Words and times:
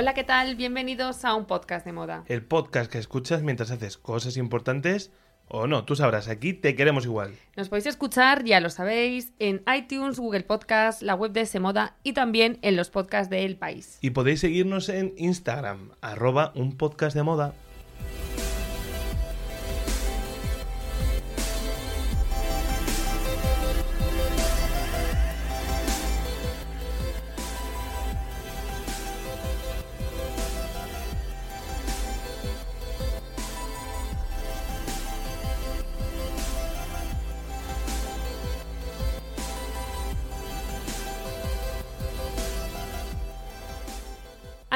Hola, 0.00 0.14
¿qué 0.14 0.22
tal? 0.22 0.54
Bienvenidos 0.54 1.24
a 1.24 1.34
un 1.34 1.44
podcast 1.44 1.84
de 1.84 1.90
moda. 1.90 2.22
El 2.28 2.44
podcast 2.44 2.88
que 2.88 2.98
escuchas 2.98 3.42
mientras 3.42 3.72
haces 3.72 3.98
cosas 3.98 4.36
importantes 4.36 5.10
o 5.48 5.66
no, 5.66 5.84
tú 5.84 5.96
sabrás, 5.96 6.28
aquí 6.28 6.52
te 6.52 6.76
queremos 6.76 7.04
igual. 7.04 7.34
Nos 7.56 7.68
podéis 7.68 7.86
escuchar, 7.86 8.44
ya 8.44 8.60
lo 8.60 8.70
sabéis, 8.70 9.32
en 9.40 9.64
iTunes, 9.76 10.20
Google 10.20 10.44
Podcast, 10.44 11.02
la 11.02 11.16
web 11.16 11.32
de 11.32 11.46
Semoda 11.46 11.96
y 12.04 12.12
también 12.12 12.60
en 12.62 12.76
los 12.76 12.90
podcasts 12.90 13.28
de 13.28 13.44
El 13.44 13.56
País. 13.56 13.98
Y 14.00 14.10
podéis 14.10 14.38
seguirnos 14.38 14.88
en 14.88 15.14
Instagram, 15.16 15.90
arroba 16.00 16.52
un 16.54 16.76
podcast 16.76 17.16
de 17.16 17.24
moda. 17.24 17.54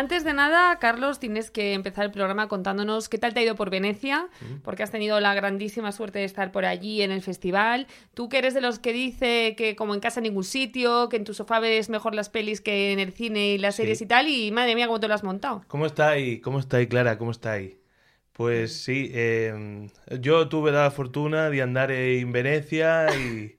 Antes 0.03 0.25
de 0.25 0.33
nada, 0.33 0.81
Carlos, 0.81 1.20
tienes 1.20 1.53
que 1.53 1.75
empezar 1.75 2.05
el 2.05 2.11
programa 2.11 2.48
contándonos 2.48 3.08
qué 3.08 3.19
tal 3.19 3.34
te 3.34 3.39
ha 3.39 3.45
ido 3.45 3.55
por 3.55 3.70
Venecia, 3.70 4.27
porque 4.64 4.83
has 4.83 4.91
tenido 4.91 5.20
la 5.20 5.33
grandísima 5.33 5.92
suerte 5.92 6.19
de 6.19 6.25
estar 6.25 6.50
por 6.50 6.64
allí 6.64 7.03
en 7.03 7.12
el 7.12 7.22
festival. 7.22 7.86
Tú 8.12 8.28
que 8.28 8.39
eres 8.39 8.53
de 8.53 8.61
los 8.61 8.80
que 8.80 8.92
dice 8.92 9.55
que 9.56 9.77
como 9.77 9.95
en 9.95 10.00
casa 10.00 10.19
en 10.19 10.25
ningún 10.25 10.42
sitio, 10.42 11.08
que 11.08 11.19
en 11.19 11.23
tu 11.25 11.34
sofá 11.34 11.61
ves 11.61 11.89
mejor 11.89 12.17
las 12.17 12.30
pelis 12.30 12.61
que 12.61 12.92
en 12.92 12.98
el 12.98 13.12
cine 13.12 13.50
y 13.53 13.58
las 13.58 13.77
Sí. 13.77 13.83
series 13.83 14.03
y 14.03 14.06
tal, 14.06 14.27
y 14.28 14.50
madre 14.50 14.75
mía, 14.75 14.89
cómo 14.89 14.98
te 14.98 15.06
lo 15.06 15.14
has 15.14 15.23
montado. 15.23 15.62
¿Cómo 15.69 15.86
está 15.86 16.08
ahí? 16.08 16.41
¿Cómo 16.41 16.58
está 16.58 16.78
ahí, 16.78 16.89
Clara? 16.89 17.17
¿Cómo 17.17 17.30
está 17.30 17.53
ahí? 17.53 17.78
Pues 18.33 18.83
sí, 18.83 19.08
eh, 19.14 19.86
yo 20.20 20.48
tuve 20.48 20.73
la 20.73 20.91
fortuna 20.91 21.48
de 21.48 21.62
andar 21.62 21.92
en 21.92 22.33
Venecia 22.33 23.06
y, 23.17 23.55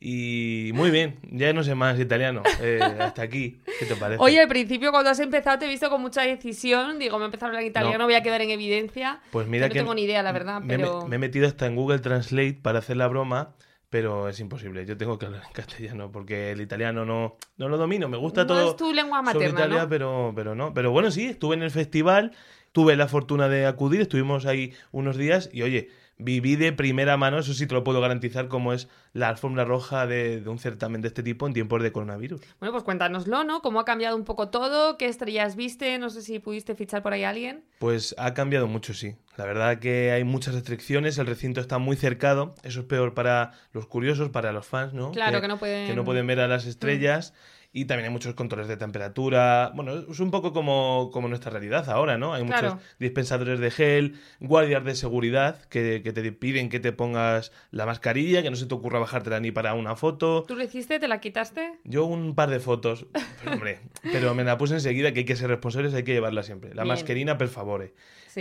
y 0.00 0.70
muy 0.74 0.90
bien, 0.90 1.18
ya 1.30 1.52
no 1.52 1.62
sé 1.62 1.74
más 1.74 1.98
italiano, 2.00 2.42
eh, 2.60 2.80
hasta 3.00 3.22
aquí, 3.22 3.60
¿qué 3.78 3.84
te 3.86 3.96
parece? 3.96 4.22
Oye, 4.22 4.40
al 4.40 4.48
principio 4.48 4.90
cuando 4.90 5.10
has 5.10 5.20
empezado 5.20 5.58
te 5.58 5.66
he 5.66 5.68
visto 5.68 5.90
con 5.90 6.00
mucha 6.00 6.22
decisión, 6.22 6.98
digo, 6.98 7.18
me 7.18 7.24
he 7.24 7.26
empezado 7.26 7.46
a 7.46 7.48
hablar 7.50 7.62
en 7.62 7.68
italiano, 7.68 7.98
No. 7.98 8.04
voy 8.06 8.14
a 8.14 8.22
quedar 8.22 8.40
en 8.40 8.50
evidencia. 8.50 9.20
Pues 9.30 9.46
mira 9.46 9.66
no 9.68 9.72
que 9.72 9.78
tengo 9.80 9.94
ni 9.94 10.02
idea, 10.02 10.22
la 10.22 10.32
verdad, 10.32 10.60
me, 10.60 10.74
he 10.74 10.78
me- 10.78 10.84
pero... 10.84 11.06
me 11.06 11.16
he 11.16 11.18
metido 11.18 11.46
hasta 11.46 11.66
en 11.66 11.76
Google 11.76 11.98
Translate 11.98 12.54
para 12.62 12.78
hacer 12.78 12.96
la 12.96 13.08
broma, 13.08 13.54
pero 13.90 14.28
es 14.28 14.40
imposible. 14.40 14.86
Yo 14.86 14.96
tengo 14.96 15.18
que 15.18 15.26
hablar 15.26 15.42
en 15.46 15.52
castellano 15.52 16.10
porque 16.12 16.52
el 16.52 16.60
italiano 16.60 17.04
no, 17.04 17.36
no 17.58 17.68
lo 17.68 17.76
domino. 17.76 18.08
Me 18.08 18.16
gusta 18.16 18.42
no 18.42 18.46
todo 18.46 18.70
es 18.70 18.76
tu 18.76 18.92
lengua 18.94 19.18
sobre 19.18 19.34
materna, 19.48 19.60
Italia, 19.60 19.82
¿no? 19.82 19.88
pero, 19.88 20.32
pero 20.34 20.54
no. 20.54 20.72
Pero 20.72 20.92
bueno, 20.92 21.10
sí, 21.10 21.26
estuve 21.26 21.56
en 21.56 21.62
el 21.62 21.70
festival, 21.72 22.30
tuve 22.72 22.94
la 22.96 23.08
fortuna 23.08 23.48
de 23.48 23.66
acudir, 23.66 24.00
estuvimos 24.00 24.46
ahí 24.46 24.72
unos 24.92 25.16
días 25.16 25.50
y 25.52 25.62
oye, 25.62 25.90
viví 26.22 26.56
de 26.56 26.72
primera 26.72 27.16
mano, 27.16 27.38
eso 27.38 27.54
sí 27.54 27.66
te 27.66 27.74
lo 27.74 27.82
puedo 27.84 28.00
garantizar, 28.00 28.48
como 28.48 28.72
es 28.72 28.88
la 29.12 29.28
alfombra 29.28 29.64
roja 29.64 30.06
de, 30.06 30.40
de 30.40 30.48
un 30.48 30.58
certamen 30.58 31.00
de 31.02 31.08
este 31.08 31.22
tipo 31.22 31.46
en 31.46 31.52
tiempos 31.52 31.82
de 31.82 31.92
coronavirus. 31.92 32.40
Bueno, 32.60 32.72
pues 32.72 32.84
cuéntanoslo, 32.84 33.44
¿no? 33.44 33.62
¿Cómo 33.62 33.80
ha 33.80 33.84
cambiado 33.84 34.16
un 34.16 34.24
poco 34.24 34.48
todo? 34.50 34.96
¿Qué 34.98 35.06
estrellas 35.06 35.56
viste? 35.56 35.98
No 35.98 36.10
sé 36.10 36.22
si 36.22 36.38
pudiste 36.38 36.74
fichar 36.74 37.02
por 37.02 37.12
ahí 37.12 37.24
a 37.24 37.30
alguien. 37.30 37.64
Pues 37.78 38.14
ha 38.18 38.34
cambiado 38.34 38.66
mucho, 38.66 38.94
sí. 38.94 39.16
La 39.36 39.44
verdad 39.46 39.78
que 39.78 40.10
hay 40.12 40.22
muchas 40.24 40.54
restricciones, 40.54 41.16
el 41.18 41.26
recinto 41.26 41.60
está 41.60 41.78
muy 41.78 41.96
cercado, 41.96 42.54
eso 42.62 42.80
es 42.80 42.86
peor 42.86 43.14
para 43.14 43.52
los 43.72 43.86
curiosos, 43.86 44.28
para 44.28 44.52
los 44.52 44.66
fans, 44.66 44.92
¿no? 44.92 45.12
Claro, 45.12 45.40
que 45.40 45.48
no 45.48 45.58
pueden- 45.58 45.86
que 45.86 45.94
no 45.94 46.04
pueden 46.04 46.26
ver 46.26 46.40
a 46.40 46.48
las 46.48 46.66
estrellas. 46.66 47.32
Y 47.72 47.84
también 47.84 48.06
hay 48.06 48.12
muchos 48.12 48.34
controles 48.34 48.66
de 48.66 48.76
temperatura. 48.76 49.70
Bueno, 49.76 49.94
es 50.10 50.18
un 50.18 50.32
poco 50.32 50.52
como, 50.52 51.10
como 51.12 51.28
nuestra 51.28 51.52
realidad 51.52 51.88
ahora, 51.88 52.18
¿no? 52.18 52.34
Hay 52.34 52.44
Claro. 52.44 52.74
muchos 52.74 52.86
dispensadores 52.98 53.60
de 53.60 53.70
gel, 53.70 54.18
guardias 54.40 54.84
de 54.84 54.96
seguridad 54.96 55.62
que, 55.66 56.00
que 56.02 56.12
te 56.12 56.32
piden 56.32 56.68
que 56.68 56.80
te 56.80 56.90
pongas 56.92 57.52
la 57.70 57.86
mascarilla, 57.86 58.42
que 58.42 58.50
no 58.50 58.56
se 58.56 58.66
te 58.66 58.74
ocurra 58.74 58.98
bajártela 58.98 59.38
ni 59.38 59.52
para 59.52 59.74
una 59.74 59.94
foto. 59.94 60.42
¿Tú 60.48 60.56
lo 60.56 60.64
hiciste? 60.64 60.98
¿Te 60.98 61.06
la 61.06 61.20
quitaste? 61.20 61.78
Yo 61.84 62.06
un 62.06 62.34
par 62.34 62.50
de 62.50 62.58
fotos, 62.58 63.06
pero 63.44 63.52
hombre, 63.54 63.78
pero 64.02 64.34
me 64.34 64.42
la 64.42 64.58
puse 64.58 64.74
enseguida 64.74 65.12
que 65.12 65.20
hay 65.20 65.24
que 65.26 65.36
ser 65.36 65.48
responsables, 65.48 65.94
hay 65.94 66.02
que 66.02 66.12
llevarla 66.12 66.42
siempre. 66.42 66.70
La 66.74 66.82
Bien. 66.82 66.94
mascarina, 66.94 67.38
per 67.38 67.48
favore. 67.48 67.94
Sí. 68.26 68.40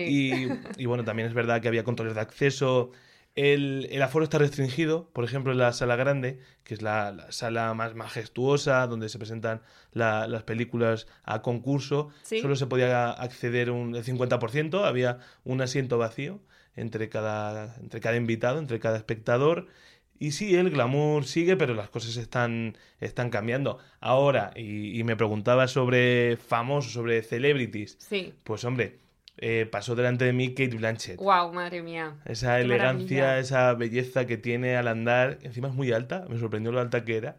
Y, 0.77 0.81
y 0.81 0.85
bueno, 0.87 1.03
también 1.03 1.27
es 1.27 1.35
verdad 1.35 1.61
que 1.61 1.67
había 1.67 1.83
controles 1.83 2.15
de 2.15 2.21
acceso. 2.21 2.91
El, 3.35 3.87
el 3.91 4.01
aforo 4.01 4.23
está 4.25 4.37
restringido, 4.37 5.09
por 5.13 5.23
ejemplo, 5.23 5.51
en 5.53 5.59
la 5.59 5.71
sala 5.71 5.95
grande, 5.95 6.39
que 6.63 6.73
es 6.73 6.81
la, 6.81 7.11
la 7.11 7.31
sala 7.31 7.73
más 7.73 7.95
majestuosa, 7.95 8.85
donde 8.87 9.07
se 9.07 9.17
presentan 9.17 9.61
la- 9.93 10.27
las 10.27 10.43
películas 10.43 11.07
a 11.23 11.41
concurso. 11.41 12.09
Sí. 12.23 12.41
Solo 12.41 12.55
se 12.57 12.67
podía 12.67 13.11
acceder 13.11 13.71
un 13.71 13.95
el 13.95 14.03
50%, 14.03 14.83
había 14.83 15.19
un 15.45 15.61
asiento 15.61 15.97
vacío 15.97 16.39
entre 16.75 17.07
cada, 17.09 17.75
entre 17.79 18.01
cada 18.01 18.17
invitado, 18.17 18.59
entre 18.59 18.79
cada 18.79 18.97
espectador. 18.97 19.67
Y 20.21 20.31
sí, 20.31 20.53
el 20.57 20.69
glamour 20.69 21.23
sigue, 21.23 21.55
pero 21.55 21.73
las 21.75 21.89
cosas 21.89 22.17
están, 22.17 22.75
están 22.99 23.29
cambiando. 23.29 23.77
Ahora, 24.01 24.51
y, 24.53 24.99
y 24.99 25.03
me 25.05 25.15
preguntaba 25.15 25.69
sobre 25.69 26.35
famosos, 26.35 26.91
sobre 26.91 27.21
celebrities. 27.23 27.95
Sí. 27.99 28.33
Pues 28.43 28.65
hombre, 28.65 28.99
eh, 29.41 29.67
pasó 29.71 29.95
delante 29.95 30.25
de 30.25 30.33
mí 30.33 30.49
Kate 30.49 30.75
Blanchett. 30.75 31.17
Wow, 31.17 31.53
madre 31.53 31.81
mía. 31.81 32.15
Esa 32.25 32.57
Qué 32.57 32.63
elegancia, 32.63 33.17
maravilla. 33.21 33.39
esa 33.39 33.73
belleza 33.73 34.25
que 34.25 34.37
tiene 34.37 34.75
al 34.77 34.87
andar, 34.87 35.39
encima 35.43 35.67
es 35.69 35.73
muy 35.73 35.91
alta, 35.91 36.25
me 36.29 36.37
sorprendió 36.39 36.71
lo 36.71 36.79
alta 36.79 37.03
que 37.05 37.17
era. 37.17 37.37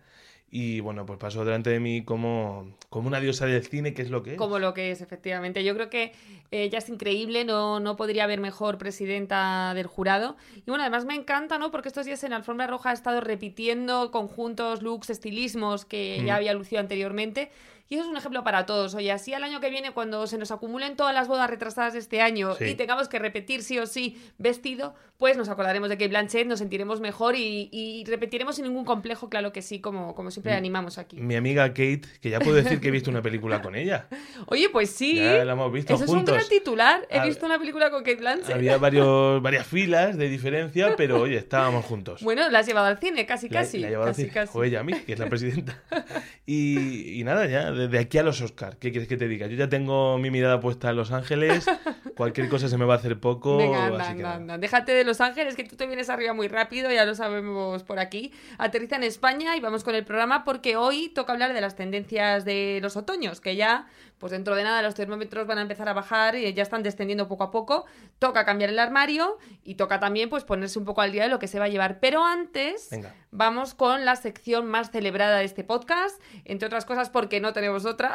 Y 0.53 0.81
bueno, 0.81 1.06
pues 1.06 1.16
pasó 1.21 1.44
delante 1.44 1.71
de 1.71 1.78
mí 1.78 2.03
como, 2.05 2.75
como 2.88 3.06
una 3.06 3.21
diosa 3.21 3.47
del 3.47 3.62
cine, 3.65 3.94
que 3.94 4.03
es 4.03 4.11
lo 4.11 4.25
que 4.25 4.33
es. 4.33 4.37
Como 4.37 4.59
lo 4.59 4.75
que 4.75 4.91
es, 4.91 5.00
efectivamente. 5.00 5.62
Yo 5.62 5.75
creo 5.75 5.91
que 5.91 6.06
eh, 6.50 6.65
ella 6.65 6.78
es 6.78 6.88
increíble, 6.88 7.44
no, 7.44 7.78
no 7.78 7.94
podría 7.94 8.25
haber 8.25 8.41
mejor 8.41 8.77
presidenta 8.77 9.75
del 9.75 9.87
jurado. 9.87 10.37
Y 10.56 10.62
bueno, 10.67 10.82
además 10.82 11.05
me 11.05 11.15
encanta, 11.15 11.56
¿no? 11.59 11.71
Porque 11.71 11.87
estos 11.87 12.05
días 12.05 12.25
en 12.25 12.32
Alfombra 12.32 12.67
Roja 12.67 12.91
ha 12.91 12.93
estado 12.94 13.21
repitiendo 13.21 14.11
conjuntos, 14.11 14.82
looks, 14.82 15.11
estilismos 15.11 15.84
que 15.84 16.17
ya 16.27 16.32
Mm. 16.34 16.37
había 16.37 16.55
lucido 16.55 16.81
anteriormente. 16.81 17.50
Y 17.91 17.97
eso 17.97 18.05
es 18.05 18.09
un 18.09 18.17
ejemplo 18.17 18.45
para 18.45 18.67
todos. 18.67 18.95
Oye, 18.95 19.11
así 19.11 19.34
al 19.34 19.43
año 19.43 19.61
que 19.61 19.69
viene, 19.69 19.91
cuando 19.91 20.25
se 20.28 20.39
nos 20.39 20.53
acumulen 20.53 20.95
todas 20.95 21.12
las 21.12 21.27
bodas 21.27 21.51
retrasadas 21.51 21.93
de 21.93 21.99
este 21.99 22.21
año 22.23 22.55
Sí. 22.55 22.67
y 22.67 22.75
tengamos 22.77 23.09
que 23.09 23.19
repetir 23.19 23.65
sí 23.65 23.81
o 23.81 23.87
sí 23.87 24.17
vestido, 24.39 24.95
pues 25.19 25.37
nos 25.37 25.49
acordaremos 25.49 25.89
de 25.89 25.97
Kate 25.97 26.06
Blanchett, 26.09 26.47
nos 26.47 26.61
sentiremos 26.61 27.00
mejor 27.00 27.34
y, 27.34 27.69
y 27.73 28.05
repetiremos 28.06 28.55
sin 28.55 28.65
ningún 28.67 28.84
complejo, 28.84 29.29
claro 29.29 29.53
que 29.53 29.61
sí, 29.61 29.81
como, 29.81 30.15
como 30.15 30.31
siempre 30.31 30.53
animamos 30.55 30.99
aquí. 30.99 31.17
Mi 31.21 31.34
amiga 31.34 31.67
Kate, 31.71 32.03
que 32.21 32.31
ya 32.31 32.39
puedo 32.39 32.55
decir 32.55 32.81
que 32.81 32.89
he 32.89 32.91
visto 32.93 33.11
una 33.11 33.23
película 33.23 33.61
con 33.61 33.75
ella. 33.75 34.06
Oye, 34.47 34.69
pues 34.71 34.91
sí. 34.91 35.17
Ya 35.17 35.45
la 35.45 35.53
hemos 35.55 35.73
visto 35.73 35.93
Eso 35.93 36.05
es 36.05 36.11
un 36.11 36.25
gran 36.25 36.49
titular. 36.49 37.05
He 37.11 37.27
visto 37.27 37.45
una 37.45 37.59
película 37.59 37.91
con 37.91 38.05
Kate 38.05 38.17
Blanchett. 38.21 38.55
Había 38.55 38.79
varios, 38.79 39.43
varias 39.43 39.67
filas 39.67 40.17
de 40.17 40.29
diferencia, 40.29 40.95
pero 40.97 41.21
oye, 41.21 41.39
estábamos 41.39 41.84
juntos. 41.87 42.23
Bueno, 42.23 42.49
la 42.50 42.61
has 42.61 42.67
llevado 42.67 42.87
al 42.87 42.99
cine, 43.00 43.27
casi, 43.27 43.49
La- 43.49 43.61
casi. 43.62 43.79
la 43.81 43.89
he 43.89 43.91
llevado 43.91 44.12
casi, 44.33 44.56
o 44.56 44.62
ella 44.62 44.79
a 44.79 44.84
mí, 44.84 44.93
que 45.05 45.12
es 45.15 45.19
la 45.19 45.29
presidenta. 45.29 45.83
Y, 46.47 47.21
y 47.21 47.23
nada, 47.25 47.47
ya, 47.47 47.71
desde 47.81 47.99
aquí 47.99 48.19
a 48.19 48.23
los 48.23 48.41
Oscar, 48.41 48.77
¿qué 48.77 48.91
quieres 48.91 49.09
que 49.09 49.17
te 49.17 49.29
diga? 49.29 49.47
Yo 49.47 49.57
ya 49.57 49.69
tengo 49.69 50.19
mi 50.19 50.31
mirada 50.31 50.61
puesta 50.61 50.91
en 50.91 50.97
Los 50.97 51.13
Ángeles, 51.13 51.67
cualquier 52.17 52.49
cosa 52.49 52.69
se 52.69 52.77
me 52.77 52.85
va 52.85 52.95
a 52.95 52.97
hacer 52.99 53.19
poco. 53.19 53.56
Venga, 53.56 53.87
anda, 53.87 54.05
así 54.05 54.15
que 54.15 54.19
anda, 54.19 54.23
nada. 54.23 54.37
anda. 54.37 54.59
Déjate 54.59 54.93
de 54.93 55.05
Los 55.05 55.21
Ángeles, 55.21 55.56
que 55.56 55.65
tú 55.65 55.77
te 55.77 55.87
vienes 55.87 56.11
arriba 56.11 56.32
muy 56.32 56.49
rápido, 56.49 56.91
ya 56.91 57.05
lo 57.05 57.15
sabemos 57.15 57.82
por 57.82 57.99
aquí. 57.99 58.32
Aterriza 58.59 58.97
en 58.97 59.05
España 59.05 59.56
y 59.56 59.61
vamos 59.61 59.85
con 59.85 59.94
el 59.94 60.05
programa 60.05 60.44
porque 60.44 60.77
hoy 60.77 61.09
toca 61.09 61.32
hablar 61.32 61.53
de 61.53 61.61
las 61.61 61.77
tendencias 61.77 62.44
de 62.44 62.79
los 62.82 62.97
otoños, 62.97 63.41
que 63.41 63.56
ya, 63.56 63.87
pues 64.19 64.33
dentro 64.33 64.55
de 64.55 64.65
nada, 64.65 64.83
los 64.83 64.94
termómetros 64.94 65.47
van 65.47 65.59
a 65.59 65.62
empezar 65.62 65.88
a 65.88 65.93
bajar 65.93 66.37
y 66.37 66.53
ya 66.53 66.62
están 66.62 66.83
descendiendo 66.83 67.29
poco 67.29 67.44
a 67.44 67.50
poco. 67.50 67.87
Toca 68.19 68.44
cambiar 68.44 68.71
el 68.71 68.79
armario 68.79 69.38
y 69.65 69.76
toca 69.76 69.99
también, 70.00 70.29
pues, 70.29 70.44
ponerse 70.44 70.79
un 70.79 70.85
poco 70.85 71.00
al 71.00 71.12
día 71.12 71.23
de 71.23 71.29
lo 71.29 71.38
que 71.38 71.49
se 71.49 71.59
va 71.59 71.67
a 71.67 71.69
llevar. 71.69 72.00
Pero 72.00 72.25
antes, 72.25 72.88
Venga. 72.91 73.15
vamos 73.31 73.75
con 73.75 74.05
la 74.05 74.17
sección 74.17 74.67
más 74.67 74.91
celebrada 74.91 75.38
de 75.38 75.44
este 75.44 75.65
podcast, 75.65 76.21
entre 76.44 76.67
otras 76.67 76.85
cosas 76.85 77.09
porque 77.09 77.41
no 77.41 77.53
tenemos 77.53 77.69
otra. 77.84 78.12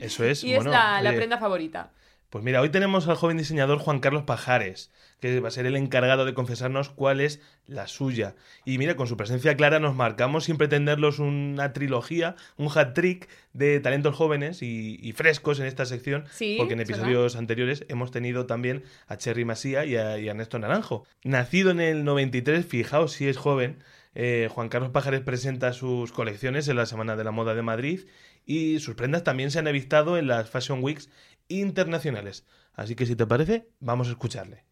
Eso 0.00 0.24
es, 0.24 0.44
y 0.44 0.52
es 0.52 0.56
bueno, 0.56 0.70
la, 0.70 1.00
la 1.02 1.10
oye, 1.10 1.18
prenda 1.18 1.38
favorita. 1.38 1.90
Pues 2.30 2.44
mira, 2.44 2.60
hoy 2.60 2.70
tenemos 2.70 3.06
al 3.06 3.16
joven 3.16 3.38
diseñador 3.38 3.78
Juan 3.78 4.00
Carlos 4.00 4.24
Pajares, 4.24 4.90
que 5.20 5.38
va 5.38 5.48
a 5.48 5.52
ser 5.52 5.64
el 5.64 5.76
encargado 5.76 6.24
de 6.24 6.34
confesarnos 6.34 6.90
cuál 6.90 7.20
es 7.20 7.40
la 7.66 7.86
suya. 7.86 8.34
Y 8.64 8.78
mira, 8.78 8.96
con 8.96 9.06
su 9.06 9.16
presencia 9.16 9.56
clara 9.56 9.78
nos 9.78 9.94
marcamos 9.94 10.44
sin 10.44 10.56
pretenderlos 10.56 11.20
una 11.20 11.72
trilogía, 11.72 12.34
un 12.56 12.68
hat 12.74 12.94
trick 12.94 13.28
de 13.52 13.78
talentos 13.78 14.16
jóvenes 14.16 14.60
y, 14.60 15.12
frescos 15.12 15.60
en 15.60 15.66
esta 15.66 15.86
sección, 15.86 16.24
Sí, 16.32 16.56
porque 16.58 16.74
en 16.74 16.80
es 16.80 16.90
episodios 16.90 17.36
anteriores 17.36 17.86
hemos 17.88 18.10
tenido 18.10 18.44
también 18.46 18.82
a 19.06 19.16
Cherry 19.16 19.44
Masía 19.44 19.84
y 19.84 19.96
a, 19.96 20.18
y 20.18 20.28
a 20.28 20.32
Ernesto 20.32 20.58
Naranjo. 20.58 21.06
Nacido 21.22 21.70
en 21.70 21.80
el 21.80 22.04
93, 22.04 22.66
fijaos 22.66 23.12
si 23.12 23.28
es 23.28 23.36
joven, 23.36 23.78
eh, 24.18 24.48
Juan 24.50 24.70
Carlos 24.70 24.90
Pajares 24.90 25.20
presenta 25.20 25.72
sus 25.74 26.10
colecciones 26.10 26.66
en 26.68 26.76
la 26.76 26.86
Semana 26.86 27.16
de 27.16 27.24
la 27.24 27.32
Moda 27.32 27.54
de 27.54 27.62
Madrid 27.62 28.00
y 28.46 28.78
sus 28.78 28.94
prendas 28.94 29.24
también 29.24 29.50
se 29.50 29.58
han 29.58 29.68
avistado 29.68 30.16
en 30.16 30.28
las 30.28 30.48
Fashion 30.48 30.82
Weeks 30.82 31.10
internacionales. 31.48 32.46
Así 32.74 32.94
que 32.94 33.04
si 33.04 33.16
te 33.16 33.26
parece, 33.26 33.68
vamos 33.80 34.08
a 34.08 34.12
escucharle. 34.12 34.64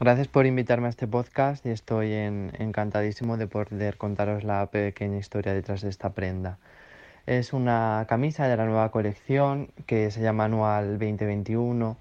Gracias 0.00 0.28
por 0.28 0.46
invitarme 0.46 0.86
a 0.86 0.90
este 0.90 1.06
podcast 1.06 1.64
y 1.66 1.70
estoy 1.70 2.12
en- 2.12 2.52
encantadísimo 2.58 3.36
de 3.36 3.46
poder 3.46 3.96
contaros 3.98 4.44
la 4.44 4.70
pequeña 4.70 5.18
historia 5.18 5.54
detrás 5.54 5.82
de 5.82 5.90
esta 5.90 6.14
prenda. 6.14 6.58
Es 7.26 7.52
una 7.52 8.06
camisa 8.08 8.48
de 8.48 8.56
la 8.56 8.64
nueva 8.64 8.90
colección 8.90 9.70
que 9.86 10.10
se 10.10 10.22
llama 10.22 10.46
Anual 10.46 10.98
2021 10.98 11.98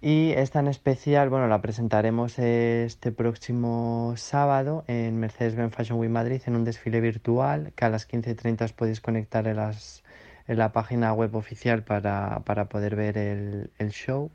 y 0.00 0.30
es 0.32 0.52
tan 0.52 0.68
especial, 0.68 1.28
bueno, 1.28 1.48
la 1.48 1.60
presentaremos 1.60 2.38
este 2.38 3.10
próximo 3.10 4.14
sábado 4.16 4.84
en 4.86 5.18
Mercedes-Benz 5.18 5.74
Fashion 5.74 5.98
Week 5.98 6.10
Madrid 6.10 6.40
en 6.46 6.54
un 6.54 6.64
desfile 6.64 7.00
virtual 7.00 7.72
que 7.74 7.84
a 7.84 7.88
las 7.88 8.08
15.30 8.08 8.64
os 8.64 8.72
podéis 8.72 9.00
conectar 9.00 9.48
en, 9.48 9.56
las, 9.56 10.04
en 10.46 10.58
la 10.58 10.70
página 10.72 11.12
web 11.12 11.34
oficial 11.34 11.82
para, 11.82 12.42
para 12.44 12.66
poder 12.68 12.94
ver 12.94 13.18
el, 13.18 13.70
el 13.78 13.90
show. 13.90 14.30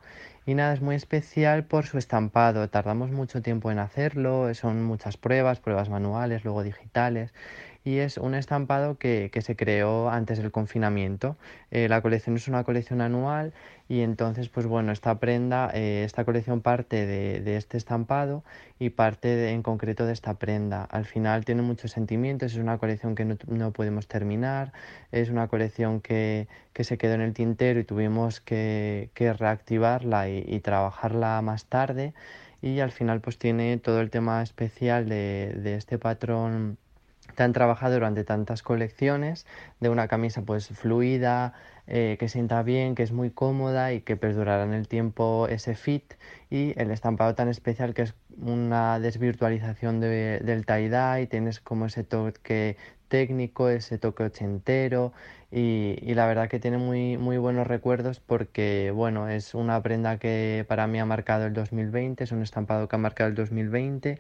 Y 0.46 0.56
nada, 0.56 0.74
es 0.74 0.82
muy 0.82 0.96
especial 0.96 1.64
por 1.64 1.86
su 1.86 1.98
estampado. 1.98 2.70
Tardamos 2.70 3.12
mucho 3.12 3.42
tiempo 3.42 3.72
en 3.72 3.80
hacerlo, 3.80 4.54
son 4.56 4.84
muchas 4.84 5.16
pruebas, 5.16 5.62
pruebas 5.62 5.88
manuales, 5.90 6.44
luego 6.44 6.64
digitales. 6.64 7.34
Y 7.86 7.98
es 8.00 8.18
un 8.18 8.34
estampado 8.34 8.98
que, 8.98 9.30
que 9.34 9.42
se 9.42 9.56
creó 9.58 10.10
antes 10.10 10.38
del 10.38 10.52
confinamiento. 10.52 11.38
Eh, 11.70 11.90
la 11.90 12.02
colección 12.02 12.38
es 12.38 12.48
una 12.48 12.64
colección 12.64 13.02
anual 13.02 13.54
y 13.90 14.02
entonces, 14.02 14.48
pues 14.48 14.66
bueno, 14.68 14.94
esta 14.94 15.20
prenda, 15.20 15.70
eh, 15.74 16.04
esta 16.06 16.24
colección 16.24 16.62
parte 16.62 17.06
de, 17.06 17.42
de 17.42 17.58
este 17.58 17.76
estampado 17.78 18.44
y 18.80 18.92
parte 18.92 19.28
de- 19.36 19.52
en 19.52 19.64
concreto 19.64 20.06
de 20.06 20.14
esta 20.14 20.36
prenda. 20.40 20.84
Al 20.86 21.06
final 21.06 21.44
tiene 21.44 21.62
muchos 21.62 21.92
sentimientos, 21.92 22.54
es 22.54 22.58
una 22.60 22.78
colección 22.78 23.16
que 23.16 23.26
no, 23.26 23.38
no 23.48 23.72
podemos 23.74 24.08
terminar, 24.08 24.72
es 25.12 25.30
una 25.30 25.48
colección 25.50 26.00
que, 26.00 26.48
que 26.74 26.84
se 26.86 26.98
quedó 26.98 27.16
en 27.16 27.22
el 27.22 27.34
tintero 27.34 27.80
y 27.82 27.84
tuvimos 27.84 28.40
que, 28.40 29.10
que 29.14 29.34
reactivarla 29.34 30.30
y, 30.30 30.44
y 30.48 30.60
trabajarla 30.62 31.42
más 31.42 31.66
tarde. 31.66 32.14
Y 32.62 32.80
al 32.80 32.92
final 32.92 33.20
pues 33.22 33.38
tiene 33.38 33.78
todo 33.78 34.00
el 34.00 34.10
tema 34.10 34.42
especial 34.42 35.10
de, 35.10 35.54
de 35.62 35.76
este 35.76 35.98
patrón 36.00 36.78
tan 37.34 37.54
trabajado 37.54 37.94
durante 37.96 38.24
tantas 38.24 38.64
colecciones 38.64 39.46
de 39.80 39.90
una 39.90 40.08
camisa 40.08 40.42
pues 40.44 40.68
fluida, 40.70 41.54
eh, 41.88 42.16
que 42.20 42.30
sienta 42.30 42.64
bien, 42.64 42.96
que 42.96 43.04
es 43.04 43.12
muy 43.12 43.30
cómoda 43.30 43.94
y 43.94 44.02
que 44.02 44.16
perdurará 44.16 44.64
en 44.64 44.74
el 44.74 44.88
tiempo 44.88 45.48
ese 45.50 45.76
fit 45.76 46.14
y 46.50 46.74
el 46.80 46.92
estampado 46.92 47.36
tan 47.36 47.50
especial 47.50 47.94
que 47.94 48.04
es 48.04 48.16
una 48.42 49.00
desvirtualización 49.00 50.00
de- 50.00 50.40
del 50.40 50.66
tie-dye, 50.66 51.28
tienes 51.28 51.60
como 51.60 51.86
ese 51.88 52.04
toque 52.04 52.78
técnico, 53.10 53.70
ese 53.70 53.98
toque 54.00 54.24
ochentero 54.24 55.14
y, 55.52 55.98
y 56.02 56.16
la 56.16 56.26
verdad 56.26 56.50
que 56.50 56.60
tiene 56.60 56.78
muy, 56.78 57.18
muy 57.18 57.38
buenos 57.38 57.68
recuerdos 57.68 58.20
porque 58.20 58.92
bueno, 58.96 59.30
es 59.30 59.54
una 59.54 59.82
prenda 59.84 60.18
que 60.18 60.66
para 60.68 60.88
mí 60.88 61.00
ha 61.00 61.06
marcado 61.06 61.46
el 61.46 61.54
2020, 61.54 62.24
es 62.24 62.32
un 62.32 62.42
estampado 62.42 62.88
que 62.88 62.96
ha 62.96 63.00
marcado 63.00 63.30
el 63.30 63.36
2020 63.36 64.20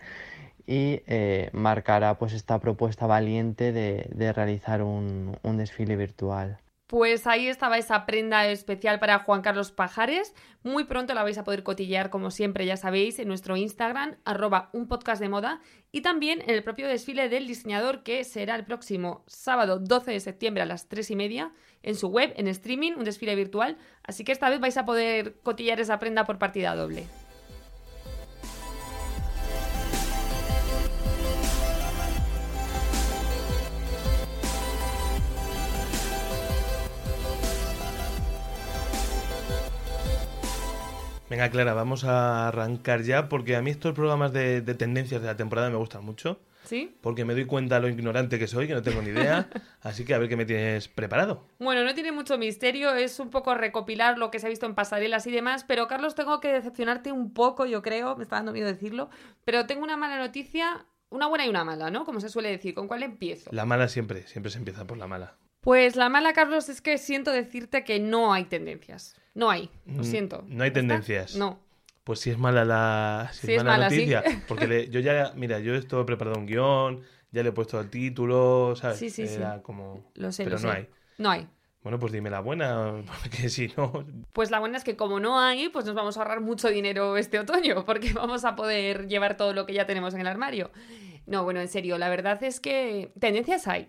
y 0.65 1.01
eh, 1.07 1.49
marcará 1.53 2.17
pues 2.17 2.33
esta 2.33 2.59
propuesta 2.59 3.07
valiente 3.07 3.71
de, 3.71 4.07
de 4.13 4.33
realizar 4.33 4.81
un, 4.81 5.37
un 5.41 5.57
desfile 5.57 5.95
virtual. 5.95 6.59
Pues 6.93 7.25
ahí 7.25 7.47
estaba 7.47 7.79
esa 7.79 8.05
prenda 8.05 8.45
especial 8.47 8.99
para 8.99 9.17
Juan 9.17 9.41
Carlos 9.41 9.71
Pajares. 9.71 10.35
Muy 10.61 10.83
pronto 10.83 11.15
la 11.15 11.23
vais 11.23 11.39
a 11.39 11.43
poder 11.43 11.63
cotillear, 11.63 12.11
como 12.11 12.29
siempre, 12.29 12.67
ya 12.67 12.77
sabéis, 12.77 13.17
en 13.17 13.27
nuestro 13.29 13.57
Instagram, 13.57 14.17
arroba 14.25 14.69
un 14.73 14.87
podcast 14.87 15.19
de 15.19 15.27
moda, 15.27 15.59
y 15.91 16.01
también 16.01 16.41
en 16.41 16.51
el 16.51 16.63
propio 16.63 16.87
desfile 16.87 17.29
del 17.29 17.47
diseñador, 17.47 18.03
que 18.03 18.23
será 18.23 18.55
el 18.55 18.63
próximo 18.63 19.23
sábado 19.25 19.79
12 19.79 20.11
de 20.11 20.19
septiembre 20.19 20.61
a 20.61 20.67
las 20.67 20.87
3 20.87 21.09
y 21.09 21.15
media, 21.15 21.51
en 21.81 21.95
su 21.95 22.09
web, 22.09 22.31
en 22.35 22.47
streaming, 22.47 22.91
un 22.91 23.05
desfile 23.05 23.35
virtual. 23.35 23.77
Así 24.03 24.23
que 24.23 24.31
esta 24.31 24.49
vez 24.49 24.59
vais 24.59 24.77
a 24.77 24.85
poder 24.85 25.39
cotillar 25.41 25.79
esa 25.79 25.97
prenda 25.97 26.25
por 26.25 26.37
partida 26.37 26.75
doble. 26.75 27.07
Venga, 41.29 41.49
Clara, 41.49 41.73
vamos 41.73 42.03
a 42.03 42.47
arrancar 42.47 43.01
ya 43.01 43.29
porque 43.29 43.55
a 43.55 43.61
mí 43.61 43.71
estos 43.71 43.93
programas 43.93 44.33
de, 44.33 44.61
de 44.61 44.75
tendencias 44.75 45.21
de 45.21 45.27
la 45.27 45.37
temporada 45.37 45.69
me 45.69 45.77
gustan 45.77 46.03
mucho. 46.03 46.39
¿Sí? 46.63 46.95
Porque 47.01 47.25
me 47.25 47.33
doy 47.33 47.45
cuenta 47.45 47.79
lo 47.79 47.89
ignorante 47.89 48.39
que 48.39 48.47
soy, 48.47 48.67
que 48.67 48.73
no 48.73 48.81
tengo 48.81 49.01
ni 49.01 49.09
idea. 49.09 49.49
Así 49.81 50.05
que 50.05 50.13
a 50.13 50.17
ver 50.17 50.29
qué 50.29 50.37
me 50.37 50.45
tienes 50.45 50.87
preparado. 50.87 51.45
Bueno, 51.59 51.83
no 51.83 51.93
tiene 51.93 52.11
mucho 52.11 52.37
misterio, 52.37 52.93
es 52.93 53.19
un 53.19 53.29
poco 53.29 53.53
recopilar 53.53 54.17
lo 54.17 54.31
que 54.31 54.39
se 54.39 54.47
ha 54.47 54.49
visto 54.49 54.65
en 54.65 54.75
pasarelas 54.75 55.27
y 55.27 55.31
demás, 55.31 55.65
pero 55.65 55.87
Carlos, 55.87 56.15
tengo 56.15 56.39
que 56.39 56.53
decepcionarte 56.53 57.11
un 57.11 57.33
poco, 57.33 57.65
yo 57.65 57.81
creo, 57.81 58.15
me 58.15 58.23
está 58.23 58.37
dando 58.37 58.53
miedo 58.53 58.67
decirlo, 58.67 59.09
pero 59.43 59.65
tengo 59.65 59.83
una 59.83 59.97
mala 59.97 60.17
noticia, 60.17 60.85
una 61.09 61.27
buena 61.27 61.45
y 61.45 61.49
una 61.49 61.65
mala, 61.65 61.89
¿no? 61.89 62.05
Como 62.05 62.21
se 62.21 62.29
suele 62.29 62.49
decir, 62.49 62.73
¿con 62.73 62.87
cuál 62.87 63.03
empiezo? 63.03 63.49
La 63.51 63.65
mala 63.65 63.87
siempre, 63.89 64.25
siempre 64.27 64.51
se 64.51 64.57
empieza 64.57 64.87
por 64.87 64.97
la 64.97 65.07
mala. 65.07 65.35
Pues 65.63 65.95
la 65.95 66.09
mala, 66.09 66.33
Carlos, 66.33 66.67
es 66.69 66.81
que 66.81 66.97
siento 66.97 67.31
decirte 67.31 67.83
que 67.83 67.99
no 67.99 68.33
hay 68.33 68.45
tendencias. 68.45 69.15
No 69.33 69.49
hay, 69.49 69.69
lo 69.85 70.03
Mm, 70.03 70.03
siento. 70.03 70.43
no 70.47 70.63
hay 70.63 70.71
tendencias. 70.71 71.35
No. 71.35 71.59
Pues 72.03 72.19
si 72.19 72.29
es 72.31 72.37
mala 72.37 72.65
la, 72.65 73.29
si 73.31 73.47
Sí, 73.47 73.53
es 73.53 73.59
es 73.59 73.63
mala 73.63 73.89
sí. 73.89 73.95
noticia. 73.95 74.23
Porque 74.47 74.67
le- 74.67 74.89
yo 74.89 74.99
ya, 74.99 75.31
mira, 75.35 75.59
yo 75.59 75.73
esto 75.73 76.01
he 76.01 76.05
preparado 76.05 76.37
un 76.37 76.45
guion, 76.45 77.01
ya 77.31 77.43
le 77.43 77.49
he 77.49 77.51
puesto 77.53 77.79
el 77.79 77.89
título, 77.89 78.75
¿sabes? 78.75 78.97
Sí, 78.99 79.09
sí, 79.09 79.25
sí. 79.25 79.39
Como... 79.63 80.11
Lo 80.15 80.31
sé, 80.31 80.43
Pero 80.43 80.57
lo 80.57 80.61
no 80.63 80.69
sé. 80.71 80.77
hay. 80.77 80.89
No 81.17 81.29
hay. 81.31 81.47
Bueno, 81.81 81.97
pues 81.99 82.11
dime 82.13 82.29
la 82.29 82.41
buena, 82.41 82.93
porque 83.23 83.49
si 83.49 83.71
no... 83.77 84.05
Pues 84.33 84.51
la 84.51 84.59
buena 84.59 84.77
es 84.77 84.83
que 84.83 84.95
como 84.97 85.19
no 85.21 85.39
hay, 85.39 85.69
pues 85.69 85.85
nos 85.85 85.95
vamos 85.95 86.17
a 86.17 86.21
ahorrar 86.21 86.41
mucho 86.41 86.67
dinero 86.69 87.15
este 87.17 87.39
otoño, 87.39 87.85
porque 87.85 88.11
vamos 88.13 88.43
a 88.45 88.55
poder 88.55 89.07
llevar 89.07 89.37
todo 89.37 89.53
lo 89.53 89.65
que 89.65 89.73
ya 89.73 89.85
tenemos 89.85 90.13
en 90.13 90.21
el 90.21 90.27
armario. 90.27 90.71
No, 91.25 91.43
bueno, 91.45 91.61
en 91.61 91.69
serio, 91.69 91.97
la 91.97 92.09
verdad 92.09 92.41
es 92.43 92.59
que 92.59 93.13
tendencias 93.19 93.67
hay. 93.67 93.87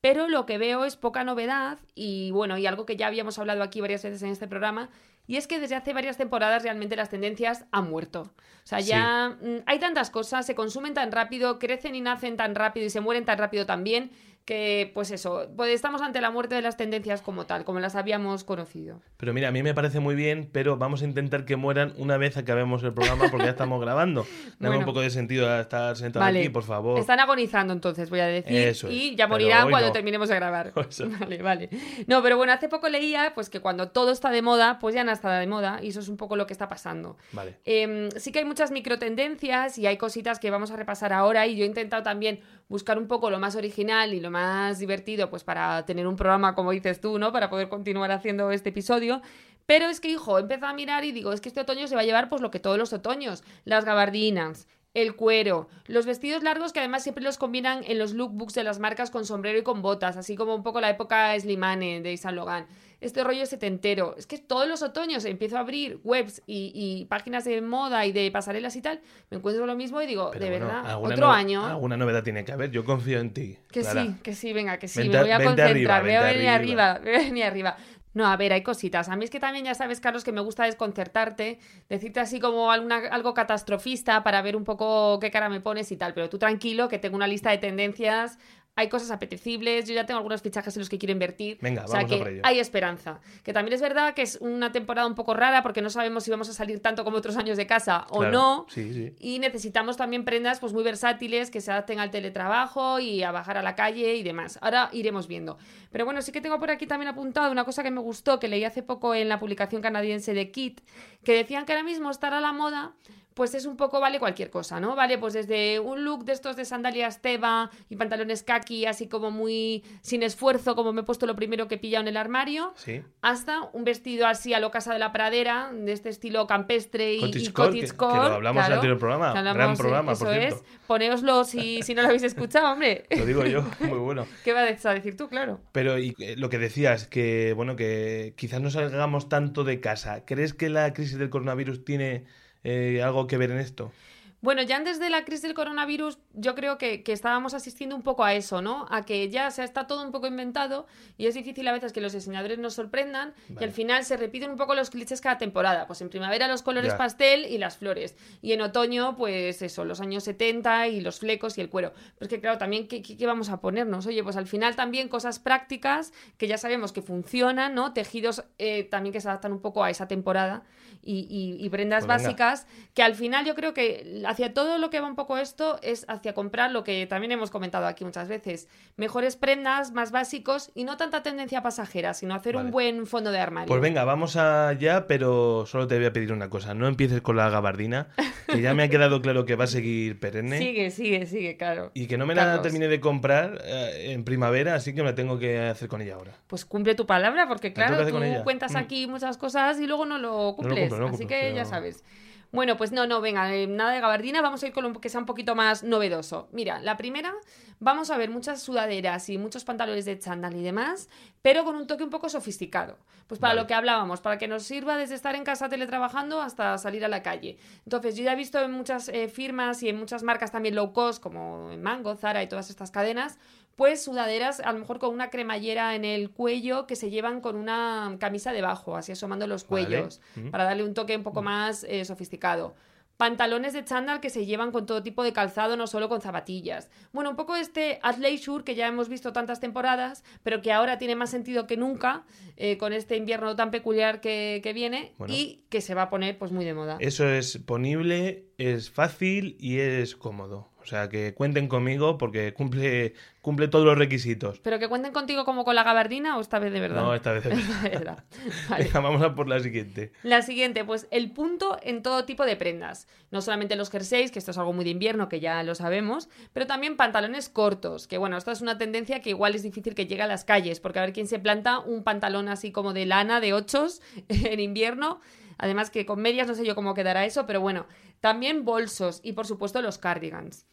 Pero 0.00 0.28
lo 0.28 0.46
que 0.46 0.58
veo 0.58 0.84
es 0.84 0.96
poca 0.96 1.24
novedad 1.24 1.78
y 1.94 2.30
bueno, 2.30 2.56
y 2.56 2.66
algo 2.66 2.86
que 2.86 2.96
ya 2.96 3.06
habíamos 3.06 3.38
hablado 3.38 3.62
aquí 3.62 3.80
varias 3.80 4.02
veces 4.02 4.22
en 4.22 4.30
este 4.30 4.48
programa, 4.48 4.88
y 5.26 5.36
es 5.36 5.46
que 5.46 5.60
desde 5.60 5.76
hace 5.76 5.92
varias 5.92 6.16
temporadas 6.16 6.62
realmente 6.62 6.96
las 6.96 7.10
tendencias 7.10 7.64
han 7.70 7.88
muerto. 7.88 8.22
O 8.22 8.66
sea, 8.66 8.80
ya 8.80 9.36
mm, 9.40 9.62
hay 9.66 9.78
tantas 9.78 10.10
cosas, 10.10 10.46
se 10.46 10.54
consumen 10.54 10.94
tan 10.94 11.12
rápido, 11.12 11.58
crecen 11.58 11.94
y 11.94 12.00
nacen 12.00 12.36
tan 12.36 12.54
rápido 12.54 12.86
y 12.86 12.90
se 12.90 13.00
mueren 13.00 13.24
tan 13.24 13.38
rápido 13.38 13.66
también, 13.66 14.10
que 14.50 14.90
pues 14.94 15.12
eso, 15.12 15.46
pues 15.56 15.70
estamos 15.72 16.02
ante 16.02 16.20
la 16.20 16.32
muerte 16.32 16.56
de 16.56 16.60
las 16.60 16.76
tendencias 16.76 17.22
como 17.22 17.46
tal, 17.46 17.64
como 17.64 17.78
las 17.78 17.94
habíamos 17.94 18.42
conocido. 18.42 19.00
Pero 19.16 19.32
mira, 19.32 19.46
a 19.46 19.52
mí 19.52 19.62
me 19.62 19.74
parece 19.74 20.00
muy 20.00 20.16
bien, 20.16 20.50
pero 20.50 20.76
vamos 20.76 21.02
a 21.02 21.04
intentar 21.04 21.44
que 21.44 21.54
mueran 21.54 21.94
una 21.98 22.16
vez 22.16 22.36
acabemos 22.36 22.82
el 22.82 22.92
programa 22.92 23.28
porque 23.30 23.44
ya 23.44 23.50
estamos 23.52 23.80
grabando. 23.80 24.26
Dame 24.58 24.70
Bueno. 24.70 24.78
un 24.80 24.84
poco 24.86 25.02
de 25.02 25.10
sentido 25.10 25.48
a 25.48 25.60
estar 25.60 25.96
sentado 25.96 26.24
Vale. 26.24 26.40
aquí, 26.40 26.48
por 26.48 26.64
favor. 26.64 26.98
Están 26.98 27.20
agonizando 27.20 27.72
entonces, 27.72 28.10
voy 28.10 28.18
a 28.18 28.26
decir, 28.26 28.52
Eso 28.56 28.90
y 28.90 29.14
ya 29.14 29.28
morirán 29.28 29.70
cuando 29.70 29.86
no. 29.86 29.92
terminemos 29.92 30.28
de 30.28 30.34
grabar. 30.34 30.72
Eso. 30.90 31.08
Vale, 31.20 31.40
vale. 31.42 31.70
No, 32.08 32.20
pero 32.20 32.36
bueno, 32.36 32.52
hace 32.52 32.68
poco 32.68 32.88
leía 32.88 33.30
pues 33.36 33.50
que 33.50 33.60
cuando 33.60 33.90
todo 33.90 34.10
está 34.10 34.30
de 34.32 34.42
moda, 34.42 34.80
pues 34.80 34.96
ya 34.96 35.04
no 35.04 35.12
está 35.12 35.38
de 35.38 35.46
moda, 35.46 35.78
y 35.80 35.90
eso 35.90 36.00
es 36.00 36.08
un 36.08 36.16
poco 36.16 36.34
lo 36.34 36.48
que 36.48 36.54
está 36.54 36.68
pasando. 36.68 37.16
Vale. 37.30 37.60
Em, 37.64 38.10
sí 38.16 38.32
que 38.32 38.40
hay 38.40 38.44
muchas 38.44 38.72
microtendencias 38.72 39.78
y 39.78 39.86
hay 39.86 39.96
cositas 39.96 40.40
que 40.40 40.50
vamos 40.50 40.72
a 40.72 40.76
repasar 40.76 41.12
ahora 41.12 41.46
y 41.46 41.54
yo 41.54 41.62
he 41.62 41.68
intentado 41.68 42.02
también 42.02 42.40
buscar 42.70 42.98
un 42.98 43.08
poco 43.08 43.28
lo 43.30 43.38
más 43.38 43.56
original 43.56 44.14
y 44.14 44.20
lo 44.20 44.30
más 44.30 44.78
divertido 44.78 45.28
pues 45.28 45.44
para 45.44 45.84
tener 45.84 46.06
un 46.06 46.16
programa 46.16 46.54
como 46.54 46.70
dices 46.70 47.00
tú, 47.00 47.18
¿no? 47.18 47.32
Para 47.32 47.50
poder 47.50 47.68
continuar 47.68 48.12
haciendo 48.12 48.52
este 48.52 48.70
episodio. 48.70 49.20
Pero 49.66 49.86
es 49.86 50.00
que, 50.00 50.08
hijo, 50.08 50.38
he 50.38 50.40
empezado 50.40 50.72
a 50.72 50.74
mirar 50.74 51.04
y 51.04 51.12
digo, 51.12 51.32
es 51.32 51.40
que 51.40 51.48
este 51.48 51.60
otoño 51.60 51.86
se 51.86 51.94
va 51.94 52.00
a 52.00 52.04
llevar 52.04 52.28
pues 52.28 52.40
lo 52.40 52.50
que 52.50 52.60
todos 52.60 52.78
los 52.78 52.92
otoños, 52.92 53.42
las 53.64 53.84
gabardinas, 53.84 54.68
el 54.94 55.14
cuero, 55.16 55.68
los 55.86 56.06
vestidos 56.06 56.42
largos 56.42 56.72
que 56.72 56.78
además 56.78 57.02
siempre 57.02 57.24
los 57.24 57.38
combinan 57.38 57.82
en 57.84 57.98
los 57.98 58.14
lookbooks 58.14 58.54
de 58.54 58.64
las 58.64 58.78
marcas 58.78 59.10
con 59.10 59.26
sombrero 59.26 59.58
y 59.58 59.62
con 59.62 59.82
botas, 59.82 60.16
así 60.16 60.36
como 60.36 60.54
un 60.54 60.62
poco 60.62 60.80
la 60.80 60.90
época 60.90 61.38
Slimane 61.38 62.00
de 62.00 62.16
Saint 62.16 62.36
Logan. 62.36 62.66
Este 63.00 63.24
rollo 63.24 63.46
setentero. 63.46 64.14
Es 64.18 64.26
que 64.26 64.38
todos 64.38 64.68
los 64.68 64.82
otoños 64.82 65.24
empiezo 65.24 65.56
a 65.56 65.60
abrir 65.60 66.00
webs 66.04 66.42
y, 66.46 66.72
y 66.74 67.06
páginas 67.06 67.44
de 67.44 67.60
moda 67.62 68.04
y 68.06 68.12
de 68.12 68.30
pasarelas 68.30 68.76
y 68.76 68.82
tal, 68.82 69.00
me 69.30 69.38
encuentro 69.38 69.64
lo 69.66 69.74
mismo 69.74 70.02
y 70.02 70.06
digo, 70.06 70.30
Pero 70.32 70.44
de 70.44 70.50
bueno, 70.50 70.66
verdad, 70.66 70.98
otro 71.02 71.16
no- 71.28 71.32
año. 71.32 71.64
Alguna 71.64 71.96
novedad 71.96 72.22
tiene 72.22 72.44
que 72.44 72.52
haber, 72.52 72.70
yo 72.70 72.84
confío 72.84 73.20
en 73.20 73.32
ti. 73.32 73.58
Que 73.70 73.80
Clara. 73.80 74.02
sí, 74.04 74.14
que 74.22 74.34
sí, 74.34 74.52
venga, 74.52 74.78
que 74.78 74.88
sí, 74.88 75.00
Vente 75.00 75.16
me 75.16 75.22
voy 75.22 75.30
a 75.32 75.42
concentrar, 75.42 76.02
voy 76.02 76.12
a 76.14 76.22
venir 76.22 76.48
arriba. 76.48 76.90
arriba, 76.92 76.98
voy 77.02 77.14
a 77.14 77.18
venir 77.26 77.44
arriba. 77.44 77.76
No, 78.12 78.26
a 78.26 78.36
ver, 78.36 78.52
hay 78.52 78.64
cositas. 78.64 79.08
A 79.08 79.14
mí 79.14 79.24
es 79.24 79.30
que 79.30 79.38
también 79.38 79.64
ya 79.64 79.74
sabes, 79.74 80.00
Carlos, 80.00 80.24
que 80.24 80.32
me 80.32 80.40
gusta 80.40 80.64
desconcertarte, 80.64 81.60
decirte 81.88 82.18
así 82.18 82.40
como 82.40 82.72
alguna, 82.72 82.96
algo 83.12 83.34
catastrofista 83.34 84.24
para 84.24 84.42
ver 84.42 84.56
un 84.56 84.64
poco 84.64 85.20
qué 85.20 85.30
cara 85.30 85.48
me 85.48 85.60
pones 85.60 85.92
y 85.92 85.96
tal, 85.96 86.12
pero 86.12 86.28
tú 86.28 86.36
tranquilo, 86.36 86.88
que 86.88 86.98
tengo 86.98 87.14
una 87.14 87.28
lista 87.28 87.50
de 87.52 87.58
tendencias 87.58 88.38
hay 88.80 88.88
cosas 88.88 89.10
apetecibles, 89.10 89.86
yo 89.86 89.94
ya 89.94 90.06
tengo 90.06 90.18
algunos 90.18 90.40
fichajes 90.40 90.74
en 90.74 90.80
los 90.80 90.88
que 90.88 90.98
quiero 90.98 91.12
invertir. 91.12 91.58
Venga, 91.60 91.84
o 91.84 91.88
sea 91.88 92.00
vamos 92.00 92.12
a 92.12 92.18
por 92.18 92.28
ello. 92.28 92.40
hay 92.44 92.58
esperanza. 92.58 93.20
Que 93.44 93.52
también 93.52 93.74
es 93.74 93.80
verdad 93.80 94.14
que 94.14 94.22
es 94.22 94.38
una 94.40 94.72
temporada 94.72 95.06
un 95.06 95.14
poco 95.14 95.34
rara 95.34 95.62
porque 95.62 95.82
no 95.82 95.90
sabemos 95.90 96.24
si 96.24 96.30
vamos 96.30 96.48
a 96.48 96.54
salir 96.54 96.80
tanto 96.80 97.04
como 97.04 97.18
otros 97.18 97.36
años 97.36 97.56
de 97.56 97.66
casa 97.66 98.06
o 98.10 98.20
Claro, 98.20 98.32
no. 98.32 98.66
Sí, 98.70 98.92
sí. 98.92 99.14
Y 99.18 99.38
necesitamos 99.38 99.96
también 99.96 100.24
prendas 100.24 100.60
pues 100.60 100.72
muy 100.72 100.82
versátiles 100.82 101.50
que 101.50 101.60
se 101.60 101.70
adapten 101.70 102.00
al 102.00 102.10
teletrabajo 102.10 102.98
y 103.00 103.22
a 103.22 103.30
bajar 103.32 103.58
a 103.58 103.62
la 103.62 103.74
calle 103.74 104.16
y 104.16 104.22
demás. 104.22 104.58
Ahora 104.62 104.88
iremos 104.92 105.28
viendo. 105.28 105.58
Pero 105.92 106.04
bueno, 106.04 106.22
sí 106.22 106.32
que 106.32 106.40
tengo 106.40 106.58
por 106.58 106.70
aquí 106.70 106.86
también 106.86 107.08
apuntado 107.08 107.52
una 107.52 107.64
cosa 107.64 107.82
que 107.82 107.90
me 107.90 108.00
gustó, 108.00 108.40
que 108.40 108.48
leí 108.48 108.64
hace 108.64 108.82
poco 108.82 109.14
en 109.14 109.28
la 109.28 109.38
publicación 109.38 109.82
canadiense 109.82 110.34
de 110.34 110.50
Kit, 110.50 110.80
que 111.24 111.34
decían 111.34 111.66
que 111.66 111.72
ahora 111.72 111.84
mismo 111.84 112.10
estar 112.10 112.32
a 112.32 112.40
la 112.40 112.52
moda 112.52 112.92
pues 113.34 113.54
es 113.54 113.64
un 113.66 113.76
poco, 113.76 114.00
vale 114.00 114.18
cualquier 114.18 114.50
cosa, 114.50 114.80
¿no? 114.80 114.96
Vale, 114.96 115.16
pues 115.18 115.32
desde 115.34 115.78
un 115.80 116.04
look 116.04 116.24
de 116.24 116.32
estos 116.32 116.56
de 116.56 116.64
sandalias 116.64 117.22
teba 117.22 117.70
y 117.88 117.96
pantalones 117.96 118.42
kaki, 118.42 118.86
así 118.86 119.08
como 119.08 119.30
muy 119.30 119.82
sin 120.02 120.22
esfuerzo, 120.22 120.74
como 120.74 120.92
me 120.92 121.02
he 121.02 121.04
puesto 121.04 121.26
lo 121.26 121.36
primero 121.36 121.68
que 121.68 121.76
he 121.76 121.78
pillado 121.78 122.02
en 122.02 122.08
el 122.08 122.16
armario, 122.16 122.72
Sí. 122.76 123.02
hasta 123.22 123.62
un 123.72 123.84
vestido 123.84 124.26
así 124.26 124.52
a 124.52 124.60
lo 124.60 124.70
casa 124.70 124.92
de 124.92 124.98
la 124.98 125.12
pradera, 125.12 125.70
de 125.72 125.92
este 125.92 126.08
estilo 126.08 126.46
campestre 126.46 127.14
y 127.14 127.24
y 127.24 127.48
cottage 127.52 127.80
que- 127.80 127.86
que 127.86 127.96
core, 127.96 128.12
lo 128.28 128.34
hablamos 128.34 128.58
en 128.60 128.64
el 128.64 128.66
claro, 128.66 128.74
anterior 128.74 128.98
programa. 128.98 129.28
hablamos, 129.30 129.56
Gran 129.56 129.76
programa, 129.76 130.12
eso 130.12 130.24
por 130.24 130.34
cierto. 130.34 130.56
es. 130.56 130.62
Ponéoslo 130.86 131.44
si, 131.44 131.82
si 131.82 131.94
no 131.94 132.02
lo 132.02 132.08
habéis 132.08 132.24
escuchado, 132.24 132.72
hombre. 132.72 133.04
Lo 133.16 133.24
digo 133.26 133.44
yo, 133.46 133.62
muy 133.80 133.98
bueno. 133.98 134.26
¿Qué 134.44 134.52
vas 134.52 134.84
a 134.86 134.94
decir 134.94 135.16
tú? 135.16 135.28
Claro. 135.28 135.60
Pero 135.72 135.98
y, 135.98 136.14
eh, 136.18 136.34
lo 136.36 136.48
que 136.50 136.58
decías, 136.58 137.06
que 137.06 137.52
bueno, 137.54 137.76
que 137.76 138.34
quizás 138.36 138.60
no 138.60 138.70
salgamos 138.70 139.28
tanto 139.28 139.64
de 139.64 139.80
casa. 139.80 140.24
¿Crees 140.24 140.52
que 140.52 140.68
la 140.68 140.92
crisis 140.92 141.16
del 141.18 141.30
coronavirus 141.30 141.84
tiene 141.84 142.24
eh, 142.64 143.02
algo 143.02 143.26
que 143.26 143.36
ver 143.38 143.50
en 143.50 143.58
esto? 143.58 143.92
Bueno, 144.42 144.62
ya 144.62 144.76
antes 144.76 144.98
de 144.98 145.10
la 145.10 145.24
crisis 145.26 145.42
del 145.42 145.52
coronavirus, 145.54 146.18
yo 146.32 146.54
creo 146.54 146.78
que, 146.78 147.02
que 147.02 147.12
estábamos 147.12 147.52
asistiendo 147.52 147.94
un 147.94 148.02
poco 148.02 148.24
a 148.24 148.32
eso, 148.34 148.62
¿no? 148.62 148.86
A 148.88 149.04
que 149.04 149.28
ya 149.28 149.50
se 149.50 149.62
está 149.62 149.86
todo 149.86 150.02
un 150.02 150.12
poco 150.12 150.26
inventado 150.28 150.86
y 151.18 151.26
es 151.26 151.34
difícil 151.34 151.68
a 151.68 151.72
veces 151.72 151.92
que 151.92 152.00
los 152.00 152.14
diseñadores 152.14 152.58
nos 152.58 152.72
sorprendan 152.72 153.34
y 153.50 153.52
Vale. 153.52 153.66
al 153.66 153.72
final 153.72 154.02
se 154.04 154.16
repiten 154.16 154.50
un 154.50 154.56
poco 154.56 154.74
los 154.74 154.88
clichés 154.88 155.20
cada 155.20 155.36
temporada. 155.36 155.86
Pues 155.86 156.00
en 156.00 156.08
primavera 156.08 156.48
los 156.48 156.62
colores 156.62 156.92
Ya. 156.92 156.96
pastel 156.96 157.44
y 157.44 157.58
las 157.58 157.76
flores. 157.76 158.16
Y 158.40 158.52
en 158.52 158.62
otoño, 158.62 159.14
pues 159.14 159.60
eso, 159.60 159.84
los 159.84 160.00
años 160.00 160.24
70 160.24 160.88
y 160.88 161.02
los 161.02 161.18
flecos 161.18 161.58
y 161.58 161.60
el 161.60 161.68
cuero. 161.68 161.92
Pero 161.92 162.22
es 162.22 162.28
que 162.28 162.40
claro, 162.40 162.56
también, 162.56 162.88
¿qué, 162.88 163.02
qué- 163.02 163.18
qué 163.18 163.26
vamos 163.26 163.50
a 163.50 163.60
ponernos? 163.60 164.06
Oye, 164.06 164.22
pues 164.22 164.36
al 164.36 164.46
final 164.46 164.74
también 164.74 165.08
cosas 165.08 165.38
prácticas 165.38 166.12
que 166.38 166.46
ya 166.48 166.56
sabemos 166.56 166.92
que 166.92 167.02
funcionan, 167.02 167.74
¿no? 167.74 167.92
Tejidos 167.92 168.44
eh, 168.58 168.84
también 168.84 169.12
que 169.12 169.20
se 169.20 169.28
adaptan 169.28 169.52
un 169.52 169.60
poco 169.60 169.84
a 169.84 169.90
esa 169.90 170.08
temporada 170.08 170.62
y, 171.02 171.26
y- 171.30 171.62
y 171.64 171.68
prendas 171.68 172.06
Pues 172.06 172.22
básicas 172.22 172.66
que 172.94 173.02
al 173.02 173.14
final 173.14 173.44
yo 173.44 173.54
creo 173.54 173.74
que 173.74 174.02
hacia 174.30 174.54
todo 174.54 174.78
lo 174.78 174.90
que 174.90 175.00
va 175.00 175.08
un 175.08 175.16
poco 175.16 175.38
esto 175.38 175.78
es 175.82 176.04
hacia 176.08 176.32
comprar 176.34 176.70
lo 176.70 176.84
que 176.84 177.06
también 177.06 177.32
hemos 177.32 177.50
comentado 177.50 177.86
aquí 177.86 178.04
muchas 178.04 178.28
veces, 178.28 178.68
mejores 178.96 179.36
prendas, 179.36 179.92
más 179.92 180.10
básicos 180.12 180.70
y 180.74 180.84
no 180.84 180.96
tanta 180.96 181.22
tendencia 181.22 181.62
pasajera, 181.62 182.14
sino 182.14 182.34
hacer 182.34 182.54
Vale. 182.54 182.66
un 182.66 182.70
buen 182.72 183.06
fondo 183.06 183.32
de 183.32 183.40
armario. 183.40 183.66
Pues 183.68 183.80
venga, 183.80 184.04
vamos 184.04 184.36
allá, 184.36 185.06
pero 185.06 185.64
solo 185.66 185.86
te 185.86 185.96
voy 185.96 186.06
a 186.06 186.12
pedir 186.12 186.32
una 186.32 186.48
cosa. 186.48 186.74
No 186.74 186.86
empieces 186.86 187.20
con 187.20 187.36
la 187.36 187.50
gabardina, 187.50 188.08
que 188.46 188.60
ya 188.60 188.72
me 188.74 188.84
ha 188.84 188.88
quedado 188.88 189.20
claro 189.20 189.44
que 189.44 189.56
va 189.56 189.64
a 189.64 189.66
seguir 189.66 190.18
perenne. 190.20 190.58
Sigue, 190.58 190.90
sigue, 190.90 191.26
sigue, 191.26 191.56
claro. 191.56 191.90
Y 191.94 192.06
que 192.06 192.16
no 192.16 192.26
me 192.26 192.34
la 192.34 192.62
terminé 192.62 192.88
de 192.88 193.00
comprar 193.00 193.60
eh, 193.64 194.12
en 194.12 194.24
primavera, 194.24 194.74
así 194.74 194.94
que 194.94 195.02
me 195.02 195.08
la 195.10 195.14
tengo 195.14 195.38
que 195.38 195.58
hacer 195.58 195.88
con 195.88 196.00
ella 196.02 196.14
ahora. 196.14 196.32
Pues 196.46 196.64
cumple 196.64 196.94
tu 196.94 197.06
palabra, 197.06 197.48
porque 197.48 197.72
claro, 197.72 198.06
tú 198.06 198.14
cuentas 198.44 198.72
Mm. 198.72 198.76
aquí 198.76 199.06
muchas 199.06 199.36
cosas 199.38 199.80
y 199.80 199.86
luego 199.86 200.06
no 200.06 200.18
lo 200.18 200.54
cumples. 200.56 200.88
cumplo, 200.88 200.98
no 200.98 201.06
Así 201.06 201.18
cumplo, 201.18 201.28
que 201.28 201.40
pero- 201.42 201.56
ya 201.56 201.64
sabes. 201.64 202.04
Bueno, 202.52 202.76
pues 202.76 202.90
no, 202.90 203.06
no, 203.06 203.20
venga, 203.20 203.54
eh, 203.54 203.68
nada 203.68 203.92
de 203.92 204.00
gabardina, 204.00 204.42
vamos 204.42 204.62
a 204.62 204.66
ir 204.66 204.72
con 204.72 204.82
lo 204.82 205.00
que 205.00 205.08
sea 205.08 205.20
un 205.20 205.26
poquito 205.26 205.54
más 205.54 205.84
novedoso. 205.84 206.48
Mira, 206.50 206.80
la 206.80 206.96
primera, 206.96 207.32
vamos 207.78 208.10
a 208.10 208.16
ver 208.16 208.28
muchas 208.28 208.60
sudaderas 208.60 209.28
y 209.28 209.38
muchos 209.38 209.64
pantalones 209.64 210.04
de 210.04 210.18
chándal 210.18 210.56
y 210.56 210.62
demás, 210.62 211.08
pero 211.42 211.64
con 211.64 211.76
un 211.76 211.86
toque 211.86 212.02
un 212.02 212.10
poco 212.10 212.28
sofisticado. 212.28 212.98
Pues 213.28 213.38
para 213.38 213.52
Vale. 213.52 213.60
lo 213.60 213.66
que 213.68 213.74
hablábamos, 213.74 214.20
para 214.20 214.38
que 214.38 214.48
nos 214.48 214.64
sirva 214.64 214.96
desde 214.96 215.14
estar 215.14 215.36
en 215.36 215.44
casa 215.44 215.68
teletrabajando 215.68 216.40
hasta 216.40 216.76
salir 216.78 217.04
a 217.04 217.08
la 217.08 217.22
calle. 217.22 217.58
Entonces, 217.84 218.16
yo 218.16 218.24
ya 218.24 218.32
he 218.32 218.36
visto 218.36 218.60
en 218.60 218.72
muchas 218.72 219.08
eh, 219.08 219.28
firmas 219.28 219.84
y 219.84 219.88
en 219.88 219.96
muchas 219.96 220.24
marcas 220.24 220.50
también 220.50 220.74
low 220.74 220.92
cost, 220.92 221.22
como 221.22 221.70
en 221.70 221.80
Mango, 221.80 222.16
Zara 222.16 222.42
y 222.42 222.48
todas 222.48 222.70
estas 222.70 222.90
cadenas, 222.90 223.38
pues 223.80 224.04
sudaderas 224.04 224.60
a 224.60 224.72
lo 224.74 224.78
mejor 224.80 224.98
con 224.98 225.14
una 225.14 225.30
cremallera 225.30 225.94
en 225.94 226.04
el 226.04 226.28
cuello 226.28 226.86
que 226.86 226.96
se 226.96 227.08
llevan 227.08 227.40
con 227.40 227.56
una 227.56 228.14
camisa 228.20 228.52
debajo, 228.52 228.94
así 228.94 229.12
asomando 229.12 229.46
los 229.46 229.66
Vale. 229.66 229.86
cuellos, 229.86 230.20
Mm. 230.36 230.50
para 230.50 230.64
darle 230.64 230.84
un 230.84 230.92
toque 230.92 231.16
un 231.16 231.22
poco 231.22 231.40
más 231.40 231.84
eh, 231.88 232.04
sofisticado. 232.04 232.74
Pantalones 233.16 233.72
de 233.72 233.82
chándal 233.84 234.20
que 234.20 234.28
se 234.28 234.44
llevan 234.44 234.70
con 234.70 234.84
todo 234.84 235.02
tipo 235.02 235.22
de 235.22 235.32
calzado, 235.32 235.76
no 235.78 235.86
solo 235.86 236.10
con 236.10 236.20
zapatillas. 236.20 236.90
Bueno, 237.12 237.30
un 237.30 237.36
poco 237.36 237.56
este 237.56 238.00
athleisure 238.02 238.64
que 238.64 238.74
ya 238.74 238.86
hemos 238.86 239.08
visto 239.08 239.32
tantas 239.32 239.60
temporadas, 239.60 240.24
pero 240.42 240.60
que 240.60 240.72
ahora 240.72 240.98
tiene 240.98 241.16
más 241.16 241.30
sentido 241.30 241.66
que 241.66 241.78
nunca 241.78 242.24
eh, 242.58 242.76
con 242.76 242.92
este 242.92 243.16
invierno 243.16 243.56
tan 243.56 243.70
peculiar 243.70 244.20
que, 244.20 244.60
que 244.62 244.74
viene 244.74 245.12
Bueno. 245.16 245.32
y 245.34 245.64
que 245.70 245.80
se 245.80 245.94
va 245.94 246.02
a 246.02 246.10
poner 246.10 246.36
pues 246.38 246.52
muy 246.52 246.66
de 246.66 246.74
moda. 246.74 246.96
Eso 247.00 247.26
es 247.28 247.56
ponible, 247.58 248.44
es 248.58 248.90
fácil 248.90 249.56
y 249.58 249.78
es 249.80 250.16
cómodo. 250.16 250.69
O 250.82 250.86
sea, 250.86 251.08
que 251.08 251.34
cuenten 251.34 251.68
conmigo 251.68 252.18
porque 252.18 252.54
cumple, 252.54 253.14
cumple 253.42 253.68
todos 253.68 253.84
los 253.84 253.98
requisitos. 253.98 254.60
Pero 254.60 254.78
que 254.78 254.88
cuenten 254.88 255.12
contigo 255.12 255.44
como 255.44 255.64
con 255.64 255.74
la 255.74 255.82
gabardina 255.82 256.36
o 256.36 256.40
esta 256.40 256.58
vez 256.58 256.72
de 256.72 256.80
verdad. 256.80 257.02
No, 257.02 257.14
esta 257.14 257.32
vez. 257.32 257.44
de 257.44 257.50
verdad. 257.50 257.82
De 257.82 257.88
verdad. 257.90 258.24
Vale. 258.68 258.84
Venga, 258.84 259.00
vamos 259.00 259.22
a 259.22 259.34
por 259.34 259.48
la 259.48 259.60
siguiente. 259.60 260.12
La 260.22 260.42
siguiente, 260.42 260.84
pues 260.84 261.06
el 261.10 261.30
punto 261.32 261.78
en 261.82 262.02
todo 262.02 262.24
tipo 262.24 262.44
de 262.44 262.56
prendas. 262.56 263.08
No 263.30 263.40
solamente 263.40 263.76
los 263.76 263.90
jerseys, 263.90 264.30
que 264.30 264.38
esto 264.38 264.50
es 264.50 264.58
algo 264.58 264.72
muy 264.72 264.84
de 264.84 264.90
invierno, 264.90 265.28
que 265.28 265.40
ya 265.40 265.62
lo 265.62 265.74
sabemos, 265.74 266.28
pero 266.52 266.66
también 266.66 266.96
pantalones 266.96 267.48
cortos, 267.48 268.06
que 268.06 268.18
bueno, 268.18 268.36
esta 268.36 268.52
es 268.52 268.60
una 268.60 268.78
tendencia 268.78 269.20
que 269.20 269.30
igual 269.30 269.54
es 269.54 269.62
difícil 269.62 269.94
que 269.94 270.06
llegue 270.06 270.22
a 270.22 270.26
las 270.26 270.44
calles, 270.44 270.80
porque 270.80 270.98
a 270.98 271.02
ver 271.02 271.12
quién 271.12 271.26
se 271.26 271.38
planta 271.38 271.78
un 271.78 272.02
pantalón 272.02 272.48
así 272.48 272.72
como 272.72 272.92
de 272.92 273.06
lana, 273.06 273.40
de 273.40 273.52
ochos, 273.52 274.02
en 274.28 274.60
invierno. 274.60 275.20
Además 275.58 275.90
que 275.90 276.06
con 276.06 276.20
medias 276.22 276.48
no 276.48 276.54
sé 276.54 276.64
yo 276.64 276.74
cómo 276.74 276.94
quedará 276.94 277.26
eso, 277.26 277.46
pero 277.46 277.60
bueno, 277.60 277.86
también 278.20 278.64
bolsos 278.64 279.20
y 279.22 279.32
por 279.32 279.46
supuesto 279.46 279.82
los 279.82 279.98
cardigans. 279.98 280.66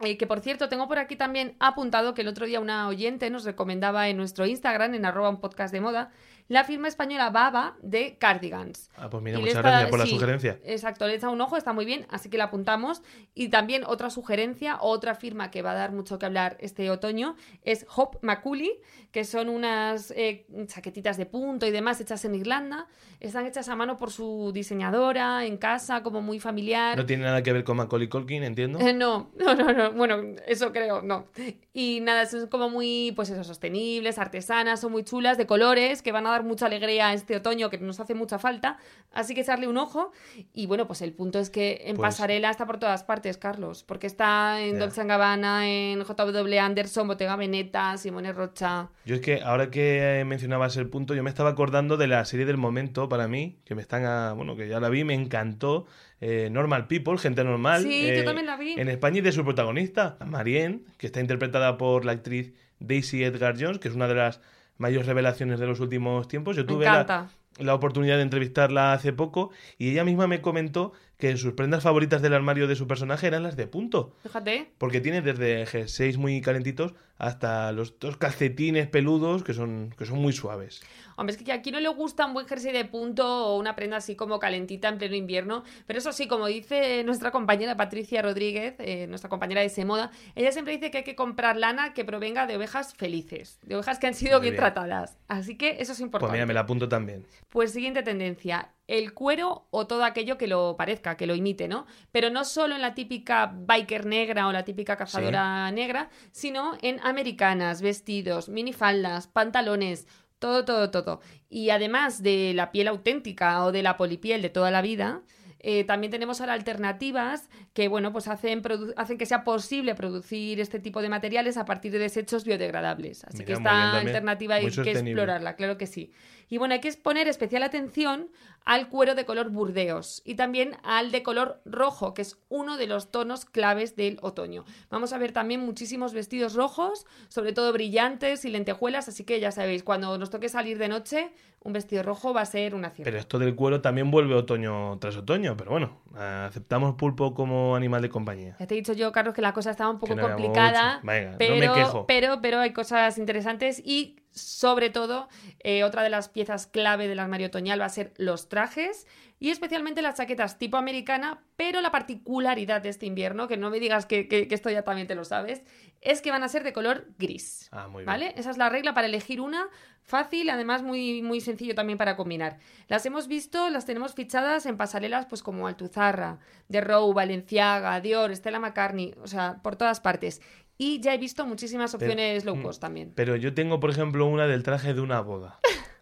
Eh, 0.00 0.16
que 0.16 0.26
por 0.26 0.40
cierto, 0.40 0.68
tengo 0.68 0.88
por 0.88 0.98
aquí 0.98 1.16
también 1.16 1.56
apuntado 1.60 2.14
que 2.14 2.22
el 2.22 2.28
otro 2.28 2.46
día 2.46 2.60
una 2.60 2.88
oyente 2.88 3.30
nos 3.30 3.44
recomendaba 3.44 4.08
en 4.08 4.16
nuestro 4.16 4.44
Instagram, 4.44 4.94
en 4.94 5.04
arroba 5.04 5.30
un 5.30 5.40
podcast 5.40 5.72
de 5.72 5.80
moda, 5.80 6.10
la 6.48 6.64
firma 6.64 6.88
española 6.88 7.30
Baba 7.30 7.76
de 7.82 8.16
cardigans. 8.18 8.90
Ah, 8.96 9.08
pues 9.08 9.22
mira, 9.22 9.38
Y 9.38 9.42
muchas 9.42 9.56
gracias 9.58 9.90
por 9.90 9.98
la 9.98 10.04
sí, 10.04 10.10
sugerencia. 10.12 10.58
Exacto, 10.64 11.06
le 11.06 11.14
echa 11.14 11.30
un 11.30 11.40
ojo, 11.40 11.56
está 11.56 11.72
muy 11.72 11.84
bien, 11.84 12.06
así 12.10 12.28
que 12.28 12.36
la 12.36 12.44
apuntamos. 12.44 13.02
Y 13.34 13.48
también 13.48 13.84
otra 13.84 14.10
sugerencia, 14.10 14.78
otra 14.80 15.14
firma 15.14 15.50
que 15.50 15.62
va 15.62 15.72
a 15.72 15.74
dar 15.74 15.92
mucho 15.92 16.18
que 16.18 16.26
hablar 16.26 16.56
este 16.60 16.90
otoño 16.90 17.36
es 17.62 17.86
Hop 17.96 18.18
Maculi, 18.22 18.72
que 19.10 19.24
son 19.24 19.48
unas 19.48 20.10
eh, 20.16 20.46
chaquetitas 20.66 21.16
de 21.16 21.26
punto 21.26 21.66
y 21.66 21.70
demás 21.70 22.00
hechas 22.00 22.24
en 22.24 22.34
Irlanda. 22.34 22.88
Están 23.20 23.46
hechas 23.46 23.68
a 23.68 23.76
mano 23.76 23.96
por 23.96 24.10
su 24.10 24.50
diseñadora, 24.52 25.46
en 25.46 25.56
casa, 25.56 26.02
como 26.02 26.20
muy 26.20 26.40
familiar. 26.40 26.96
No 26.96 27.06
tiene 27.06 27.24
nada 27.24 27.42
que 27.42 27.52
ver 27.52 27.64
con 27.64 27.76
Macaulay 27.78 28.08
Culkin, 28.08 28.42
entiendo. 28.42 28.78
Eh, 28.80 28.92
no, 28.92 29.30
no, 29.38 29.54
no, 29.54 29.72
no, 29.72 29.92
bueno, 29.92 30.16
eso 30.46 30.72
creo, 30.72 31.00
no. 31.00 31.26
Y 31.72 32.00
nada, 32.02 32.26
son 32.26 32.48
como 32.48 32.68
muy, 32.68 33.12
pues 33.16 33.30
eso, 33.30 33.44
sostenibles, 33.44 34.18
artesanas, 34.18 34.80
son 34.80 34.92
muy 34.92 35.04
chulas, 35.04 35.38
de 35.38 35.46
colores, 35.46 36.02
que 36.02 36.12
van 36.12 36.26
a 36.26 36.33
dar 36.34 36.44
mucha 36.44 36.66
alegría 36.66 37.12
este 37.14 37.36
otoño, 37.36 37.70
que 37.70 37.78
nos 37.78 37.98
hace 38.00 38.14
mucha 38.14 38.38
falta. 38.38 38.78
Así 39.12 39.34
que 39.34 39.40
echarle 39.42 39.68
un 39.68 39.76
ojo. 39.76 40.12
Y 40.52 40.66
bueno, 40.66 40.86
pues 40.86 41.02
el 41.02 41.12
punto 41.12 41.38
es 41.38 41.50
que 41.50 41.82
en 41.86 41.96
Pues- 41.96 42.08
pasarela 42.14 42.50
está 42.50 42.66
por 42.66 42.78
todas 42.78 43.04
partes, 43.04 43.38
Carlos, 43.38 43.82
porque 43.84 44.06
está 44.06 44.60
en 44.60 44.74
Ya. 44.74 44.80
Dolce 44.80 45.04
Gabbana, 45.04 45.68
en 45.68 46.00
JW 46.04 46.58
Anderson, 46.60 47.08
Bottega 47.08 47.36
Veneta, 47.36 47.96
Simone 47.96 48.32
Rocha. 48.32 48.88
Yo 49.04 49.14
es 49.14 49.20
que 49.20 49.40
ahora 49.42 49.70
que 49.70 50.20
eh, 50.20 50.24
mencionabas 50.24 50.76
el 50.76 50.88
punto, 50.88 51.14
yo 51.14 51.22
me 51.22 51.30
estaba 51.30 51.50
acordando 51.50 51.96
de 51.96 52.06
la 52.08 52.24
serie 52.24 52.46
del 52.46 52.56
momento 52.56 53.08
para 53.08 53.28
mí, 53.28 53.58
que 53.64 53.74
me 53.74 53.82
están 53.82 54.04
a- 54.04 54.32
bueno, 54.32 54.56
que 54.56 54.68
ya 54.68 54.80
la 54.80 54.88
vi, 54.88 55.04
me 55.04 55.14
encantó. 55.14 55.86
eh, 56.20 56.48
Normal 56.50 56.86
People, 56.86 57.18
gente 57.18 57.44
normal. 57.44 57.82
Sí, 57.82 58.02
yo 58.06 58.08
eh, 58.14 58.22
también 58.22 58.46
la 58.46 58.56
vi. 58.56 58.72
En 58.78 58.88
España 58.88 59.18
y 59.18 59.20
de 59.20 59.30
su 59.32 59.44
protagonista, 59.44 60.16
Marianne, 60.24 60.80
que 60.96 61.06
está 61.06 61.20
interpretada 61.20 61.76
por 61.76 62.06
la 62.06 62.12
actriz 62.12 62.54
Daisy 62.78 63.24
Edgar 63.24 63.56
Jones, 63.60 63.78
que 63.78 63.88
es 63.88 63.94
una 63.94 64.08
de 64.08 64.14
las 64.14 64.40
mayores 64.78 65.06
revelaciones 65.06 65.60
de 65.60 65.66
los 65.66 65.80
últimos 65.80 66.28
tiempos. 66.28 66.56
Yo 66.56 66.66
tuve 66.66 66.84
la, 66.86 67.28
la 67.58 67.74
oportunidad 67.74 68.16
de 68.16 68.22
entrevistarla 68.22 68.92
hace 68.92 69.12
poco 69.12 69.50
y 69.78 69.90
ella 69.90 70.04
misma 70.04 70.26
me 70.26 70.40
comentó 70.40 70.92
que 71.18 71.36
sus 71.36 71.54
prendas 71.54 71.82
favoritas 71.82 72.22
del 72.22 72.34
armario 72.34 72.66
de 72.66 72.76
su 72.76 72.86
personaje 72.86 73.26
eran 73.26 73.42
las 73.42 73.56
de 73.56 73.66
punto. 73.66 74.14
Fíjate. 74.22 74.72
Porque 74.78 75.00
tiene 75.00 75.22
desde 75.22 75.66
jerseys 75.66 76.18
muy 76.18 76.40
calentitos 76.40 76.94
hasta 77.18 77.72
los 77.72 77.98
dos 77.98 78.16
calcetines 78.16 78.88
peludos 78.88 79.44
que 79.44 79.54
son, 79.54 79.94
que 79.96 80.04
son 80.04 80.18
muy 80.18 80.32
suaves. 80.32 80.82
Hombre, 81.16 81.36
es 81.36 81.42
que 81.42 81.52
aquí 81.52 81.70
no 81.70 81.78
le 81.78 81.88
gusta 81.88 82.26
un 82.26 82.34
buen 82.34 82.46
jersey 82.46 82.72
de 82.72 82.84
punto 82.84 83.46
o 83.46 83.58
una 83.58 83.76
prenda 83.76 83.98
así 83.98 84.16
como 84.16 84.40
calentita 84.40 84.88
en 84.88 84.98
pleno 84.98 85.14
invierno, 85.14 85.62
pero 85.86 86.00
eso 86.00 86.12
sí, 86.12 86.26
como 86.26 86.46
dice 86.46 87.04
nuestra 87.04 87.30
compañera 87.30 87.76
Patricia 87.76 88.20
Rodríguez, 88.20 88.74
eh, 88.78 89.06
nuestra 89.06 89.30
compañera 89.30 89.60
de 89.60 89.68
Semoda, 89.68 90.10
ella 90.34 90.50
siempre 90.50 90.74
dice 90.74 90.90
que 90.90 90.98
hay 90.98 91.04
que 91.04 91.14
comprar 91.14 91.56
lana 91.56 91.94
que 91.94 92.04
provenga 92.04 92.46
de 92.46 92.56
ovejas 92.56 92.94
felices, 92.94 93.60
de 93.62 93.76
ovejas 93.76 94.00
que 94.00 94.08
han 94.08 94.14
sido 94.14 94.40
bien, 94.40 94.54
bien. 94.54 94.60
tratadas. 94.60 95.16
Así 95.28 95.56
que 95.56 95.76
eso 95.80 95.92
es 95.92 96.00
importante. 96.00 96.30
Pues 96.30 96.32
mira, 96.32 96.46
me 96.46 96.54
la 96.54 96.60
apunto 96.60 96.88
también. 96.88 97.24
Pues 97.48 97.72
siguiente 97.72 98.02
tendencia, 98.02 98.72
el 98.86 99.14
cuero 99.14 99.66
o 99.70 99.86
todo 99.86 100.04
aquello 100.04 100.36
que 100.36 100.46
lo 100.46 100.76
parezca, 100.76 101.16
que 101.16 101.26
lo 101.26 101.34
imite, 101.34 101.68
¿no? 101.68 101.86
Pero 102.12 102.30
no 102.30 102.44
solo 102.44 102.74
en 102.74 102.82
la 102.82 102.94
típica 102.94 103.52
biker 103.54 104.06
negra 104.06 104.46
o 104.46 104.52
la 104.52 104.64
típica 104.64 104.96
cazadora 104.96 105.70
negra, 105.70 106.10
sino 106.32 106.76
en 106.82 107.00
americanas, 107.00 107.80
vestidos, 107.80 108.48
minifaldas, 108.48 109.26
pantalones, 109.26 110.06
todo, 110.38 110.64
todo, 110.64 110.90
todo. 110.90 111.20
Y 111.48 111.70
además 111.70 112.22
de 112.22 112.52
la 112.54 112.72
piel 112.72 112.88
auténtica 112.88 113.64
o 113.64 113.72
de 113.72 113.82
la 113.82 113.96
polipiel 113.96 114.42
de 114.42 114.50
toda 114.50 114.70
la 114.70 114.82
vida, 114.82 115.22
eh, 115.66 115.84
también 115.84 116.10
tenemos 116.10 116.42
ahora 116.42 116.52
alternativas 116.52 117.48
que, 117.74 117.88
bueno, 117.88 118.12
pues 118.12 118.28
hacen, 118.28 118.62
hacen 118.96 119.18
que 119.18 119.26
sea 119.26 119.42
posible 119.42 119.96
producir 119.96 120.60
este 120.60 120.78
tipo 120.78 121.02
de 121.02 121.08
materiales 121.08 121.56
a 121.56 121.64
partir 121.64 121.90
de 121.90 121.98
desechos 121.98 122.44
biodegradables. 122.44 123.24
Así 123.24 123.38
Mira, 123.38 123.46
que 123.46 123.52
esta 123.54 123.98
alternativa 123.98 124.54
hay 124.54 124.70
que 124.70 124.92
explorarla, 124.92 125.56
claro 125.56 125.76
que 125.76 125.88
sí. 125.88 126.12
Y 126.48 126.58
bueno, 126.58 126.74
hay 126.74 126.80
que 126.80 126.92
poner 126.92 127.26
especial 127.26 127.64
atención 127.64 128.28
al 128.64 128.88
cuero 128.88 129.14
de 129.14 129.24
color 129.24 129.50
burdeos 129.50 130.22
y 130.24 130.36
también 130.36 130.76
al 130.84 131.10
de 131.10 131.22
color 131.22 131.60
rojo, 131.64 132.14
que 132.14 132.22
es 132.22 132.38
uno 132.48 132.76
de 132.76 132.86
los 132.86 133.10
tonos 133.10 133.44
claves 133.44 133.96
del 133.96 134.18
otoño. 134.22 134.64
Vamos 134.88 135.12
a 135.12 135.18
ver 135.18 135.32
también 135.32 135.60
muchísimos 135.60 136.14
vestidos 136.14 136.54
rojos, 136.54 137.06
sobre 137.28 137.52
todo 137.52 137.72
brillantes 137.72 138.44
y 138.44 138.50
lentejuelas, 138.50 139.08
así 139.08 139.24
que 139.24 139.40
ya 139.40 139.50
sabéis, 139.50 139.82
cuando 139.82 140.16
nos 140.16 140.30
toque 140.30 140.48
salir 140.48 140.78
de 140.78 140.88
noche, 140.88 141.32
un 141.64 141.72
vestido 141.72 142.02
rojo 142.02 142.32
va 142.32 142.42
a 142.42 142.46
ser 142.46 142.74
una 142.74 142.88
acierto. 142.88 143.08
Pero 143.08 143.18
esto 143.18 143.38
del 143.38 143.54
cuero 143.54 143.80
también 143.80 144.10
vuelve 144.10 144.34
otoño 144.34 144.98
tras 144.98 145.16
otoño, 145.16 145.56
pero 145.56 145.70
bueno, 145.70 146.02
aceptamos 146.14 146.94
pulpo 146.94 147.34
como 147.34 147.63
animal 147.74 148.02
de 148.02 148.08
compañía. 148.08 148.56
Ya 148.58 148.66
te 148.66 148.74
he 148.74 148.76
dicho 148.76 148.92
yo, 148.92 149.12
Carlos, 149.12 149.34
que 149.34 149.42
la 149.42 149.52
cosa 149.52 149.70
estaba 149.70 149.90
un 149.90 149.98
poco 149.98 150.14
no 150.14 150.22
complicada. 150.22 151.00
Venga, 151.02 151.32
no 151.32 151.38
pero, 151.38 151.56
me 151.56 151.72
quejo. 151.72 152.06
pero, 152.06 152.40
pero 152.42 152.60
hay 152.60 152.72
cosas 152.72 153.18
interesantes 153.18 153.80
y 153.84 154.20
sobre 154.30 154.90
todo 154.90 155.28
eh, 155.60 155.84
otra 155.84 156.02
de 156.02 156.10
las 156.10 156.28
piezas 156.28 156.66
clave 156.66 157.08
del 157.08 157.20
armario 157.20 157.46
otoñal 157.46 157.80
va 157.80 157.86
a 157.86 157.90
ser 157.90 158.12
los 158.16 158.48
trajes 158.48 159.06
y 159.44 159.50
especialmente 159.50 160.00
las 160.00 160.16
chaquetas 160.16 160.58
tipo 160.58 160.78
americana, 160.78 161.44
pero 161.56 161.82
la 161.82 161.90
particularidad 161.90 162.80
de 162.80 162.88
este 162.88 163.04
invierno, 163.04 163.46
que 163.46 163.58
no 163.58 163.68
me 163.68 163.78
digas 163.78 164.06
que, 164.06 164.26
que- 164.26 164.48
que 164.48 164.54
esto 164.54 164.70
ya 164.70 164.82
también 164.84 165.06
te 165.06 165.14
lo 165.14 165.24
sabes, 165.24 165.62
es 166.00 166.22
que 166.22 166.30
van 166.30 166.42
a 166.42 166.48
ser 166.48 166.62
de 166.64 166.72
color 166.72 167.08
gris. 167.18 167.68
Ah, 167.70 167.86
muy 167.88 168.00
bien. 168.00 168.06
¿Vale? 168.06 168.32
Esa 168.36 168.50
es 168.50 168.56
la 168.56 168.70
regla 168.70 168.94
para 168.94 169.06
elegir 169.06 169.42
una. 169.42 169.68
Fácil, 170.02 170.48
además 170.48 170.82
muy, 170.82 171.20
muy 171.22 171.42
sencillo 171.42 171.74
también 171.74 171.98
para 171.98 172.16
combinar. 172.16 172.58
Las 172.88 173.04
hemos 173.04 173.28
visto, 173.28 173.68
las 173.68 173.84
tenemos 173.84 174.14
fichadas 174.14 174.64
en 174.64 174.78
pasarelas 174.78 175.26
pues 175.26 175.42
como 175.42 175.66
Altuzarra, 175.66 176.38
The 176.70 176.80
Row, 176.80 177.12
Valenciaga, 177.12 178.00
Dior, 178.00 178.34
Stella 178.34 178.60
McCartney, 178.60 179.14
o 179.22 179.26
sea, 179.26 179.60
por 179.62 179.76
todas 179.76 180.00
partes. 180.00 180.40
Y 180.78 181.00
ya 181.00 181.12
he 181.14 181.18
visto 181.18 181.46
muchísimas 181.46 181.92
Pero- 181.96 182.10
opciones 182.12 182.44
low 182.46 182.56
mm, 182.56 182.62
cost 182.62 182.80
también. 182.80 183.12
Pero 183.14 183.36
yo 183.36 183.52
tengo, 183.52 183.78
por 183.78 183.90
ejemplo, 183.90 184.26
una 184.26 184.46
del 184.46 184.62
traje 184.62 184.94
de 184.94 185.00
una 185.02 185.20
boda. 185.20 185.60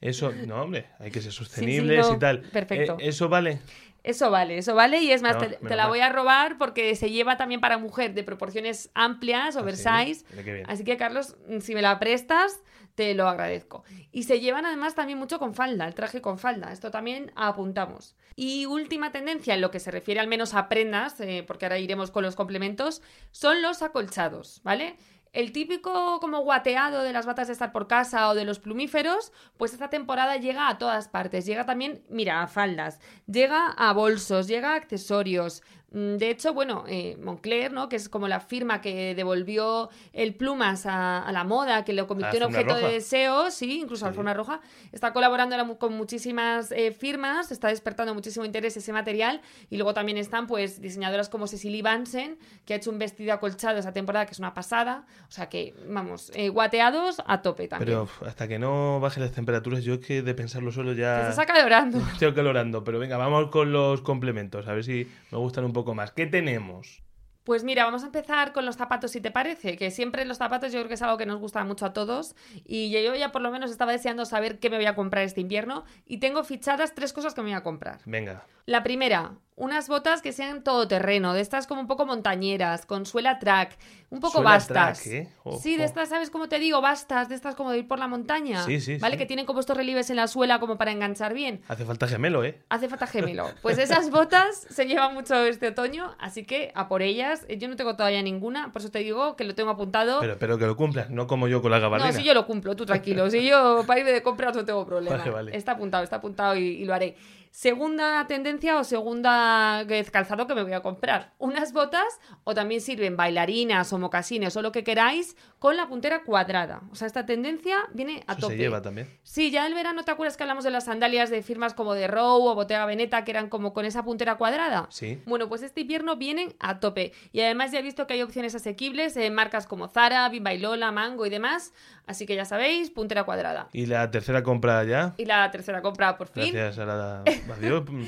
Eso, 0.00 0.32
no, 0.46 0.62
hombre, 0.62 0.86
hay 0.98 1.10
que 1.10 1.20
ser 1.20 1.32
sostenibles 1.32 2.08
no, 2.08 2.16
y 2.16 2.18
tal. 2.18 2.40
perfecto. 2.42 2.96
Eh, 3.00 3.08
¿Eso 3.08 3.28
vale? 3.28 3.60
Eso 4.04 4.30
vale, 4.30 4.58
eso 4.58 4.74
vale. 4.74 5.02
Y 5.02 5.10
es 5.10 5.22
más, 5.22 5.34
No, 5.34 5.40
te, 5.68 5.76
la 5.76 5.88
voy 5.88 6.00
a 6.00 6.08
robar 6.08 6.56
porque 6.56 6.94
se 6.94 7.10
lleva 7.10 7.36
también 7.36 7.60
para 7.60 7.78
mujer 7.78 8.14
de 8.14 8.22
proporciones 8.22 8.90
amplias, 8.94 9.56
Ah, 9.56 9.60
oversize. 9.60 10.20
sí, 10.20 10.24
mira 10.30 10.44
qué 10.44 10.52
bien. 10.54 10.66
Así 10.70 10.84
que, 10.84 10.96
Carlos, 10.96 11.36
si 11.60 11.74
me 11.74 11.82
la 11.82 11.98
prestas, 11.98 12.62
te 12.94 13.14
lo 13.14 13.28
agradezco. 13.28 13.84
Y 14.12 14.22
se 14.22 14.40
llevan 14.40 14.64
además 14.66 14.94
también 14.94 15.18
mucho 15.18 15.38
con 15.38 15.54
falda, 15.54 15.86
el 15.86 15.94
traje 15.94 16.20
con 16.22 16.38
falda. 16.38 16.72
Esto 16.72 16.90
también 16.90 17.32
apuntamos. 17.34 18.16
Y 18.34 18.66
última 18.66 19.10
tendencia 19.12 19.54
en 19.54 19.60
lo 19.60 19.70
que 19.70 19.80
se 19.80 19.90
refiere 19.90 20.20
al 20.20 20.28
menos 20.28 20.54
a 20.54 20.68
prendas, 20.68 21.20
eh, 21.20 21.44
porque 21.46 21.66
ahora 21.66 21.78
iremos 21.78 22.10
con 22.10 22.22
los 22.22 22.36
complementos, 22.36 23.02
son 23.30 23.62
los 23.62 23.82
acolchados, 23.82 24.60
¿vale? 24.62 24.96
El 25.32 25.52
típico 25.52 26.20
como 26.20 26.40
guateado 26.40 27.02
de 27.02 27.12
las 27.12 27.26
batas 27.26 27.48
de 27.48 27.52
estar 27.52 27.72
por 27.72 27.86
casa 27.86 28.28
o 28.28 28.34
de 28.34 28.44
los 28.44 28.58
plumíferos, 28.58 29.32
pues 29.56 29.72
esta 29.72 29.90
temporada 29.90 30.36
llega 30.36 30.68
a 30.68 30.78
todas 30.78 31.08
partes. 31.08 31.46
Llega 31.46 31.66
también, 31.66 32.02
mira, 32.08 32.42
a 32.42 32.46
faldas, 32.46 33.00
llega 33.26 33.68
a 33.68 33.92
bolsos, 33.92 34.46
llega 34.46 34.72
a 34.72 34.76
accesorios. 34.76 35.62
Mm, 35.90 36.16
De 36.16 36.30
hecho, 36.30 36.52
bueno, 36.52 36.84
eh, 36.86 37.16
Moncler, 37.22 37.72
¿no? 37.72 37.88
Que 37.88 37.96
es 37.96 38.08
como 38.10 38.28
la 38.28 38.40
firma 38.40 38.80
que 38.82 39.14
devolvió 39.14 39.88
el 40.12 40.34
plumas 40.34 40.84
a, 40.84 41.22
a 41.22 41.32
la 41.32 41.44
moda, 41.44 41.84
que 41.84 41.92
lo 41.94 42.06
convirtió 42.06 42.36
en 42.38 42.42
objeto 42.44 42.74
roja. 42.74 42.86
de 42.88 42.92
deseo, 42.92 43.50
sí, 43.50 43.80
incluso 43.80 44.04
Sí. 44.04 44.08
alfombra 44.08 44.34
roja. 44.34 44.60
Está 44.92 45.12
colaborando 45.14 45.78
con 45.78 45.94
muchísimas 45.94 46.72
eh, 46.72 46.92
firmas, 46.92 47.50
está 47.50 47.68
despertando 47.68 48.14
muchísimo 48.14 48.44
interés 48.44 48.76
ese 48.76 48.92
material. 48.92 49.40
Y 49.70 49.76
luego 49.78 49.94
también 49.94 50.18
están, 50.18 50.46
pues, 50.46 50.80
diseñadoras 50.82 51.28
como 51.30 51.46
Cecily 51.46 51.80
Bansen, 51.80 52.38
que 52.66 52.74
ha 52.74 52.76
hecho 52.76 52.90
un 52.90 52.98
vestido 52.98 53.32
acolchado 53.32 53.78
esa 53.78 53.92
temporada, 53.92 54.26
que 54.26 54.32
es 54.32 54.38
una 54.38 54.52
pasada. 54.52 55.06
O 55.28 55.30
sea 55.32 55.48
que, 55.48 55.74
vamos, 55.88 56.30
eh, 56.34 56.50
guateados 56.50 57.22
a 57.26 57.40
tope 57.40 57.66
también. 57.66 57.86
Pero 57.88 58.08
hasta 58.28 58.46
que 58.46 58.58
no 58.58 59.00
bajen 59.00 59.22
las 59.22 59.32
temperaturas, 59.32 59.84
yo 59.84 59.94
es 59.94 60.00
que 60.00 60.20
de 60.22 60.34
pensarlo 60.34 60.70
solo 60.70 60.92
Te 60.92 61.00
ya 61.00 61.20
estás 61.30 61.38
acalorando. 61.48 61.98
estoy 62.12 62.34
calorando. 62.34 62.84
Pero 62.84 62.98
venga, 62.98 63.16
vamos 63.16 63.48
con 63.48 63.72
los 63.72 64.02
complementos, 64.02 64.68
a 64.68 64.74
ver 64.74 64.84
si 64.84 65.08
me 65.30 65.38
gustan 65.38 65.64
un 65.64 65.72
poco 65.72 65.77
más. 65.94 66.12
¿Qué 66.12 66.26
tenemos? 66.26 67.02
Pues 67.48 67.64
mira, 67.64 67.84
vamos 67.84 68.02
a 68.02 68.06
empezar 68.06 68.52
con 68.52 68.66
los 68.66 68.76
zapatos, 68.76 69.10
si 69.12 69.22
te 69.22 69.30
parece, 69.30 69.78
que 69.78 69.90
siempre 69.90 70.26
los 70.26 70.36
zapatos 70.36 70.70
yo 70.70 70.80
creo 70.80 70.88
que 70.88 70.94
es 70.94 71.02
algo 71.02 71.16
que 71.16 71.24
nos 71.24 71.38
gusta 71.38 71.64
mucho 71.64 71.86
a 71.86 71.94
todos 71.94 72.36
y 72.66 72.90
yo 72.90 73.14
ya 73.14 73.32
por 73.32 73.40
lo 73.40 73.50
menos 73.50 73.70
estaba 73.70 73.92
deseando 73.92 74.26
saber 74.26 74.58
qué 74.58 74.68
me 74.68 74.76
voy 74.76 74.84
a 74.84 74.94
comprar 74.94 75.24
este 75.24 75.40
invierno 75.40 75.84
y 76.04 76.18
tengo 76.18 76.44
fichadas 76.44 76.94
tres 76.94 77.14
cosas 77.14 77.32
que 77.32 77.40
me 77.40 77.48
voy 77.48 77.56
a 77.56 77.62
comprar. 77.62 78.00
Venga, 78.04 78.44
La 78.66 78.82
primera, 78.82 79.32
unas 79.58 79.88
botas 79.88 80.22
que 80.22 80.32
sean 80.32 80.62
todoterreno, 80.62 81.34
de 81.34 81.40
estas 81.40 81.66
como 81.66 81.80
un 81.80 81.86
poco 81.86 82.06
montañeras, 82.06 82.86
con 82.86 83.04
suela 83.06 83.38
track, 83.38 83.76
un 84.10 84.20
poco 84.20 84.34
Suela 84.38 84.50
bastas. 84.50 85.02
track, 85.02 85.12
¿eh? 85.12 85.28
Sí, 85.60 85.76
de 85.76 85.84
estas, 85.84 86.08
¿sabes 86.08 86.30
cómo 86.30 86.48
te 86.48 86.58
digo? 86.58 86.80
Bastas, 86.80 87.28
de 87.28 87.34
estas 87.34 87.54
como 87.54 87.72
de 87.72 87.78
ir 87.78 87.88
por 87.88 87.98
la 87.98 88.06
montaña. 88.08 88.62
Sí, 88.64 88.80
sí, 88.80 88.96
¿Vale? 88.98 89.16
sí. 89.16 89.18
Que 89.18 89.26
tienen 89.26 89.44
como 89.44 89.60
estos 89.60 89.76
relieves 89.76 90.08
en 90.10 90.16
la 90.16 90.28
suela 90.28 90.60
como 90.60 90.78
para 90.78 90.92
enganchar 90.92 91.34
bien. 91.34 91.60
hace 91.68 91.84
falta 91.84 92.06
gemelo, 92.06 92.44
¿eh? 92.44 92.62
Hace 92.70 92.88
falta 92.88 93.06
gemelo. 93.06 93.50
Pues 93.62 93.76
esas 93.78 94.10
botas 94.10 94.66
se 94.70 94.86
llevan 94.86 95.12
mucho 95.12 95.34
este 95.44 95.68
otoño, 95.68 96.14
así 96.20 96.44
que 96.44 96.70
a 96.74 96.88
por 96.88 97.02
ellas. 97.02 97.44
Eh, 97.48 97.58
Yo 97.58 97.68
no 97.68 97.76
tengo 97.76 97.96
todavía 97.96 98.22
ninguna, 98.22 98.72
por 98.72 98.80
eso 98.80 98.90
te 98.90 99.00
digo 99.00 99.36
que 99.36 99.44
lo 99.44 99.54
tengo 99.54 99.70
apuntado. 99.70 100.20
Pero, 100.20 100.38
pero 100.38 100.56
que 100.58 100.66
lo 100.66 100.76
cumplas, 100.76 101.10
no 101.10 101.26
como 101.26 101.48
yo 101.48 101.60
con 101.60 101.70
la 101.72 101.78
gabardina. 101.80 102.10
No, 102.12 102.16
si 102.16 102.22
yo 102.24 102.32
lo 102.32 102.46
cumplo, 102.46 102.76
tú 102.76 102.86
tranquilo. 102.86 103.28
Si 103.30 103.44
yo 103.44 103.82
para 103.86 104.00
irme 104.00 104.12
de 104.12 104.22
compras 104.22 104.54
no 104.56 104.64
tengo 104.64 104.86
problema. 104.86 105.18
Vale, 105.18 105.30
vale. 105.30 105.56
Está 105.56 105.72
apuntado, 105.72 106.04
está 106.04 106.16
apuntado 106.16 106.56
y, 106.56 106.60
y 106.62 106.84
lo 106.84 106.94
haré. 106.94 107.16
Segunda 107.58 108.24
tendencia 108.28 108.78
o 108.78 108.84
segunda 108.84 109.82
eh, 109.88 110.04
calzado 110.12 110.46
que 110.46 110.54
me 110.54 110.62
voy 110.62 110.74
a 110.74 110.80
comprar. 110.80 111.32
Unas 111.38 111.72
botas 111.72 112.06
o 112.44 112.54
también 112.54 112.80
sirven 112.80 113.16
bailarinas 113.16 113.92
o 113.92 113.98
mocasines 113.98 114.56
o 114.56 114.62
lo 114.62 114.70
que 114.70 114.84
queráis 114.84 115.36
con 115.58 115.76
la 115.76 115.88
puntera 115.88 116.22
cuadrada. 116.22 116.82
O 116.92 116.94
sea, 116.94 117.08
esta 117.08 117.26
tendencia 117.26 117.78
viene 117.92 118.22
a 118.28 118.34
Eso 118.34 118.42
tope. 118.42 118.54
se 118.54 118.58
lleva 118.60 118.80
también. 118.80 119.08
Sí, 119.24 119.50
ya 119.50 119.66
el 119.66 119.74
verano, 119.74 120.04
¿te 120.04 120.12
acuerdas 120.12 120.36
que 120.36 120.44
hablamos 120.44 120.62
de 120.62 120.70
las 120.70 120.84
sandalias 120.84 121.30
de 121.30 121.42
firmas 121.42 121.74
como 121.74 121.94
de 121.94 122.06
Row 122.06 122.46
o 122.46 122.54
Bottega 122.54 122.86
Veneta 122.86 123.24
que 123.24 123.32
eran 123.32 123.48
como 123.48 123.72
con 123.74 123.84
esa 123.84 124.04
puntera 124.04 124.36
cuadrada? 124.36 124.86
Sí. 124.90 125.20
Bueno, 125.26 125.48
pues 125.48 125.62
este 125.62 125.80
invierno 125.80 126.14
vienen 126.14 126.54
a 126.60 126.78
tope. 126.78 127.12
Y 127.32 127.40
además 127.40 127.72
ya 127.72 127.80
he 127.80 127.82
visto 127.82 128.06
que 128.06 128.14
hay 128.14 128.22
opciones 128.22 128.54
asequibles 128.54 129.16
en 129.16 129.34
marcas 129.34 129.66
como 129.66 129.88
Zara, 129.88 130.28
Bimba 130.28 130.52
Mango 130.92 131.26
y 131.26 131.30
demás. 131.30 131.72
Así 132.06 132.24
que 132.24 132.36
ya 132.36 132.44
sabéis, 132.44 132.90
puntera 132.90 133.24
cuadrada. 133.24 133.68
Y 133.72 133.86
la 133.86 134.12
tercera 134.12 134.44
compra 134.44 134.84
ya. 134.84 135.14
Y 135.16 135.24
la 135.24 135.50
tercera 135.50 135.82
compra 135.82 136.16
por 136.16 136.28
fin. 136.28 136.52
Gracias 136.54 136.78
a 136.78 136.84
la 136.86 137.24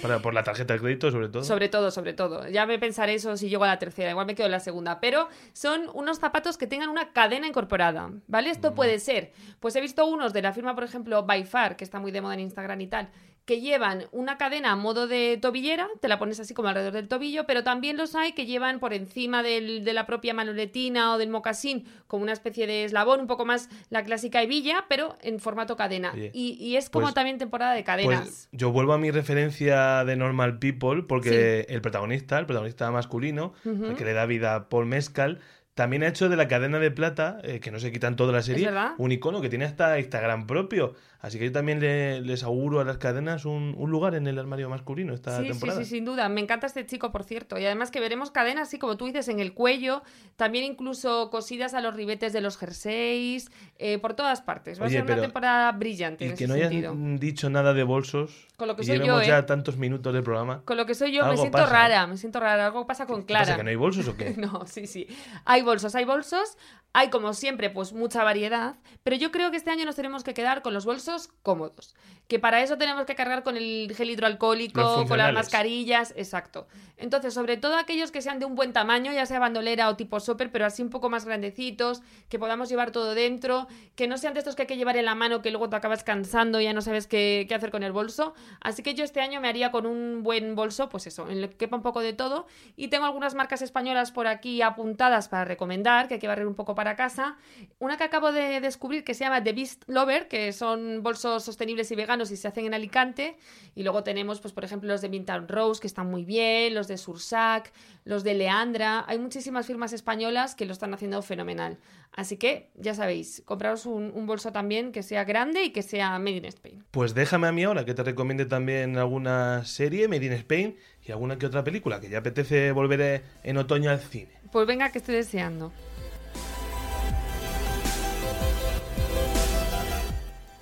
para- 0.03 0.19
por 0.21 0.35
la 0.35 0.43
tarjeta 0.43 0.75
de 0.75 0.81
crédito, 0.81 1.11
sobre 1.11 1.29
todo. 1.29 1.43
Sobre 1.45 1.69
todo, 1.69 1.91
sobre 1.91 2.13
todo. 2.13 2.49
Ya 2.49 2.67
me 2.67 2.79
pensaré 2.79 3.15
eso 3.15 3.37
si 3.37 3.49
llego 3.49 3.65
a 3.65 3.69
la 3.69 3.79
tercera. 3.79 4.11
Igual 4.11 4.27
me 4.27 4.35
quedo 4.35 4.47
en 4.47 4.53
la 4.53 4.61
segunda. 4.61 5.01
Pero 5.01 5.29
son 5.53 5.89
unos 5.95 6.19
zapatos 6.19 6.57
que 6.59 6.67
tengan 6.67 6.89
una 6.91 7.13
cadena 7.13 7.47
incorporada. 7.47 8.11
¿Vale? 8.29 8.51
Esto 8.51 8.75
puede 8.75 8.99
ser. 8.99 9.33
Pues 9.61 9.75
he 9.77 9.81
visto 9.81 10.05
unos 10.07 10.33
de 10.33 10.43
la 10.43 10.53
firma, 10.53 10.75
por 10.75 10.85
ejemplo, 10.85 11.25
By 11.25 11.45
Far, 11.45 11.77
que 11.77 11.85
está 11.85 11.99
muy 12.01 12.11
de 12.13 12.21
moda 12.21 12.35
en 12.35 12.41
Instagram 12.41 12.81
y 12.81 12.87
tal, 12.87 13.09
que 13.51 13.61
llevan 13.61 14.05
una 14.13 14.39
cadena 14.39 14.71
a 14.71 14.77
modo 14.77 15.09
de 15.09 15.37
tobillera, 15.43 15.89
te 16.01 16.07
la 16.07 16.21
pones 16.21 16.39
así 16.39 16.55
como 16.55 16.69
alrededor 16.69 16.93
del 16.93 17.09
tobillo, 17.09 17.47
pero 17.49 17.65
también 17.65 17.97
los 17.97 18.15
hay 18.15 18.31
que 18.31 18.47
llevan 18.47 18.79
por 18.79 18.93
encima 18.93 19.43
del- 19.43 19.83
de 19.85 19.93
la 19.93 20.07
propia 20.07 20.33
manoletina 20.35 21.13
o 21.15 21.19
del 21.19 21.31
mocasín 21.31 21.85
como 22.07 22.23
una 22.23 22.33
especie 22.33 22.69
de 22.69 22.85
eslabón, 22.85 23.19
un 23.19 23.27
poco 23.27 23.45
más 23.45 23.69
la 23.89 24.05
clásica 24.05 24.41
hebilla, 24.41 24.85
pero 24.89 25.17
en 25.23 25.41
formato 25.41 25.75
cadena. 25.77 26.13
Y, 26.33 26.53
y 26.61 26.77
es 26.77 26.91
como 26.91 27.07
pues- 27.07 27.15
también 27.15 27.39
temporada 27.39 27.73
de 27.75 27.83
cadenas. 27.83 28.21
Pues 28.21 28.49
yo 28.53 28.71
vuelvo 28.71 28.93
a 28.93 28.99
mi 28.99 29.11
referencia 29.11 30.05
de 30.05 30.15
Normal 30.15 30.61
People, 30.61 31.03
porque 31.03 31.67
el 31.69 31.81
protagonista, 31.83 32.39
el 32.39 32.47
protagonista 32.47 32.89
masculino, 32.93 33.53
el 33.65 33.97
que 33.97 34.05
le 34.05 34.13
da 34.13 34.27
vida 34.27 34.55
a 34.55 34.69
Paul 34.69 34.87
Mescal, 34.87 35.41
también 35.81 36.03
ha 36.03 36.09
hecho 36.09 36.29
de 36.29 36.37
la 36.37 36.47
cadena 36.47 36.79
de 36.79 36.91
plata, 36.91 37.39
eh, 37.43 37.59
que 37.59 37.71
no 37.71 37.79
se 37.81 37.91
quitan 37.91 38.15
toda 38.15 38.35
la 38.35 38.43
serie, 38.43 38.71
un 38.99 39.13
icono 39.13 39.41
que 39.41 39.49
tiene 39.49 39.65
hasta 39.65 39.99
Instagram 39.99 40.47
propio. 40.47 40.95
Así 41.23 41.39
que 41.39 41.45
yo 41.47 41.53
también 41.53 41.81
le- 41.81 42.21
les 42.23 42.43
auguro 42.45 42.81
a 42.81 42.85
las 42.85 42.97
cadenas 42.97 43.45
un, 43.45 43.75
un 43.77 43.91
lugar 43.91 44.15
en 44.15 44.27
el 44.27 44.39
armario 44.39 44.71
masculino 44.71 45.13
esta 45.15 45.37
Sí, 45.39 45.45
sí, 45.45 45.49
temporada. 45.51 45.79
sí, 45.81 45.85
sin 45.85 46.05
duda. 46.07 46.29
Me 46.31 46.41
encanta 46.41 46.67
este 46.67 46.85
chico, 46.87 47.13
por 47.13 47.25
cierto. 47.25 47.59
Y 47.59 47.65
además 47.67 47.91
que 47.91 48.01
veremos 48.01 48.31
cadenas, 48.31 48.69
así 48.69 48.79
como 48.79 48.97
tú 48.97 49.05
dices, 49.07 49.29
en 49.29 49.39
el 49.39 49.53
cuello, 49.53 50.03
también 50.37 50.65
incluso 50.65 51.29
cosidas 51.31 51.75
a 51.75 51.81
los 51.83 51.95
ribetes 51.95 52.33
de 52.33 52.41
los 52.41 52.57
jerseys, 52.57 53.51
eh, 53.79 53.99
por 53.99 54.15
todas 54.15 54.41
partes. 54.41 54.81
Va 54.81 54.87
Oye, 54.87 54.97
a 54.99 55.01
ser 55.05 55.13
una 55.13 55.21
temporada 55.23 55.73
brillante 55.73 56.25
en 56.25 56.33
Y 56.33 56.35
que 56.37 56.45
ese 56.45 56.53
no 56.55 56.59
sentido. 56.59 56.95
dicho 57.19 57.51
nada 57.51 57.75
de 57.75 57.83
bolsos. 57.83 58.49
Con 58.57 58.69
lo 58.69 58.77
que 58.77 58.85
soy 58.85 58.99
yo, 58.99 59.21
¿eh? 59.21 59.27
ya 59.27 59.45
tantos 59.47 59.77
minutos 59.77 60.13
del 60.15 60.23
programa. 60.23 60.63
Con 60.65 60.77
lo 60.79 60.85
que 60.87 60.95
soy 60.95 61.13
yo, 61.13 61.27
me 61.27 61.37
siento 61.37 61.59
pasa, 61.59 61.71
rara, 61.73 62.07
me 62.07 62.17
siento 62.17 62.41
rara. 62.41 62.67
Algo 62.67 62.87
pasa 62.87 63.07
con 63.07 63.25
¿Qué 63.25 63.33
pasa, 63.35 63.45
Clara. 63.45 63.57
¿Que 63.59 63.65
no 63.65 63.71
hay 63.71 63.77
bolsos 63.77 64.09
o 64.09 64.17
qué? 64.17 64.35
No, 64.39 64.67
sí, 64.67 64.87
sí. 64.87 65.07
Hay 65.45 65.61
bolsos, 65.71 65.95
hay 65.95 66.05
bolsos. 66.05 66.57
Hay, 66.93 67.09
como 67.09 67.35
siempre, 67.35 67.71
pues 67.71 67.93
mucha 67.93 68.25
variedad. 68.25 68.75
Pero 69.05 69.15
yo 69.15 69.31
creo 69.31 69.53
que 69.53 69.57
este 69.57 69.71
año 69.71 69.85
nos 69.85 69.95
tenemos 69.95 70.25
que 70.25 70.35
quedar 70.35 70.61
con 70.61 70.75
los 70.75 70.85
bolsos 70.85 71.29
cómodos. 71.45 71.95
Que 72.27 72.41
para 72.41 72.63
eso 72.63 72.79
tenemos 72.79 73.07
que 73.07 73.15
cargar 73.15 73.45
con 73.45 73.57
el 73.57 73.93
gel 73.97 74.11
hidroalcohólico, 74.11 75.07
con 75.07 75.19
las 75.19 75.33
mascarillas. 75.33 76.13
Exacto. 76.17 76.67
Entonces, 76.97 77.33
sobre 77.33 77.57
todo 77.57 77.77
aquellos 77.77 78.11
que 78.11 78.23
sean 78.23 78.41
de 78.41 78.45
un 78.45 78.57
buen 78.57 78.73
tamaño, 78.73 79.13
ya 79.13 79.25
sea 79.25 79.39
bandolera 79.39 79.89
o 79.89 79.97
tipo 79.97 80.19
shopper, 80.19 80.51
pero 80.51 80.67
así 80.67 80.83
un 80.83 80.91
poco 80.91 81.09
más 81.09 81.25
grandecitos, 81.25 82.03
que 82.29 82.41
podamos 82.41 82.69
llevar 82.69 82.91
todo 82.91 83.15
dentro. 83.15 83.69
Que 83.95 84.09
no 84.09 84.19
sean 84.19 84.35
de 84.35 84.41
estos 84.41 84.57
que 84.57 84.63
hay 84.63 84.69
que 84.69 84.77
llevar 84.77 84.97
en 84.97 85.05
la 85.05 85.15
mano, 85.15 85.43
que 85.43 85.53
luego 85.53 85.71
te 85.71 85.77
acabas 85.77 86.03
cansando 86.03 86.61
y 86.61 86.65
ya 86.65 86.73
no 86.73 86.83
sabes 86.83 87.07
qué, 87.07 87.47
qué 87.49 87.55
hacer 87.55 87.71
con 87.71 87.85
el 87.85 87.93
bolso. 87.93 88.35
Así 88.61 88.83
que 88.83 88.95
yo 88.95 89.05
este 89.05 89.21
año 89.21 89.41
me 89.41 89.49
haría 89.49 89.71
con 89.71 89.87
un 89.87 90.25
buen 90.25 90.57
bolso, 90.57 90.89
pues 90.89 91.07
eso, 91.07 91.29
en 91.29 91.39
el 91.39 91.51
que 91.51 91.57
quepa 91.57 91.77
un 91.77 91.83
poco 91.83 92.01
de 92.01 92.15
todo. 92.15 92.49
Y 92.75 92.89
tengo 92.89 93.07
algunas 93.07 93.37
marcas 93.37 93.63
españolas 93.63 94.11
por 94.11 94.27
aquí 94.27 94.61
apuntadas 94.61 95.29
para 95.29 95.45
recomendar, 95.51 96.09
que 96.09 96.15
hay 96.15 96.21
que 96.21 96.29
barrer 96.29 96.47
un 96.47 96.55
poco 96.55 96.75
para 96.75 96.97
casa. 96.97 97.37
Una 97.79 97.97
que 97.97 98.05
acabo 98.05 98.33
de 98.33 98.61
descubrir 98.61 99.05
que 99.05 99.15
se 99.15 99.25
llama 99.25 99.43
The 99.43 99.53
Beast 99.53 99.85
Lover, 99.87 100.29
que 100.29 100.53
son 100.53 101.03
bolsos 101.03 101.45
sostenibles 101.45 101.91
y 101.91 101.97
veganos 101.97 102.31
y 102.31 102.37
se 102.37 102.49
hacen 102.49 102.67
en 102.67 102.75
Alicante. 102.75 103.37
Y 103.75 103.83
luego 103.83 104.03
tenemos, 104.03 104.41
pues 104.41 104.55
por 104.55 104.65
ejemplo, 104.65 104.89
los 104.89 105.01
de 105.01 105.09
Mintown 105.09 105.49
Rose, 105.49 105.81
que 105.81 105.87
están 105.87 106.11
muy 106.11 106.25
bien, 106.25 106.75
los 106.75 106.89
de 106.89 106.97
Sursac, 106.97 107.73
los 108.05 108.25
de 108.25 108.35
Leandra. 108.35 109.05
Hay 109.07 109.19
muchísimas 109.19 109.67
firmas 109.67 109.93
españolas 109.93 110.55
que 110.55 110.67
lo 110.67 110.73
están 110.73 110.95
haciendo 110.95 111.21
fenomenal. 111.23 111.79
Así 112.13 112.37
que, 112.37 112.71
ya 112.75 112.95
sabéis, 112.95 113.43
compraros 113.45 113.87
un, 113.87 114.11
un 114.15 114.27
bolso 114.27 114.51
también 114.51 114.91
que 114.91 115.03
sea 115.03 115.23
grande 115.25 115.63
y 115.65 115.71
que 115.71 115.83
sea 115.83 116.19
made 116.19 116.39
in 116.39 116.45
Spain. 116.47 116.85
Pues 116.91 117.15
déjame 117.15 117.47
a 117.47 117.53
mí 117.53 117.63
ahora 117.63 117.85
que 117.85 117.95
te 117.95 118.03
recomiende 118.03 118.47
también 118.47 118.99
alguna 118.99 119.65
serie, 119.65 120.09
Made 120.09 120.27
in 120.27 120.33
Spain, 120.33 120.77
y 121.07 121.13
alguna 121.13 121.39
que 121.39 121.47
otra 121.47 121.65
película, 121.65 122.01
que 122.01 122.09
ya 122.09 122.19
apetece 122.19 122.73
volver 122.73 123.01
eh, 123.01 123.23
en 123.45 123.57
otoño 123.57 123.91
al 123.91 124.01
cine. 124.01 124.40
Pues 124.53 124.67
venga, 124.67 124.91
que 124.91 124.99
estoy 124.99 125.15
deseando. 125.17 125.73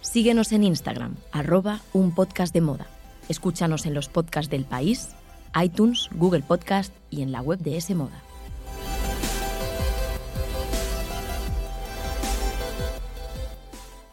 Síguenos 0.01 0.53
en 0.53 0.65
Instagram, 0.65 1.17
arroba 1.33 1.81
un 1.93 2.15
podcast 2.15 2.53
de 2.55 2.61
moda. 2.61 2.87
Escúchanos 3.29 3.85
en 3.87 3.95
los 3.95 4.09
podcasts 4.09 4.51
del 4.51 4.65
país, 4.65 5.11
iTunes, 5.61 6.09
Google 6.15 6.43
Podcast 6.43 6.95
y 7.11 7.23
en 7.23 7.31
la 7.31 7.43
web 7.43 7.59
de 7.59 7.77
S 7.77 7.95
Moda. 7.95 8.23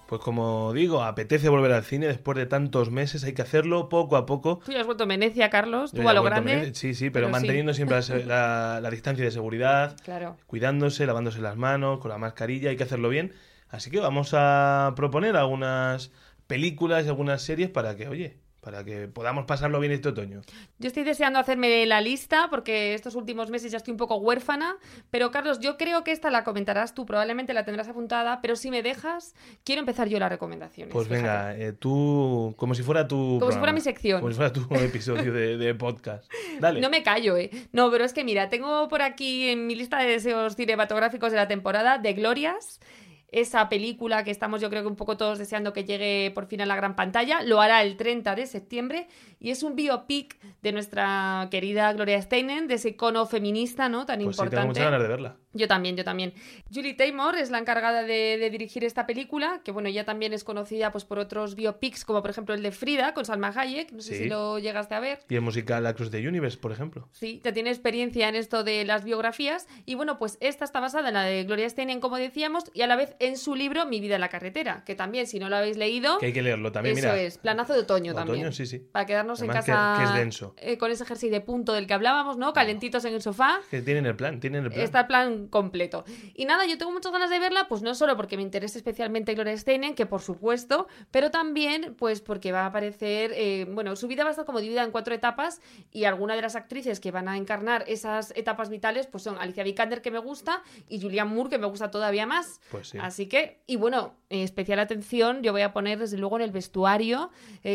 Pues 0.07 0.21
como 0.21 0.71
digo, 0.73 1.01
apetece 1.03 1.49
volver 1.49 1.71
al 1.71 1.83
cine 1.83 2.05
después 2.05 2.37
de 2.37 2.45
tantos 2.45 2.91
meses, 2.91 3.23
hay 3.23 3.33
que 3.33 3.41
hacerlo 3.41 3.89
poco 3.89 4.17
a 4.17 4.25
poco. 4.27 4.59
Tú 4.63 4.71
ya 4.71 4.81
has 4.81 4.85
vuelto 4.85 5.05
a 5.05 5.07
Venecia, 5.07 5.49
Carlos, 5.49 5.91
tú 5.93 6.07
a 6.07 6.13
lo 6.13 6.21
grande. 6.21 6.75
Sí, 6.75 6.93
sí, 6.93 7.09
pero, 7.09 7.13
pero 7.13 7.27
sí. 7.27 7.31
manteniendo 7.31 7.73
siempre 7.73 8.23
la- 8.25 8.79
la 8.81 8.89
distancia 8.91 9.25
de 9.25 9.31
seguridad, 9.31 9.97
Claro. 10.03 10.37
cuidándose, 10.45 11.07
lavándose 11.07 11.41
las 11.41 11.55
manos, 11.57 11.99
con 11.99 12.09
la 12.09 12.19
mascarilla, 12.19 12.69
hay 12.69 12.77
que 12.77 12.83
hacerlo 12.83 13.09
bien. 13.09 13.33
Así 13.69 13.89
que 13.89 13.99
vamos 13.99 14.29
a 14.33 14.93
proponer 14.95 15.35
algunas 15.35 16.11
películas 16.45 17.05
y 17.05 17.09
algunas 17.09 17.41
series 17.41 17.69
para 17.71 17.95
que, 17.95 18.07
oye, 18.07 18.37
para 18.65 18.83
que 18.83 19.07
podamos 19.07 19.45
pasarlo 19.45 19.79
bien 19.79 19.91
este 19.91 20.09
otoño. 20.09 20.41
Yo 20.79 20.87
estoy 20.87 21.03
deseando 21.03 21.37
hacerme 21.37 21.85
la 21.85 22.01
lista 22.01 22.47
porque 22.49 22.95
estos 22.95 23.13
últimos 23.13 23.51
meses 23.51 23.71
ya 23.71 23.77
estoy 23.77 23.91
un 23.91 23.97
poco 23.97 24.15
huérfana. 24.15 24.77
Pero 25.11 25.29
Carlos, 25.29 25.59
yo 25.59 25.77
creo 25.77 26.03
que 26.03 26.11
esta 26.11 26.31
la 26.31 26.43
comentarás 26.43 26.95
tú, 26.95 27.05
probablemente 27.05 27.53
la 27.53 27.63
tendrás 27.63 27.87
apuntada. 27.89 28.41
Pero 28.41 28.55
si 28.55 28.71
me 28.71 28.81
dejas, 28.81 29.35
quiero 29.63 29.81
empezar 29.81 30.09
yo 30.09 30.17
las 30.17 30.29
recomendaciones. 30.29 30.91
Pues 30.91 31.07
fíjate. 31.07 31.21
venga, 31.21 31.55
eh, 31.55 31.73
tú, 31.73 32.55
como 32.57 32.73
si 32.73 32.81
fuera 32.81 33.07
tu. 33.07 33.37
Como 33.39 33.51
si 33.51 33.59
fuera 33.59 33.71
mi 33.71 33.81
sección. 33.81 34.19
Como 34.19 34.31
si 34.31 34.35
fuera 34.35 34.51
tu 34.51 34.65
episodio 34.73 35.31
de, 35.31 35.57
de 35.57 35.75
podcast. 35.75 36.25
Dale. 36.59 36.81
No 36.81 36.89
me 36.89 37.03
callo, 37.03 37.37
¿eh? 37.37 37.51
No, 37.71 37.91
pero 37.91 38.03
es 38.03 38.13
que 38.13 38.23
mira, 38.23 38.49
tengo 38.49 38.87
por 38.87 39.03
aquí 39.03 39.49
en 39.49 39.67
mi 39.67 39.75
lista 39.75 39.99
de 39.99 40.07
deseos 40.07 40.55
cinematográficos 40.55 41.29
de 41.29 41.37
la 41.37 41.47
temporada 41.47 41.99
de 41.99 42.13
Glorias. 42.13 42.79
Esa 43.29 43.67
película 43.69 44.23
que 44.23 44.31
estamos 44.31 44.61
yo 44.61 44.69
creo 44.69 44.83
que 44.83 44.87
un 44.87 44.95
poco 44.95 45.17
todos 45.17 45.39
deseando 45.39 45.73
que 45.73 45.83
llegue 45.83 46.31
por 46.33 46.47
fin 46.47 46.61
a 46.61 46.65
la 46.65 46.75
gran 46.75 46.95
pantalla. 46.95 47.41
Lo 47.43 47.61
hará 47.61 47.81
el 47.81 47.97
30 47.97 48.35
de 48.35 48.47
septiembre 48.47 49.07
y 49.45 49.51
es 49.51 49.61
un 49.61 49.75
biopic 49.75 50.39
de 50.63 50.71
nuestra 50.71 51.47
querida 51.51 51.93
Gloria 51.93 52.19
Steinem, 52.19 52.67
de 52.67 52.73
ese 52.73 52.89
icono 52.89 53.27
feminista, 53.27 53.89
¿no? 53.89 54.05
Tan 54.07 54.23
Pues 54.23 54.35
sí, 54.35 54.39
tengo 54.41 54.45
importante. 54.47 54.67
muchas 54.67 54.83
ganas 54.85 55.01
de 55.03 55.07
verla. 55.07 55.37
Yo 55.53 55.67
también, 55.69 55.95
yo 55.95 56.03
también. 56.03 56.33
Julie 56.73 56.95
Taymor 56.95 57.35
es 57.37 57.49
la 57.51 57.59
encargada 57.59 58.03
de, 58.03 58.37
de 58.37 58.49
dirigir 58.49 58.83
esta 58.83 59.05
película, 59.05 59.61
que 59.63 59.71
bueno, 59.71 59.87
ya 59.87 60.03
también 60.03 60.33
es 60.33 60.43
conocida 60.43 60.91
pues 60.91 61.05
por 61.05 61.17
otros 61.19 61.55
biopics, 61.55 62.03
como 62.03 62.21
por 62.21 62.31
ejemplo 62.31 62.53
el 62.55 62.61
de 62.63 62.71
Frida, 62.71 63.13
con 63.13 63.23
Salma 63.23 63.53
Hayek, 63.55 63.91
no 63.93 64.01
sé 64.01 64.15
Sí. 64.17 64.23
si 64.23 64.29
lo 64.29 64.57
llegaste 64.59 64.95
a 64.95 64.99
ver. 64.99 65.19
Y 65.29 65.35
el 65.35 65.41
musical 65.41 65.85
Across 65.85 66.09
the 66.11 66.27
Universe, 66.27 66.57
por 66.57 66.71
ejemplo. 66.73 67.07
Sí, 67.13 67.39
ya 67.43 67.53
tiene 67.53 67.69
experiencia 67.69 68.27
en 68.27 68.35
esto 68.35 68.63
de 68.65 68.83
las 68.83 69.03
biografías. 69.05 69.67
Y 69.85 69.93
bueno, 69.95 70.17
pues 70.17 70.37
esta 70.41 70.65
está 70.65 70.79
basada 70.81 71.07
en 71.09 71.13
la 71.13 71.23
de 71.23 71.43
Gloria 71.45 71.69
Steinem, 71.69 71.99
como 72.01 72.17
decíamos, 72.17 72.63
y 72.73 72.81
a 72.81 72.87
la 72.87 72.95
vez 72.97 73.15
en 73.19 73.37
su 73.37 73.55
libro 73.55 73.85
Mi 73.85 74.01
vida 74.01 74.15
en 74.15 74.21
la 74.21 74.29
carretera, 74.29 74.83
que 74.85 74.95
también, 74.95 75.27
si 75.27 75.39
no 75.39 75.47
lo 75.49 75.55
habéis 75.55 75.77
leído, 75.77 76.17
Que 76.17 76.25
hay 76.27 76.33
que 76.33 76.41
leerlo 76.41 76.71
también, 76.73 76.97
eso 76.97 77.07
mira. 77.07 77.21
es, 77.21 77.37
planazo 77.37 77.73
de 77.73 77.79
otoño, 77.81 78.11
Otoño, 78.11 78.25
también. 78.25 78.51
sí, 78.51 78.65
sí. 78.65 78.79
Para 78.79 79.05
quedarnos 79.05 79.34
Además 79.39 79.67
en 79.67 79.73
casa 79.73 79.95
que 79.97 80.03
es 80.05 80.13
denso. 80.13 80.53
eh, 80.57 80.77
con 80.77 80.91
ese 80.91 81.05
jersey 81.05 81.29
de 81.29 81.41
punto 81.41 81.73
del 81.73 81.87
que 81.87 81.93
hablábamos, 81.93 82.37
¿no? 82.37 82.53
Calentitos 82.53 83.05
en 83.05 83.13
el 83.13 83.21
sofá. 83.21 83.59
Que 83.69 83.81
tienen 83.81 84.05
el 84.05 84.15
plan, 84.15 84.39
tienen 84.39 84.65
el 84.65 84.71
plan. 84.71 84.83
Está 84.83 85.01
el 85.01 85.07
plan 85.07 85.47
completo. 85.47 86.05
Y 86.33 86.45
nada, 86.45 86.65
yo 86.65 86.77
tengo 86.77 86.91
muchas 86.91 87.11
ganas 87.11 87.29
de 87.29 87.39
verla, 87.39 87.67
pues 87.67 87.81
no 87.81 87.95
solo 87.95 88.15
porque 88.15 88.37
me 88.37 88.43
interesa 88.43 88.77
especialmente 88.77 89.33
Gloria 89.33 89.57
Steinem, 89.57 89.95
que 89.95 90.05
por 90.05 90.21
supuesto, 90.21 90.87
pero 91.11 91.31
también 91.31 91.95
pues 91.97 92.21
porque 92.21 92.51
va 92.51 92.61
a 92.61 92.65
aparecer, 92.67 93.31
eh, 93.35 93.65
bueno, 93.69 93.95
su 93.95 94.07
vida 94.07 94.23
va 94.23 94.29
a 94.29 94.31
estar 94.31 94.45
como 94.45 94.59
dividida 94.59 94.83
en 94.83 94.91
cuatro 94.91 95.13
etapas 95.13 95.61
y 95.91 96.05
algunas 96.05 96.35
de 96.35 96.41
las 96.41 96.55
actrices 96.55 96.99
que 96.99 97.11
van 97.11 97.27
a 97.27 97.37
encarnar 97.37 97.83
esas 97.87 98.31
etapas 98.35 98.69
vitales 98.69 99.07
pues 99.07 99.23
son 99.23 99.37
Alicia 99.39 99.63
Vikander, 99.63 100.01
que 100.01 100.11
me 100.11 100.19
gusta, 100.19 100.63
y 100.87 101.01
Julianne 101.01 101.33
Moore, 101.33 101.49
que 101.49 101.57
me 101.57 101.67
gusta 101.67 101.91
todavía 101.91 102.25
más. 102.25 102.59
Pues 102.71 102.89
sí. 102.89 102.97
Así 103.01 103.27
que, 103.27 103.61
y 103.67 103.75
bueno, 103.77 104.15
eh, 104.29 104.43
especial 104.43 104.79
atención, 104.79 105.41
yo 105.41 105.51
voy 105.51 105.61
a 105.61 105.73
poner 105.73 105.99
desde 105.99 106.17
luego 106.17 106.35
en 106.37 106.43
el 106.43 106.51
vestuario 106.51 107.31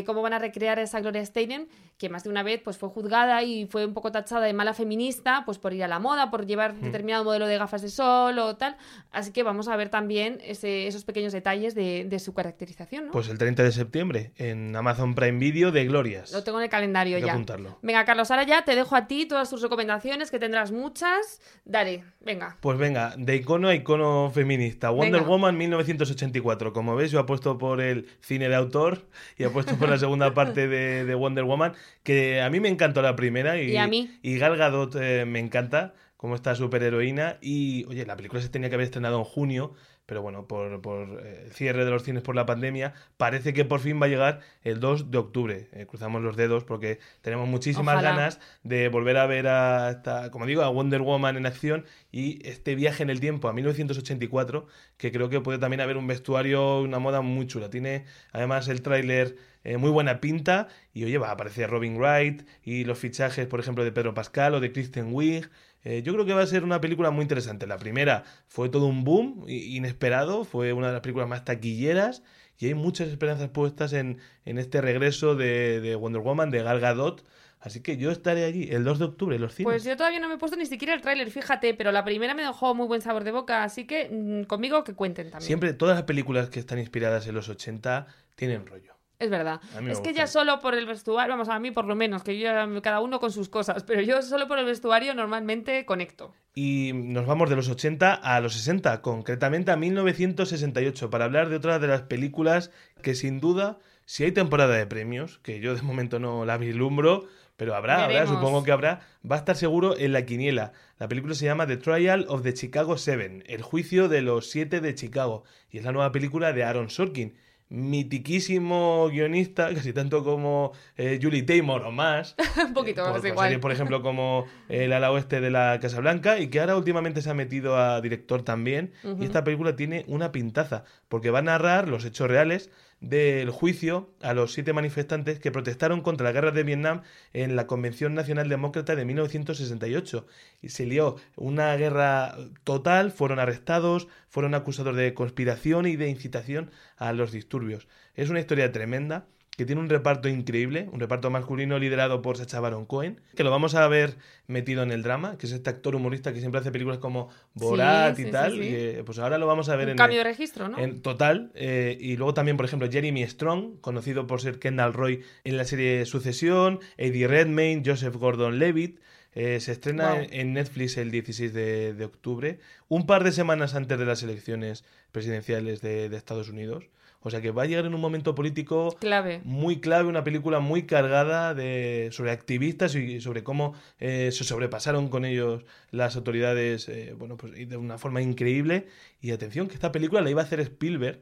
cómo 0.06 0.22
van 0.22 0.32
a 0.32 0.38
recrear 0.38 0.78
esa 0.78 1.00
Gloria 1.00 1.24
Steinem, 1.24 1.39
they 1.40 1.46
didn't 1.46 1.70
que 2.00 2.08
más 2.08 2.24
de 2.24 2.30
una 2.30 2.42
vez 2.42 2.62
pues 2.64 2.78
fue 2.78 2.88
juzgada 2.88 3.42
y 3.42 3.66
fue 3.66 3.84
un 3.84 3.92
poco 3.92 4.10
tachada 4.10 4.46
de 4.46 4.54
mala 4.54 4.72
feminista, 4.72 5.42
pues 5.44 5.58
por 5.58 5.74
ir 5.74 5.84
a 5.84 5.88
la 5.88 5.98
moda, 5.98 6.30
por 6.30 6.46
llevar 6.46 6.72
Mm. 6.72 6.80
determinado 6.80 7.24
modelo 7.24 7.46
de 7.46 7.58
gafas 7.58 7.82
de 7.82 7.90
sol 7.90 8.38
o 8.38 8.56
tal. 8.56 8.76
Así 9.12 9.32
que 9.32 9.42
vamos 9.42 9.68
a 9.68 9.76
ver 9.76 9.90
también 9.90 10.38
ese- 10.42 10.86
esos 10.86 11.04
pequeños 11.04 11.34
detalles 11.34 11.74
de, 11.74 12.06
de 12.08 12.18
su 12.18 12.32
caracterización, 12.32 13.06
¿no? 13.06 13.12
Pues 13.12 13.28
el 13.28 13.36
30 13.36 13.62
de 13.64 13.72
septiembre 13.72 14.32
en 14.38 14.74
Amazon 14.74 15.14
Prime 15.14 15.38
Video 15.38 15.72
de 15.72 15.84
Glorias. 15.84 16.32
Lo 16.32 16.42
tengo 16.42 16.58
en 16.58 16.64
el 16.64 16.70
calendario 16.70 17.16
Hay 17.16 17.22
que 17.22 17.26
ya. 17.26 17.32
apuntarlo. 17.34 17.78
Venga, 17.82 18.04
Carlos, 18.06 18.30
ahora 18.30 18.44
ya 18.44 18.64
te 18.64 18.74
dejo 18.74 18.96
a 18.96 19.06
ti 19.06 19.26
todas 19.26 19.50
tus 19.50 19.60
recomendaciones, 19.60 20.30
que 20.30 20.38
tendrás 20.38 20.72
muchas. 20.72 21.42
Dale, 21.66 22.02
venga. 22.20 22.56
Pues 22.62 22.78
venga, 22.78 23.14
de 23.18 23.36
icono 23.36 23.68
a 23.68 23.74
icono 23.74 24.30
feminista. 24.32 24.88
Wonder 24.88 25.20
Venga. 25.20 25.28
Woman 25.28 25.58
1984. 25.58 26.72
Como 26.72 26.96
veis, 26.96 27.10
yo 27.10 27.20
apuesto 27.20 27.58
por 27.58 27.80
el 27.82 28.06
cine 28.20 28.48
de 28.48 28.54
autor 28.56 29.02
y 29.36 29.44
apuesto 29.44 29.76
por 29.76 29.90
la 29.90 29.98
segunda 29.98 30.32
parte 30.34 30.66
de, 30.66 31.04
de 31.04 31.14
Wonder 31.14 31.44
Woman, 31.44 31.74
que 32.02 32.40
a 32.40 32.50
mí 32.50 32.60
me 32.60 32.68
encantó 32.68 33.02
la 33.02 33.16
primera 33.16 33.60
y, 33.60 33.72
Y 33.72 33.76
a 33.76 33.86
mí. 33.86 34.10
y 34.22 34.38
Gal 34.38 34.56
Gadot 34.56 34.96
eh, 34.96 35.24
me 35.26 35.38
encanta 35.38 35.94
como 36.16 36.34
esta 36.34 36.54
superheroína 36.54 37.38
y, 37.40 37.84
oye, 37.86 38.04
la 38.04 38.16
película 38.16 38.42
se 38.42 38.48
tenía 38.50 38.68
que 38.68 38.74
haber 38.74 38.84
estrenado 38.84 39.18
en 39.18 39.24
junio, 39.24 39.74
pero 40.10 40.22
bueno, 40.22 40.48
por, 40.48 40.82
por 40.82 41.22
eh, 41.24 41.44
el 41.44 41.52
cierre 41.52 41.84
de 41.84 41.90
los 41.92 42.02
cines 42.02 42.24
por 42.24 42.34
la 42.34 42.44
pandemia, 42.44 42.94
parece 43.16 43.52
que 43.52 43.64
por 43.64 43.78
fin 43.78 44.02
va 44.02 44.06
a 44.06 44.08
llegar 44.08 44.40
el 44.64 44.80
2 44.80 45.12
de 45.12 45.18
octubre. 45.18 45.68
Eh, 45.70 45.86
cruzamos 45.86 46.20
los 46.20 46.34
dedos 46.34 46.64
porque 46.64 46.98
tenemos 47.20 47.46
muchísimas 47.46 47.94
Ojalá. 47.94 48.16
ganas 48.16 48.40
de 48.64 48.88
volver 48.88 49.18
a 49.18 49.26
ver 49.26 49.46
a 49.46 49.90
esta, 49.90 50.32
como 50.32 50.46
digo, 50.46 50.62
a 50.62 50.68
Wonder 50.68 51.02
Woman 51.02 51.36
en 51.36 51.46
acción 51.46 51.84
y 52.10 52.44
este 52.44 52.74
viaje 52.74 53.04
en 53.04 53.10
el 53.10 53.20
tiempo 53.20 53.46
a 53.46 53.52
1984, 53.52 54.66
que 54.96 55.12
creo 55.12 55.28
que 55.28 55.40
puede 55.40 55.60
también 55.60 55.80
haber 55.80 55.96
un 55.96 56.08
vestuario, 56.08 56.80
una 56.80 56.98
moda 56.98 57.20
muy 57.20 57.46
chula. 57.46 57.70
Tiene 57.70 58.04
además 58.32 58.66
el 58.66 58.82
tráiler 58.82 59.36
eh, 59.62 59.76
muy 59.76 59.90
buena 59.90 60.20
pinta 60.20 60.66
y 60.92 61.04
oye, 61.04 61.18
va 61.18 61.28
a 61.28 61.32
aparecer 61.32 61.70
Robin 61.70 61.98
Wright 61.98 62.42
y 62.64 62.82
los 62.82 62.98
fichajes, 62.98 63.46
por 63.46 63.60
ejemplo, 63.60 63.84
de 63.84 63.92
Pedro 63.92 64.12
Pascal 64.12 64.54
o 64.54 64.60
de 64.60 64.72
Kristen 64.72 65.12
Wiig. 65.12 65.48
Eh, 65.84 66.02
yo 66.02 66.12
creo 66.12 66.26
que 66.26 66.34
va 66.34 66.42
a 66.42 66.46
ser 66.46 66.64
una 66.64 66.80
película 66.80 67.10
muy 67.10 67.22
interesante. 67.22 67.66
La 67.66 67.78
primera 67.78 68.24
fue 68.48 68.68
todo 68.68 68.86
un 68.86 69.04
boom 69.04 69.44
inesperado, 69.48 70.44
fue 70.44 70.72
una 70.72 70.88
de 70.88 70.92
las 70.94 71.02
películas 71.02 71.28
más 71.28 71.44
taquilleras 71.44 72.22
y 72.58 72.66
hay 72.66 72.74
muchas 72.74 73.08
esperanzas 73.08 73.48
puestas 73.48 73.92
en, 73.94 74.18
en 74.44 74.58
este 74.58 74.80
regreso 74.80 75.34
de, 75.34 75.80
de 75.80 75.94
Wonder 75.96 76.20
Woman, 76.20 76.50
de 76.50 76.62
Gal 76.62 76.80
Gadot. 76.80 77.24
Así 77.60 77.82
que 77.82 77.98
yo 77.98 78.10
estaré 78.10 78.44
allí 78.44 78.68
el 78.70 78.84
2 78.84 78.98
de 78.98 79.04
octubre 79.04 79.36
en 79.36 79.42
los 79.42 79.54
cines. 79.54 79.70
Pues 79.70 79.84
yo 79.84 79.94
todavía 79.96 80.18
no 80.18 80.28
me 80.28 80.34
he 80.34 80.38
puesto 80.38 80.56
ni 80.56 80.64
siquiera 80.64 80.94
el 80.94 81.02
tráiler, 81.02 81.30
fíjate, 81.30 81.74
pero 81.74 81.92
la 81.92 82.04
primera 82.04 82.34
me 82.34 82.42
dejó 82.42 82.74
muy 82.74 82.86
buen 82.86 83.02
sabor 83.02 83.22
de 83.22 83.32
boca, 83.32 83.64
así 83.64 83.86
que 83.86 84.08
mm, 84.10 84.44
conmigo 84.44 84.82
que 84.82 84.94
cuenten 84.94 85.30
también. 85.30 85.46
Siempre, 85.46 85.74
todas 85.74 85.96
las 85.96 86.04
películas 86.04 86.48
que 86.48 86.58
están 86.58 86.78
inspiradas 86.78 87.26
en 87.26 87.34
los 87.34 87.50
80 87.50 88.06
tienen 88.34 88.66
rollo. 88.66 88.94
Es 89.20 89.30
verdad. 89.30 89.60
Es 89.86 90.00
que 90.00 90.12
ya 90.12 90.26
solo 90.26 90.58
por 90.60 90.74
el 90.74 90.86
vestuario, 90.86 91.34
vamos, 91.34 91.48
a 91.48 91.58
mí 91.60 91.70
por 91.70 91.84
lo 91.84 91.94
menos, 91.94 92.24
que 92.24 92.36
yo 92.38 92.44
ya- 92.44 92.68
cada 92.82 93.00
uno 93.00 93.20
con 93.20 93.30
sus 93.30 93.48
cosas, 93.48 93.84
pero 93.84 94.00
yo 94.00 94.20
solo 94.22 94.48
por 94.48 94.58
el 94.58 94.64
vestuario 94.64 95.14
normalmente 95.14 95.84
conecto. 95.84 96.34
Y 96.54 96.90
nos 96.94 97.26
vamos 97.26 97.48
de 97.50 97.54
los 97.56 97.68
80 97.68 98.14
a 98.14 98.40
los 98.40 98.54
60, 98.54 99.02
concretamente 99.02 99.70
a 99.70 99.76
1968, 99.76 101.10
para 101.10 101.26
hablar 101.26 101.48
de 101.48 101.56
otra 101.56 101.78
de 101.78 101.86
las 101.86 102.02
películas 102.02 102.70
que 103.02 103.14
sin 103.14 103.40
duda, 103.40 103.78
si 104.06 104.24
hay 104.24 104.32
temporada 104.32 104.74
de 104.74 104.86
premios, 104.86 105.38
que 105.42 105.60
yo 105.60 105.74
de 105.74 105.82
momento 105.82 106.18
no 106.18 106.44
la 106.44 106.56
vislumbro, 106.58 107.26
pero 107.56 107.74
habrá, 107.74 108.04
habrá, 108.04 108.26
supongo 108.26 108.64
que 108.64 108.72
habrá, 108.72 109.00
va 109.30 109.36
a 109.36 109.38
estar 109.38 109.54
seguro 109.54 109.96
en 109.98 110.12
la 110.12 110.24
quiniela. 110.24 110.72
La 110.98 111.08
película 111.08 111.34
se 111.34 111.44
llama 111.44 111.66
The 111.66 111.76
Trial 111.76 112.24
of 112.28 112.42
the 112.42 112.54
Chicago 112.54 112.96
Seven, 112.96 113.44
el 113.46 113.62
juicio 113.62 114.08
de 114.08 114.22
los 114.22 114.48
siete 114.50 114.80
de 114.80 114.94
Chicago, 114.94 115.44
y 115.70 115.78
es 115.78 115.84
la 115.84 115.92
nueva 115.92 116.10
película 116.10 116.52
de 116.54 116.64
Aaron 116.64 116.88
Sorkin. 116.88 117.36
Mitiquísimo 117.70 119.08
guionista, 119.10 119.72
casi 119.74 119.92
tanto 119.92 120.24
como 120.24 120.72
eh, 120.96 121.20
Julie 121.22 121.44
Taymor 121.44 121.82
o 121.84 121.92
más, 121.92 122.34
Un 122.66 122.74
poquito 122.74 123.02
más 123.02 123.20
por 123.20 123.26
igual. 123.26 123.46
series, 123.46 123.60
por 123.60 123.72
ejemplo, 123.72 124.02
como 124.02 124.44
El 124.68 124.92
ala 124.92 125.10
oeste 125.12 125.40
de 125.40 125.50
la 125.50 125.78
Casa 125.80 126.00
Blanca, 126.00 126.38
y 126.40 126.48
que 126.48 126.60
ahora 126.60 126.76
últimamente 126.76 127.22
se 127.22 127.30
ha 127.30 127.34
metido 127.34 127.76
a 127.76 128.00
director 128.00 128.42
también. 128.42 128.92
Y 129.20 129.24
esta 129.24 129.44
película 129.44 129.76
tiene 129.76 130.04
una 130.08 130.32
pintaza, 130.32 130.84
porque 131.08 131.30
va 131.30 131.38
a 131.38 131.42
narrar 131.42 131.88
los 131.88 132.04
hechos 132.04 132.28
reales 132.28 132.70
del 133.00 133.50
juicio 133.50 134.10
a 134.20 134.34
los 134.34 134.52
siete 134.52 134.72
manifestantes 134.72 135.40
que 135.40 135.50
protestaron 135.50 136.02
contra 136.02 136.24
la 136.24 136.32
guerra 136.32 136.50
de 136.50 136.62
Vietnam 136.62 137.02
en 137.32 137.56
la 137.56 137.66
Convención 137.66 138.14
Nacional 138.14 138.48
Demócrata 138.48 138.94
de 138.94 139.04
1968. 139.04 140.26
Y 140.60 140.68
se 140.68 140.86
lió 140.86 141.16
una 141.36 141.74
guerra 141.76 142.36
total, 142.64 143.10
fueron 143.10 143.38
arrestados, 143.38 144.08
fueron 144.28 144.54
acusados 144.54 144.94
de 144.96 145.14
conspiración 145.14 145.86
y 145.86 145.96
de 145.96 146.08
incitación 146.08 146.70
a 146.96 147.12
los 147.12 147.32
disturbios. 147.32 147.88
Es 148.14 148.28
una 148.28 148.40
historia 148.40 148.70
tremenda 148.70 149.26
que 149.60 149.66
tiene 149.66 149.82
un 149.82 149.90
reparto 149.90 150.26
increíble, 150.26 150.88
un 150.90 151.00
reparto 151.00 151.28
masculino 151.28 151.78
liderado 151.78 152.22
por 152.22 152.38
Sacha 152.38 152.60
Baron 152.60 152.86
Cohen, 152.86 153.20
que 153.36 153.44
lo 153.44 153.50
vamos 153.50 153.74
a 153.74 153.86
ver 153.88 154.16
metido 154.46 154.82
en 154.82 154.90
el 154.90 155.02
drama, 155.02 155.36
que 155.36 155.44
es 155.44 155.52
este 155.52 155.68
actor 155.68 155.94
humorista 155.94 156.32
que 156.32 156.40
siempre 156.40 156.60
hace 156.62 156.72
películas 156.72 156.96
como 156.96 157.28
Borat 157.52 158.16
Sí, 158.16 158.22
y 158.22 158.24
sí, 158.24 158.30
tal, 158.30 158.52
sí, 158.52 158.58
sí. 158.58 158.64
y 158.64 158.70
que, 158.70 159.02
pues 159.04 159.18
ahora 159.18 159.36
lo 159.36 159.46
vamos 159.46 159.68
a 159.68 159.76
ver 159.76 159.88
Un 159.88 159.90
en 159.92 159.96
cambio 159.98 160.20
el- 160.20 160.24
de 160.24 160.30
registro, 160.30 160.68
¿no? 160.70 160.78
en 160.78 161.02
total, 161.02 161.50
eh, 161.54 161.94
y 162.00 162.16
luego 162.16 162.32
también, 162.32 162.56
por 162.56 162.64
ejemplo, 162.64 162.90
Jeremy 162.90 163.26
Strong, 163.26 163.82
conocido 163.82 164.26
por 164.26 164.40
ser 164.40 164.58
Kendall 164.58 164.94
Roy 164.94 165.22
en 165.44 165.58
la 165.58 165.64
serie 165.64 166.06
Sucesión, 166.06 166.80
Eddie 166.96 167.28
Redmayne, 167.28 167.82
Joseph 167.84 168.16
Gordon-Levitt. 168.16 168.98
eh, 169.34 169.60
se 169.60 169.70
estrena 169.70 170.14
Wow. 170.14 170.22
en- 170.24 170.32
en 170.40 170.52
Netflix 170.54 170.96
el 170.96 171.12
16 171.12 171.52
de, 171.52 171.94
de 171.94 172.04
octubre, 172.04 172.58
un 172.88 173.06
par 173.06 173.22
de 173.22 173.30
semanas 173.30 173.76
antes 173.76 173.96
de 173.96 174.04
las 174.04 174.24
elecciones 174.24 174.82
presidenciales 175.12 175.80
de, 175.82 176.08
de 176.08 176.16
Estados 176.16 176.48
Unidos. 176.48 176.84
O 177.22 177.30
sea 177.30 177.40
que 177.40 177.50
va 177.50 177.64
a 177.64 177.66
llegar 177.66 177.84
en 177.84 177.94
un 177.94 178.00
momento 178.00 178.34
político 178.34 178.96
Clave. 178.98 179.42
muy 179.44 179.80
clave, 179.80 180.08
una 180.08 180.24
película 180.24 180.60
muy 180.60 180.84
cargada 180.84 181.54
de, 181.54 182.08
sobre 182.12 182.30
activistas 182.30 182.94
y 182.94 183.20
sobre 183.20 183.42
cómo 183.42 183.74
eh, 183.98 184.30
se 184.32 184.44
sobrepasaron 184.44 185.08
con 185.08 185.24
ellos 185.24 185.64
las 185.90 186.16
autoridades 186.16 186.88
eh, 186.88 187.14
bueno, 187.18 187.36
pues, 187.36 187.68
de 187.68 187.76
una 187.76 187.98
forma 187.98 188.22
increíble. 188.22 188.86
Y 189.20 189.32
atención, 189.32 189.68
que 189.68 189.74
esta 189.74 189.92
película 189.92 190.22
la 190.22 190.30
iba 190.30 190.40
a 190.40 190.44
hacer 190.44 190.60
Spielberg 190.60 191.20